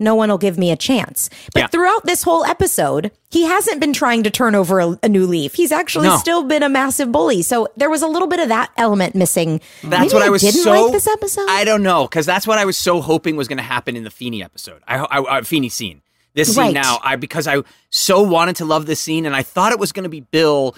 [0.00, 1.28] No one will give me a chance.
[1.52, 1.66] But Yeah.
[1.66, 5.54] throughout this whole episode, he hasn't been trying to turn over a, a new leaf.
[5.54, 6.16] He's actually No.
[6.18, 7.42] still been a massive bully.
[7.42, 9.60] So there was a little bit of that element missing.
[9.82, 10.70] That's Maybe what I was didn't so.
[10.70, 11.46] like this episode.
[11.48, 14.04] I don't know because that's what I was so hoping was going to happen in
[14.04, 14.82] the Feeney episode.
[14.86, 16.00] I, I, I Feeney scene.
[16.38, 16.74] This scene Right.
[16.74, 19.92] now, I because I so wanted to love this scene, and I thought it was
[19.92, 20.74] going to be Bill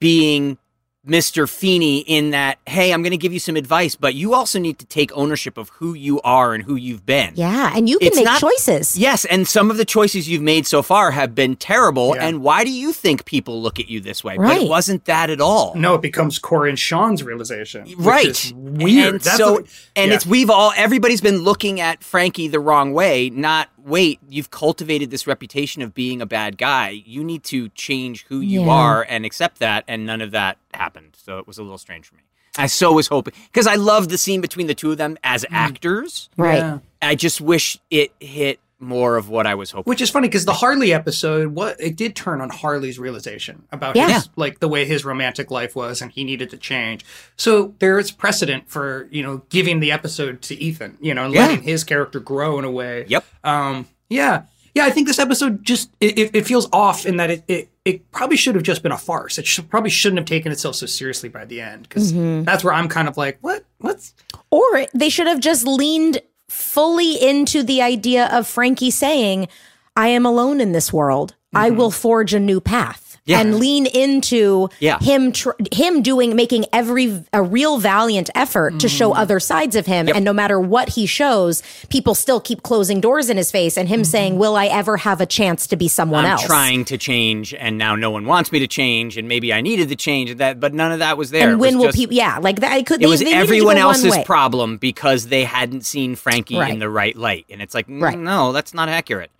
[0.00, 0.58] being
[1.04, 1.48] Mr.
[1.50, 4.78] Feeney in that, hey, I'm going to give you some advice, but you also need
[4.78, 7.32] to take ownership of who you are and who you've been.
[7.34, 8.96] yeah, and you can It's make not- choices.
[8.96, 12.14] Yes, and some of the choices you've made so far have been terrible.
[12.14, 12.24] Yeah.
[12.28, 14.36] And why do you think people look at you this way?
[14.36, 15.72] But it wasn't that at all.
[15.74, 17.82] No, it becomes Cory and Sean's realization.
[17.84, 19.14] which right is weird.
[19.14, 19.66] and That's so what-
[19.96, 20.14] and yeah.
[20.14, 25.10] it's we've all everybody's been looking at frankie the wrong way not wait you've cultivated
[25.10, 28.70] this reputation of being a bad guy you need to change who you Yeah.
[28.72, 32.06] are and accept that and none of that happened so it was a little strange
[32.06, 32.22] for me
[32.58, 35.44] i so was hoping because i loved the scene between the two of them as
[35.44, 35.52] mm.
[35.52, 36.58] actors Right.
[36.58, 36.78] Yeah.
[37.00, 40.44] i just wish it hit more of what i was hoping Which is funny because
[40.44, 44.08] the Harley episode, what it did turn on Harley's realization about Yeah.
[44.14, 47.04] his like the way his romantic life was, and he needed to change.
[47.36, 51.34] So there is precedent for you know giving the episode to Ethan, you know, and
[51.34, 51.46] Yeah.
[51.46, 53.04] letting his character grow in a way.
[53.08, 53.24] Yep.
[53.44, 53.86] Um.
[54.10, 54.42] Yeah.
[54.74, 54.84] Yeah.
[54.84, 58.10] I think this episode just it, it, it feels off in that it, it it
[58.12, 59.38] probably should have just been a farce.
[59.38, 62.44] It should, probably shouldn't have taken itself so seriously by the end because Mm-hmm.
[62.44, 63.64] that's where I'm kind of like, what?
[63.78, 64.14] What's
[64.50, 66.20] Or they should have just leaned
[66.52, 69.48] fully into the idea of Frankie saying,
[69.96, 71.34] I am alone in this world.
[71.54, 71.78] I mm-hmm.
[71.78, 73.01] will forge a new path.
[73.22, 73.30] Mm-hmm.
[73.30, 73.40] Yeah.
[73.40, 74.98] And lean into Yeah.
[74.98, 78.96] him, tr- him doing, making every a real valiant effort to Mm-hmm.
[78.96, 83.00] show other sides of him, and no matter what he shows, people still keep closing
[83.00, 85.86] doors in his face, and him saying, "Will I ever have a chance to be
[85.86, 86.32] someone Mm-hmm.
[86.32, 89.52] I'm else?" trying to change, and now no one wants me to change, and maybe
[89.52, 91.50] I needed to change that, but none of that was there.
[91.50, 92.16] And when will just- people?
[92.16, 92.76] Yeah, like that.
[92.76, 92.96] It could.
[93.00, 96.72] it they, was they everyone else's problem because they hadn't seen Frankie Right.
[96.72, 97.46] in the right light.
[97.50, 98.18] And it's like, mm, Right.
[98.18, 99.30] no, that's not accurate.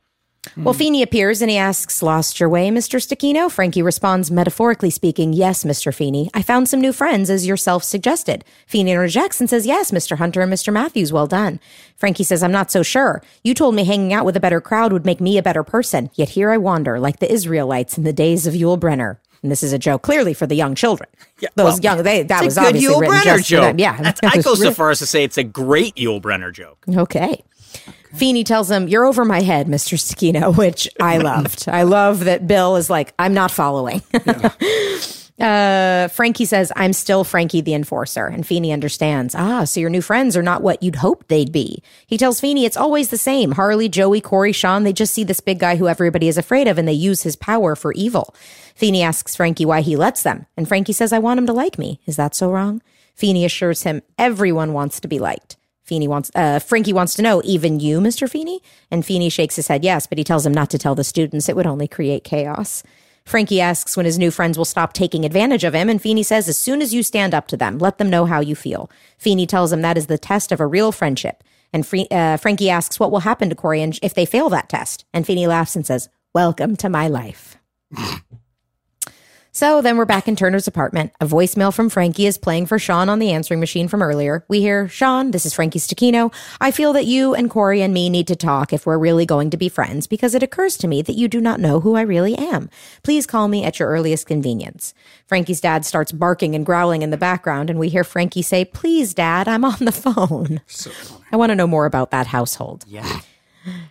[0.54, 0.64] Hmm.
[0.64, 3.00] Well, Feeney appears and he asks, Lost your way, Mr.
[3.00, 3.50] Stecchino?
[3.50, 5.94] Frankie responds, metaphorically speaking, Yes, Mr.
[5.94, 6.30] Feeney.
[6.34, 8.44] I found some new friends, as yourself suggested.
[8.66, 10.18] Feeney interjects and says, Yes, Mr.
[10.18, 10.72] Hunter and Mr.
[10.72, 11.60] Matthews, well done.
[11.96, 13.22] Frankie says, I'm not so sure.
[13.44, 16.10] You told me hanging out with a better crowd would make me a better person,
[16.14, 19.18] yet here I wander, like the Israelites in the days of Yul Brynner.
[19.42, 21.08] And this is a joke, clearly for the young children.
[21.40, 23.50] Yeah, Those well, young, they, that was a good obviously Yul written Brynner just for
[23.50, 23.62] joke.
[23.62, 23.78] them.
[23.78, 26.84] Yeah, That's, I go so far as to say it's a great Yul Brynner joke.
[26.88, 27.42] Okay.
[28.14, 29.98] Feeney tells him, You're over my head, Mr.
[29.98, 31.68] Stecchino, which I loved.
[31.68, 34.02] I love that Bill is like, I'm not following.
[35.40, 38.26] uh, Frankie says, I'm still Frankie the Enforcer.
[38.26, 41.82] And Feeney understands, Ah, so your new friends are not what you'd hoped they'd be.
[42.06, 43.52] He tells Feeney it's always the same.
[43.52, 46.78] Harley, Joey, Cory, Sean, they just see this big guy who everybody is afraid of
[46.78, 48.34] and they use his power for evil.
[48.74, 50.46] Feeney asks Frankie why he lets them.
[50.56, 52.00] And Frankie says, I want him to like me.
[52.06, 52.82] Is that so wrong?
[53.14, 55.56] Feeney assures him everyone wants to be liked.
[55.92, 58.26] Feeney wants, uh, Frankie wants to know, even you, Mr.
[58.26, 58.62] Feeney?
[58.90, 61.50] And Feeney shakes his head, yes, but he tells him not to tell the students.
[61.50, 62.82] It would only create chaos.
[63.26, 66.48] Frankie asks when his new friends will stop taking advantage of him, and Feeney says,
[66.48, 68.90] As soon as you stand up to them, let them know how you feel.
[69.18, 71.44] Feeney tells him that is the test of a real friendship.
[71.74, 75.04] And Fre- uh, Frankie asks what will happen to Cory if they fail that test.
[75.12, 77.58] And Feeney laughs and says, Welcome to my life.
[79.54, 81.12] So then we're back in Turner's apartment.
[81.20, 84.46] A voicemail from Frankie is playing for Sean on the answering machine from earlier.
[84.48, 86.32] We hear, Sean, this is Frankie Stecchino.
[86.58, 89.50] I feel that you and Cory and me need to talk if we're really going
[89.50, 92.00] to be friends because it occurs to me that you do not know who I
[92.00, 92.70] really am.
[93.02, 94.94] Please call me at your earliest convenience.
[95.26, 99.12] Frankie's dad starts barking and growling in the background, and we hear Frankie say, Please,
[99.12, 100.62] dad, I'm on the phone.
[101.30, 102.86] I want to know more about that household.
[102.88, 103.20] Yeah.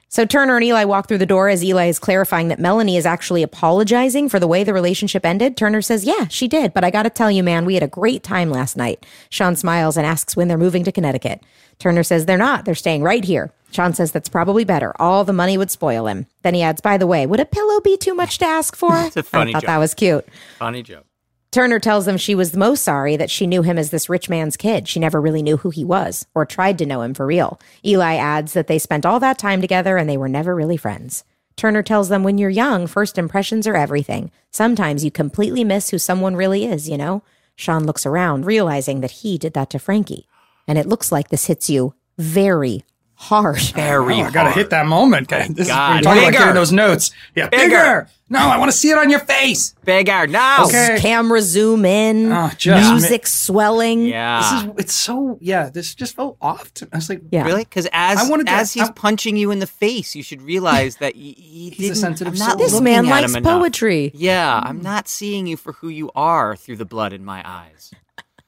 [0.10, 3.06] So Turner and Eli walk through the door as Eli is clarifying that Melanie is
[3.06, 5.56] actually apologizing for the way the relationship ended.
[5.56, 7.88] Turner says, Yeah, she did, but I got to tell you, man, we had a
[7.88, 9.06] great time last night.
[9.30, 11.42] Sean smiles and asks when they're moving to Connecticut.
[11.80, 12.66] Turner says they're not.
[12.66, 13.52] They're staying right here.
[13.72, 14.94] Sean says that's probably better.
[15.00, 16.28] All the money would spoil him.
[16.42, 18.92] Then he adds, By the way, would a pillow be too much to ask for?
[19.06, 19.68] It's a funny I thought joke.
[19.68, 20.28] that was cute.
[20.60, 21.06] Funny joke.
[21.52, 24.30] Turner tells them she was the most sorry that she knew him as this rich
[24.30, 24.88] man's kid.
[24.88, 27.60] She never really knew who he was or tried to know him for real.
[27.86, 31.26] Eli adds that they spent all that time together and they were never really friends.
[31.58, 34.32] Turner tells them when you're young, first impressions are everything.
[34.50, 37.22] Sometimes you completely miss who someone really is, you know?
[37.58, 40.28] Sean looks around, realizing that he did that to Frankie.
[40.70, 42.86] And it looks like this hits you very
[43.22, 43.60] hard.
[43.76, 45.28] Very Oh, I gotta hit that moment.
[45.28, 45.50] guys.
[45.50, 46.02] This God.
[46.02, 46.40] is, we're talking about Bigger.
[46.40, 47.12] getting those notes.
[47.36, 47.68] Yeah, bigger.
[47.68, 48.10] Bigger.
[48.30, 49.76] No, I want to see it on your face.
[49.84, 50.60] Bigger No.
[50.66, 50.98] Okay.
[51.02, 54.06] Camera zoom in, Oh, just- music swelling.
[54.06, 54.40] Yeah.
[54.42, 55.70] This is it's so yeah.
[55.70, 56.74] This just felt off.
[56.76, 57.44] To, I was like, Yeah.
[57.44, 57.64] Really?
[57.66, 60.42] Because as I wanted to- as he's I- punch you in the face, you should
[60.42, 61.96] realize that he, he He's a didn't.
[61.98, 62.60] sensitive I'm not soul.
[62.60, 63.60] This man likes him enough.
[63.60, 64.12] poetry.
[64.16, 67.92] Yeah, I'm not seeing you for who you are through the blood in my eyes.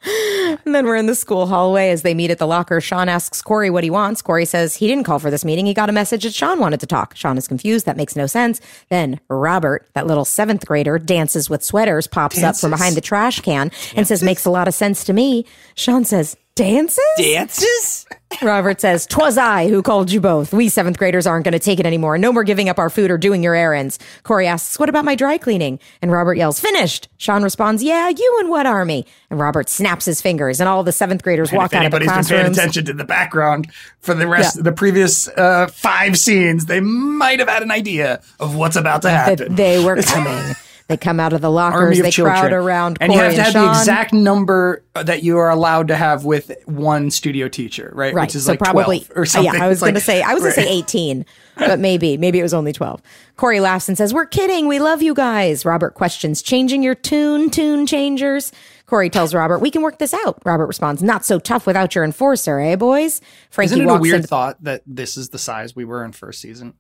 [0.66, 2.80] And then we're in the school hallway as they meet at the locker.
[2.80, 4.22] Sean asks Cory what he wants.
[4.22, 5.66] Cory says he didn't call for this meeting.
[5.66, 7.16] He got a message that Sean wanted to talk.
[7.16, 7.86] Sean is confused.
[7.86, 8.62] That makes no sense.
[8.90, 13.40] Then Robert, that little seventh grader, dances with sweaters, pops up from behind the trash
[13.42, 15.46] can and says, makes a lot of sense to me.
[15.76, 17.00] Sean says, dances?
[17.18, 18.06] Dances?
[18.42, 20.54] Robert says, Twas I who called you both.
[20.54, 22.18] We seventh graders aren't going to take it anymore.
[22.18, 24.00] No more giving up our food or doing your errands.
[24.24, 25.80] Cory asks, What about my dry cleaning?
[26.02, 27.10] And Robert yells, Finished.
[27.18, 29.06] Sean responds, Yeah, you and what army?
[29.30, 31.92] And Robert snaps his fingers, and all the seventh graders and walk if out of
[31.92, 34.60] the anybody's been paying attention to the background for the rest Yeah.
[34.62, 39.02] of the previous uh, five scenes, they might have had an idea of what's about
[39.04, 39.56] to That happen.
[39.56, 40.56] they were coming.
[40.88, 41.82] They come out of the lockers.
[41.82, 42.38] Army of They children.
[42.38, 43.66] crowd around and Cory you have to have Sean.
[43.74, 48.14] the exact number that you are allowed to have with one studio teacher, right?
[48.14, 48.24] Right.
[48.28, 49.54] Which is so like probably 12 or uh, something.
[49.54, 51.26] Yeah, I was It's going to say I was going to say 18,
[51.58, 53.02] but maybe maybe it was only 12.
[53.38, 54.68] Cory laughs and says, "We're kidding.
[54.68, 58.52] We love you guys." Robert questions, "Changing your tune, tune changers?"
[58.86, 62.04] Cory tells Robert, "We can work this out." Robert responds, "Not so tough without your
[62.04, 65.76] enforcer, eh, boys?" Frankie Isn't it a weird into thought that this is the size
[65.76, 66.74] we were in first season?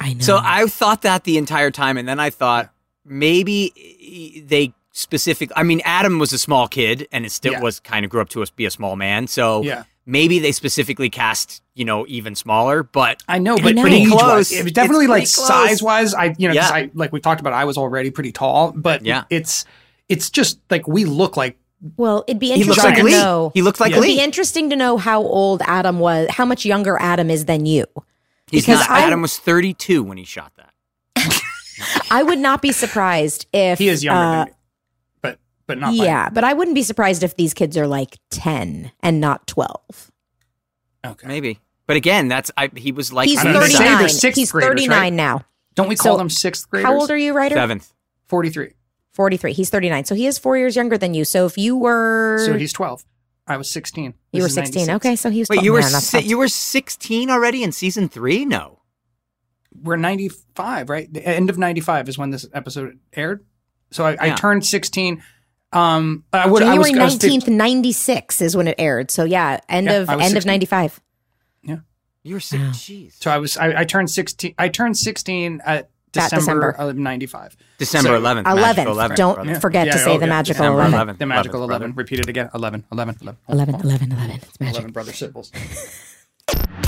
[0.00, 0.20] I know.
[0.20, 2.70] So I thought that the entire time, and then I thought
[3.08, 5.50] maybe eh, they specific.
[5.56, 7.60] I mean, Adam was a small kid, and it still Yeah.
[7.60, 9.26] was kind of grew up to us be a small man.
[9.28, 9.84] So Yeah.
[10.06, 12.82] maybe they specifically cast you know even smaller.
[12.82, 13.82] But I know, it's but know.
[13.82, 14.52] pretty age-wise, close.
[14.52, 16.14] It was definitely It's like size wise.
[16.14, 16.76] I you know 'cause Yeah.
[16.76, 17.52] I like we talked about.
[17.52, 19.24] I was already pretty tall, but Yeah.
[19.30, 19.64] it's
[20.08, 21.56] it's just like we look like
[21.96, 23.12] well, it'd be interesting like to Lee.
[23.12, 23.52] know.
[23.54, 23.98] He looked like Yeah.
[23.98, 27.66] It'd be interesting to know how old Adam was, how much younger Adam is than
[27.66, 27.84] you.
[28.50, 28.90] He's because not.
[28.90, 30.67] I- Adam was 32 when he shot that.
[32.10, 34.52] I would not be surprised if he is younger uh, than me,
[35.22, 35.96] but but not.
[35.96, 39.46] by- Yeah, but I wouldn't be surprised if these kids are like 10 and not
[39.46, 40.10] 12.
[41.06, 41.26] okay.
[41.28, 41.60] Maybe.
[41.86, 44.34] But again, that's I, he was like He's I mean, they say 39.
[44.34, 45.12] He's 39 right?
[45.12, 45.44] now.
[45.74, 46.86] Don't we call So, them sixth graders?
[46.86, 47.54] How old are you, Ryder?
[47.54, 47.92] seventh.
[48.26, 48.72] Forty three.
[49.12, 49.52] 43.
[49.54, 50.04] He's 39.
[50.04, 51.24] So he is four years younger than you.
[51.24, 52.38] So if you were.
[52.44, 53.04] So he's twelve.
[53.46, 54.12] I was sixteen.
[54.32, 54.86] you were 16.
[54.86, 54.96] 96.
[54.96, 56.26] Okay, so he was Wait, you were Man, that's si- tough.
[56.26, 58.44] you were 16 already in season three?
[58.44, 58.77] No.
[59.82, 61.12] We're ninety five, right?
[61.12, 63.44] The end of ninety five is when this episode aired.
[63.90, 65.22] So I, I turned sixteen.
[65.72, 66.62] Um, I would.
[66.62, 69.10] I was, January I was 19th, 96 is when it aired.
[69.10, 70.50] So yeah, end Yeah, of I was end of 16.
[70.50, 71.00] 95.
[72.24, 72.62] You were six.
[72.78, 73.12] Jeez.
[73.22, 73.56] So I was.
[73.56, 74.54] I, I turned sixteen.
[74.58, 76.70] I turned sixteen at December, December.
[76.70, 77.56] of ninety five.
[77.78, 78.42] December So- 11th.
[78.44, 78.56] 11th.
[78.56, 79.16] Magical 11th.
[79.16, 79.60] Don't brother.
[79.60, 81.14] forget Yeah, to say oh, the magical December 11.
[81.14, 81.18] 11th.
[81.18, 81.94] The magical 11th, 11.
[81.94, 82.50] Repeat it again.
[82.54, 83.40] 11, 11, 11.
[83.48, 84.30] 11, 11, 11.
[84.42, 84.74] It's magic.
[84.74, 85.52] 11 brother Sipples.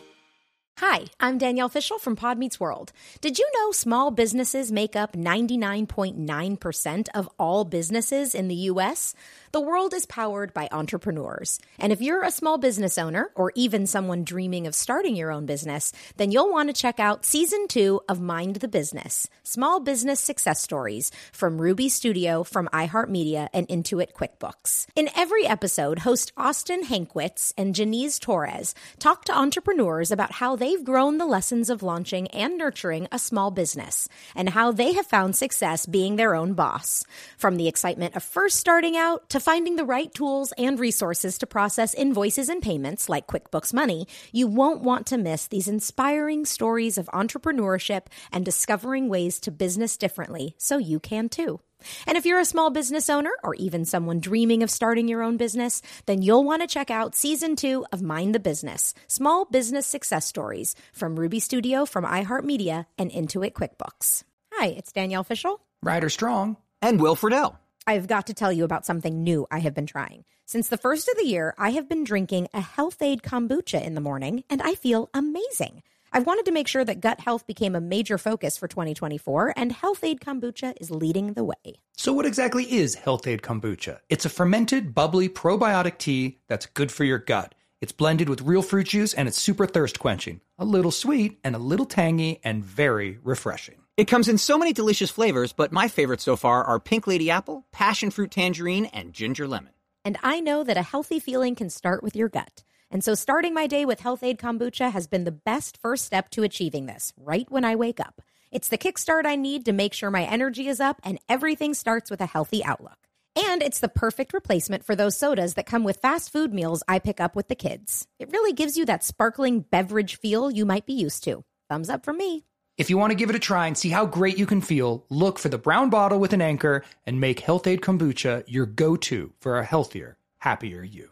[0.81, 2.91] Hi, I'm Danielle Fishel from Pod Meets World.
[3.21, 9.13] Did you know small businesses make up 99.9% of all businesses in the U.S.?
[9.53, 11.59] The world is powered by entrepreneurs.
[11.77, 15.45] And if you're a small business owner or even someone dreaming of starting your own
[15.45, 20.21] business, then you'll want to check out season two of Mind the Business Small Business
[20.21, 24.87] Success Stories from Ruby Studio, from iHeartMedia, and Intuit QuickBooks.
[24.95, 30.85] In every episode, host Austin Hankwitz and Janice Torres talk to entrepreneurs about how they've
[30.85, 35.35] grown the lessons of launching and nurturing a small business and how they have found
[35.35, 37.03] success being their own boss.
[37.37, 41.47] From the excitement of first starting out to finding the right tools and resources to
[41.47, 46.97] process invoices and payments like QuickBooks Money, you won't want to miss these inspiring stories
[46.97, 51.59] of entrepreneurship and discovering ways to business differently so you can too.
[52.05, 55.37] And if you're a small business owner or even someone dreaming of starting your own
[55.37, 59.87] business, then you'll want to check out season two of Mind the Business Small Business
[59.87, 64.23] Success Stories from Ruby Studio, from iHeartMedia, and Intuit QuickBooks.
[64.53, 65.59] Hi, it's Danielle Fishel.
[65.81, 66.57] Ryder Strong.
[66.81, 67.55] And Will Friedle.
[67.87, 70.23] I've got to tell you about something new I have been trying.
[70.45, 74.01] Since the first of the year, I have been drinking a Health-Ade kombucha in the
[74.01, 75.81] morning, and I feel amazing.
[76.13, 79.71] I've wanted to make sure that gut health became a major focus for 2024, and
[79.71, 81.79] Health-Ade Kombucha is leading the way.
[81.95, 83.99] So, what exactly is Health-Ade Kombucha?
[84.09, 87.55] It's a fermented, bubbly probiotic tea that's good for your gut.
[87.79, 90.41] It's blended with real fruit juice and it's super thirst quenching.
[90.59, 93.80] A little sweet and a little tangy and very refreshing.
[93.97, 97.29] It comes in so many delicious flavors, but my favorites so far are pink lady
[97.29, 99.73] apple, passion fruit tangerine, and ginger lemon.
[100.05, 102.63] And I know that a healthy feeling can start with your gut.
[102.89, 106.43] And so starting my day with Health-Ade Kombucha has been the best first step to
[106.43, 108.21] achieving this, right when I wake up.
[108.49, 112.09] It's the kickstart I need to make sure my energy is up and everything starts
[112.09, 112.97] with a healthy outlook.
[113.35, 116.99] And it's the perfect replacement for those sodas that come with fast food meals I
[116.99, 118.07] pick up with the kids.
[118.19, 121.43] It really gives you that sparkling beverage feel you might be used to.
[121.69, 122.45] Thumbs up for me.
[122.77, 125.05] If you want to give it a try and see how great you can feel,
[125.09, 129.33] look for the brown bottle with an anchor and make Health-Ade Kombucha your go to
[129.39, 131.09] for a healthier, happier you.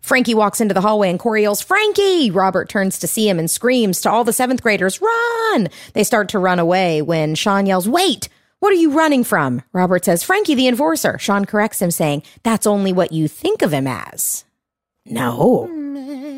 [0.00, 2.30] Frankie walks into the hallway and Cory yells, Frankie!
[2.30, 5.68] Robert turns to see him and screams to all the seventh graders, Run!
[5.92, 8.30] They start to run away when Sean yells, Wait!
[8.60, 9.62] What are you running from?
[9.72, 11.18] Robert says, Frankie the enforcer.
[11.18, 14.44] Sean corrects him, saying, That's only what you think of him as.
[15.10, 15.68] No,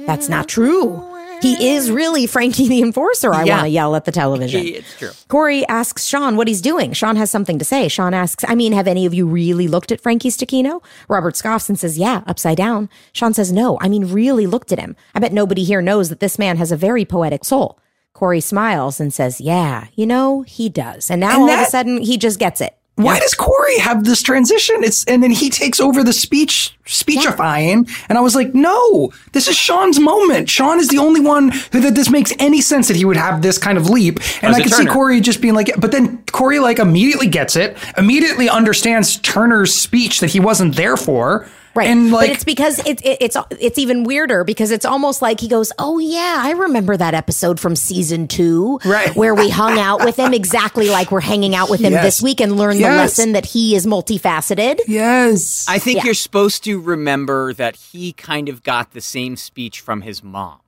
[0.07, 1.07] that's not true.
[1.43, 3.33] He is really Frankie the Enforcer.
[3.33, 3.55] I Yeah.
[3.57, 4.67] want to yell at the television.
[4.67, 5.09] It's true.
[5.29, 6.93] Cory asks Sean what he's doing.
[6.93, 7.89] Sean has something to say.
[7.89, 10.83] Sean asks, I mean, have any of you really looked at Frankie Stecchino?
[11.09, 12.91] Robert scoffs and says, Yeah, upside down.
[13.15, 14.97] Sean says, No, I mean, really looked at him.
[15.15, 17.79] I bet nobody here knows that this man has a very poetic soul.
[18.13, 21.11] Cory smiles and says, Yeah, you know, he does.
[21.11, 22.77] And now And all of a sudden he just gets it.
[23.03, 24.83] Why does Cory have this transition?
[24.83, 29.49] It's and then he takes over the speech speechifying, and I was like, no, this
[29.49, 30.49] is Sean's moment.
[30.51, 33.43] Sean is the only one who that this makes any sense that he would have
[33.43, 34.19] this kind of leap.
[34.43, 37.77] And I could see Cory just being like, but then Cory like immediately gets it,
[37.97, 41.49] immediately understands Turner's speech that he wasn't there for.
[41.75, 41.89] Right.
[41.89, 45.39] And like but it's because it, it, it's it's even weirder because it's almost like
[45.41, 49.15] he goes, "Oh yeah, I remember that episode from season 2 Right.
[49.17, 52.05] where we hung out with him exactly like we're hanging out with him Yes.
[52.05, 55.65] this week and learned the lesson that he is multifaceted." Yes.
[55.69, 56.05] I think Yeah.
[56.07, 60.60] you're supposed to remember that he kind of got the same speech from his mom,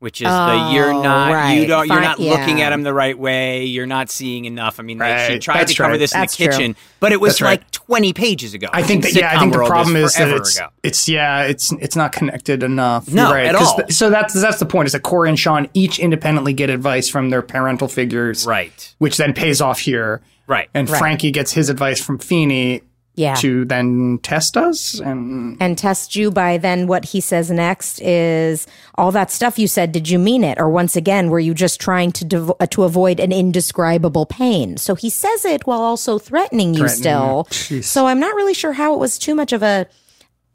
[0.00, 2.66] which is the you're Oh, not you don't you're Fine, not looking yeah.
[2.66, 3.64] at him the right way.
[3.64, 4.78] You're not seeing enough.
[4.78, 5.98] I mean, like, she tried That's to cover right.
[5.98, 6.52] this in That's the true.
[6.52, 7.60] kitchen, but it was That's right.
[7.60, 8.68] like 20 pages ago.
[8.72, 10.68] I think that yeah, I think the problem it's is that it's ago.
[10.82, 13.08] it's yeah, it's it's not connected enough.
[13.12, 13.46] No, You're right.
[13.46, 13.76] at 'Cause all.
[13.86, 14.86] the- so that's that's the point.
[14.86, 18.94] Is that Cory and Sean each independently get advice from their parental figures, right.
[18.98, 20.70] Which then pays off here, Right.
[20.72, 20.98] And Right.
[20.98, 22.80] Frankie gets his advice from Feeney
[23.18, 23.34] Yeah.
[23.36, 28.66] to then test us, and and test you by then what he says next is
[28.94, 29.90] all that stuff you said.
[29.92, 30.58] Did you mean it?
[30.58, 34.76] Or once again were you just trying to devo- uh, to avoid an indescribable pain?
[34.76, 37.46] So he says it while also threatening you Threatening still.
[37.50, 37.80] You.
[37.80, 37.84] Jeez.
[37.84, 39.86] so i'm not really sure how it was too much of a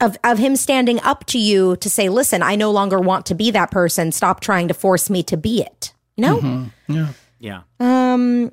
[0.00, 3.34] of, of him standing up to you to say listen i no longer want to
[3.34, 4.10] be that person.
[4.10, 5.92] Stop trying to force me to be it.
[6.16, 6.22] You
[6.88, 7.10] know?
[7.38, 7.62] Yeah.
[7.78, 8.52] Um,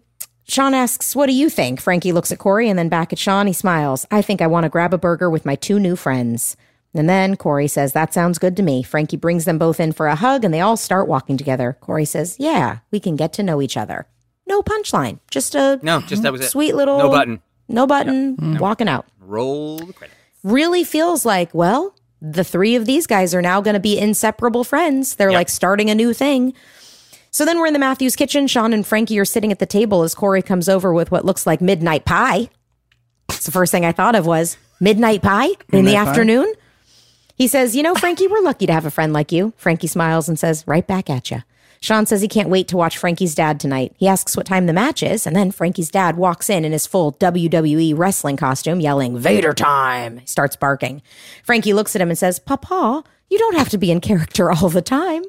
[0.51, 1.79] Sean asks, What do you think?
[1.79, 3.47] Frankie looks at Cory and then back at Sean.
[3.47, 4.05] He smiles.
[4.11, 6.57] I think I want to grab a burger with my two new friends.
[6.93, 8.83] And then Cory says, That sounds good to me.
[8.83, 11.77] Frankie brings them both in for a hug and they all start walking together.
[11.79, 14.07] Corey says, Yeah, we can get to know each other.
[14.45, 16.49] No punchline, just a No, just that was it.
[16.49, 17.41] sweet little No button.
[17.69, 18.59] No button, mm.
[18.59, 19.05] walking out.
[19.21, 20.17] Roll the credits.
[20.43, 24.65] Really feels like, well, the three of these guys are now going to be inseparable
[24.65, 25.15] friends.
[25.15, 25.37] They're Yep.
[25.37, 26.53] like starting a new thing.
[27.31, 28.45] So then we're in the Matthews kitchen.
[28.47, 31.47] Sean and Frankie are sitting at the table as Cory comes over with what looks
[31.47, 32.49] like midnight pie.
[33.29, 35.99] It's the first thing I thought of was midnight pie in the pie?
[35.99, 36.53] afternoon.
[37.35, 39.53] He says, You know, Frankie, we're lucky to have a friend like you.
[39.55, 41.41] Frankie smiles and says, Right back at you.
[41.79, 43.95] Sean says he can't wait to watch Frankie's dad tonight.
[43.97, 46.85] He asks what time the match is, and then Frankie's dad walks in in his
[46.85, 50.19] full WWE wrestling costume, yelling, Vader time!
[50.19, 51.01] He starts barking.
[51.43, 54.69] Frankie looks at him and says, Papa, you don't have to be in character all
[54.69, 55.23] the time.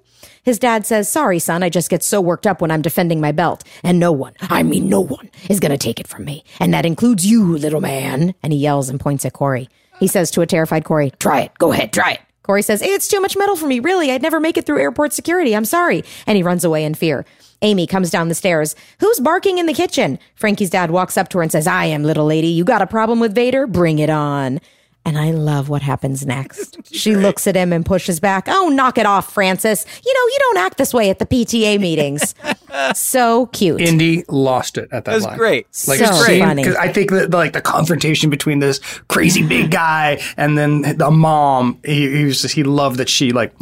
[0.44, 3.30] His dad says, Sorry, son, I just get so worked up when I'm defending my
[3.30, 3.62] belt.
[3.84, 6.42] And no one, I mean no one, is going to take it from me.
[6.58, 8.34] And that includes you, little man.
[8.42, 9.68] And he yells and points at Cory.
[10.00, 11.52] He says to a terrified Cory, Try it.
[11.58, 12.20] Go ahead, try it.
[12.42, 13.78] Cory says, It's too much metal for me.
[13.78, 15.54] Really, I'd never make it through airport security.
[15.54, 16.02] I'm sorry.
[16.26, 17.24] And he runs away in fear.
[17.62, 18.74] Amy comes down the stairs.
[18.98, 20.18] Who's barking in the kitchen?
[20.34, 22.48] Frankie's dad walks up to her and says, I am, little lady.
[22.48, 23.68] You got a problem with Vader?
[23.68, 24.60] Bring it on.
[25.04, 26.78] And I love what happens next.
[26.92, 28.44] She looks at him and pushes back.
[28.48, 29.84] Oh, knock it off, Francis.
[30.04, 32.34] You know, you don't act this way at the PTA meetings.
[32.94, 33.80] so cute.
[33.80, 35.04] Indy lost it at that.
[35.06, 35.38] That was line.
[35.38, 35.66] great.
[35.88, 36.62] Like So it's great funny.
[36.62, 41.10] because I think that like the confrontation between this crazy big guy and then the
[41.10, 43.52] mom, he, he was just, he loved that she like,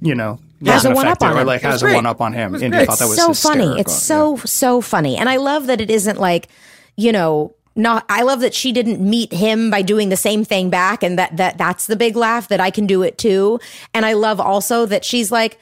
[0.00, 1.46] you know, Has a wasn't one-up on or him.
[1.46, 2.54] like It was has a one up on him.
[2.54, 2.86] Indy great.
[2.86, 3.78] thought that was so funny.
[3.78, 6.48] It's so so funny, and I love that it isn't like
[6.96, 7.54] you know.
[7.80, 11.18] Not, I love that she didn't meet him by doing the same thing back, and
[11.18, 13.58] that that that's the big laugh that I can do it too.
[13.94, 15.58] And I love also that she's like,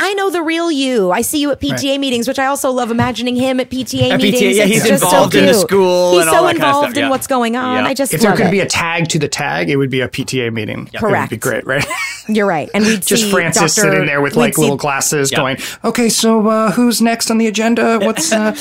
[0.00, 1.10] I know the real you.
[1.10, 4.20] I see you at PTA meetings, which I also love imagining him at PTA At
[4.20, 4.56] PTA, meetings.
[4.56, 6.66] yeah, he's just so involved in the school He's and so all that kind of
[6.68, 7.10] involved stuff, in yeah.
[7.10, 7.82] what's going on.
[7.82, 7.88] Yeah.
[7.90, 8.50] I just If there could it.
[8.52, 10.88] be a tag to the tag, it would be a PTA meeting.
[10.94, 11.84] correct It would be great, right?
[12.28, 13.90] You're right, and we'd Just see Francis Dr.
[13.90, 15.38] sitting there with like see- little glasses, Yeah.
[15.38, 17.98] going, "Okay, so uh, who's next on the agenda?
[18.00, 18.54] What's uh,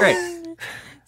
[0.00, 0.16] Great.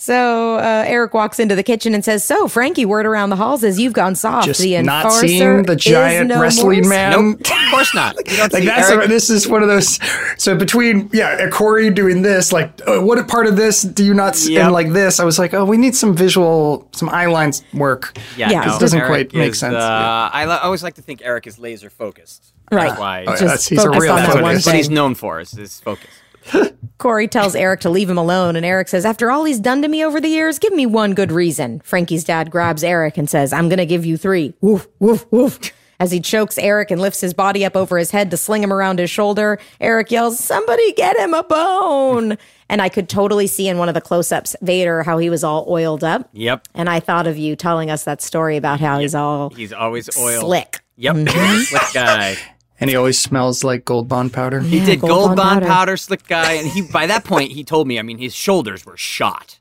[0.04, 3.62] So uh, Eric walks into the kitchen and says, "So Frankie, word around the halls
[3.64, 4.46] is you've gone soft.
[4.46, 7.40] just the not enforcer seeing the giant no wrestling more." man?" Nope.
[7.40, 8.14] Of course not.
[8.54, 9.98] Like that's Eric- this is one of those.
[10.36, 14.36] So between yeah, Cory doing this, like uh, what part of this do you not
[14.36, 14.54] see?
[14.54, 14.64] Yep.
[14.64, 18.16] And like this, I was like, oh, we need some visual, some eye lines work.
[18.36, 19.74] Yeah, Yeah, no, it doesn't Eric quite make is, sense.
[19.74, 22.52] Uh, I lo- always like to think Eric is laser focused.
[22.70, 22.88] Right.
[22.88, 23.24] That's why.
[23.26, 24.42] Oh, yeah, that's- he's a focused real on that focus.
[24.42, 26.10] one That's what he's known for is his focus.
[26.98, 29.88] Cory tells Eric to leave him alone, and Eric says, "After all he's done to
[29.88, 33.52] me over the years, give me one good reason." Frankie's dad grabs Eric and says,
[33.52, 34.54] "I'm going to give you three.
[34.60, 35.58] Woof woof woof."
[36.00, 38.72] As he chokes Eric and lifts his body up over his head to sling him
[38.72, 42.36] around his shoulder, Eric yells, Somebody get him a bone.
[42.70, 45.44] And I could totally see in one of the close ups Vader how he was
[45.44, 46.30] all oiled up.
[46.32, 46.66] Yep.
[46.74, 50.08] And I thought of you telling us that story about how he's all He's always
[50.16, 50.40] oiled.
[50.46, 50.80] slick.
[50.96, 51.14] Yep.
[51.16, 51.60] Mm-hmm.
[51.60, 52.36] slick guy.
[52.84, 54.60] And he always smells like Gold Bond powder.
[54.60, 55.66] He Yeah, did Gold gold, Bond bond powder.
[55.66, 55.96] powder.
[55.96, 57.98] slick guy, and he by that point he told me.
[57.98, 59.58] I mean, his shoulders were shot.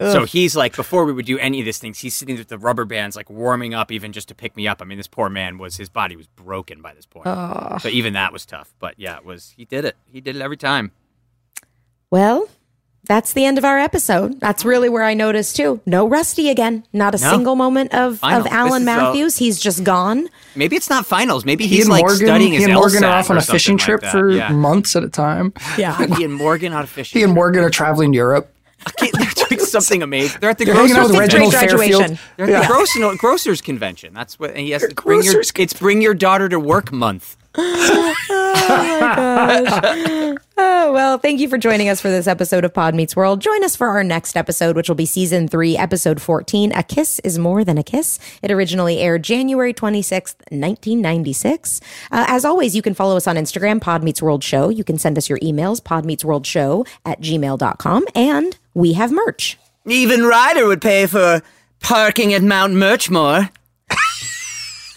[0.00, 2.56] So he's like, before we would do any of these things, he's sitting with the
[2.56, 4.80] rubber bands, like warming up, even just to pick me up.
[4.80, 7.26] I mean, this poor man was his body was broken by this point.
[7.82, 8.72] So even that was tough.
[8.78, 9.52] But yeah, it was.
[9.58, 9.96] He did it.
[10.10, 10.92] He did it every time.
[12.10, 12.48] Well,
[13.04, 14.38] that's the end of our episode.
[14.40, 15.80] That's really where I noticed too.
[15.86, 16.84] No Rusty again.
[16.92, 17.30] Not a No.
[17.30, 18.40] single moment of, Final.
[18.42, 19.36] of Alan is, uh, Matthews.
[19.38, 20.28] He's just gone.
[20.54, 21.44] Maybe it's not finals.
[21.44, 23.42] Maybe He he's and like Morgan, studying he and Morgan are LSAT off on a
[23.42, 24.12] fishing something trip that.
[24.12, 24.50] for yeah.
[24.52, 25.52] months at a time.
[25.76, 25.96] Yeah.
[26.16, 27.18] he and Morgan out of fishing.
[27.18, 28.52] He and Morgan are traveling Europe.
[28.88, 30.40] Okay, they're doing something amazing.
[30.40, 31.16] They're at the They're hanging out grocers.
[31.18, 32.18] with Sixth grade Reginald graduation.
[32.38, 34.14] They're at the grocer, grocers convention.
[34.14, 35.34] That's what and he has to bring your.
[35.34, 37.36] grocers It's bring your daughter to work month.
[37.54, 38.14] Oh,
[38.68, 40.36] my gosh.
[40.56, 43.40] Oh, well, thank you for joining us for this episode of Pod Meets World.
[43.40, 46.72] Join us for our next episode, which will be season three, episode 14.
[46.72, 48.18] A Kiss is More Than a Kiss.
[48.42, 51.80] It originally aired January 26th, 1996.
[52.12, 54.68] Uh, as always, you can follow us on Instagram, Pod Meets World Show.
[54.68, 58.04] You can send us your emails, podmeetsworldshow at gmail.com.
[58.14, 59.58] And we have merch.
[59.86, 61.40] Even Ryder would pay for
[61.80, 63.50] parking at Mount Murchmore.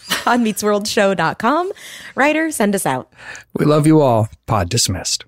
[0.08, 1.72] podmeetsworldshow.com.
[2.14, 3.12] Ryder, send us out.
[3.54, 4.28] We love you all.
[4.46, 5.24] Pod dismissed.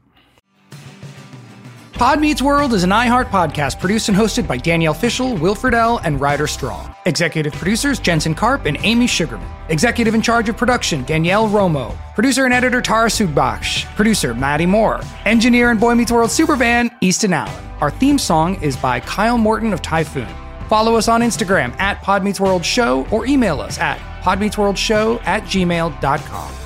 [1.96, 5.98] Pod Meets World is an iHeart podcast produced and hosted by Danielle Fishel, Will Friedle,
[6.04, 6.94] and Ryder Strong.
[7.06, 9.48] Executive producers Jensen Karp and Amy Sugarman.
[9.70, 11.96] Executive in charge of production Danielle Romo.
[12.14, 13.86] Producer and editor Tara Sudbakh.
[13.96, 15.00] Producer Maddie Moore.
[15.24, 17.64] Engineer and Boy Meets World superband Easton Allen.
[17.80, 20.28] Our theme song is by Kyle Morton of Typhoon.
[20.68, 25.42] Follow us on Instagram at Pod Meets World Show or email us at podmeetsworldshow at
[25.44, 26.65] gmail.com.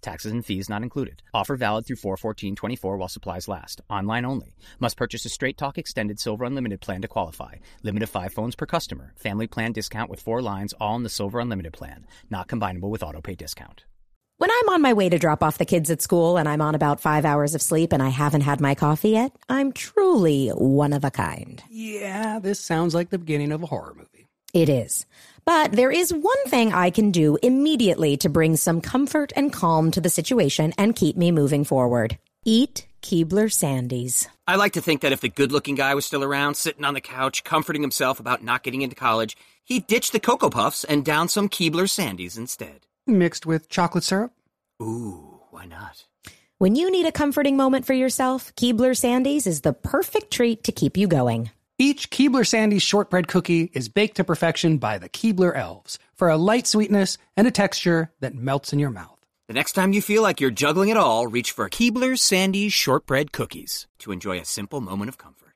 [0.00, 1.22] Taxes and fees not included.
[1.34, 3.80] Offer valid through 41424 while supplies last.
[3.90, 4.54] Online only.
[4.78, 7.56] Must purchase a Straight Talk Extended Silver Unlimited plan to qualify.
[7.82, 9.12] Limit of 5 phones per customer.
[9.16, 12.06] Family plan discount with 4 lines all in the Silver Unlimited plan.
[12.30, 13.84] Not combinable with autopay discount.
[14.38, 16.76] When I'm on my way to drop off the kids at school and I'm on
[16.76, 20.92] about five hours of sleep and I haven't had my coffee yet, I'm truly one
[20.92, 21.60] of a kind.
[21.68, 24.28] Yeah, this sounds like the beginning of a horror movie.
[24.54, 25.06] It is.
[25.48, 29.90] But there is one thing I can do immediately to bring some comfort and calm
[29.92, 32.18] to the situation and keep me moving forward.
[32.44, 34.26] Eat Keebler Sandies.
[34.46, 36.92] I like to think that if the good looking guy was still around, sitting on
[36.92, 41.02] the couch, comforting himself about not getting into college, he'd ditch the Cocoa Puffs and
[41.02, 42.80] down some Keebler Sandies instead.
[43.06, 44.32] Mixed with chocolate syrup?
[44.82, 46.04] Ooh, why not?
[46.58, 50.72] When you need a comforting moment for yourself, Keebler Sandies is the perfect treat to
[50.72, 51.52] keep you going.
[51.80, 56.36] Each Keebler Sandies shortbread cookie is baked to perfection by the Keebler elves for a
[56.36, 59.24] light sweetness and a texture that melts in your mouth.
[59.46, 63.30] The next time you feel like you're juggling it all, reach for Keebler Sandies shortbread
[63.30, 65.47] cookies to enjoy a simple moment of comfort.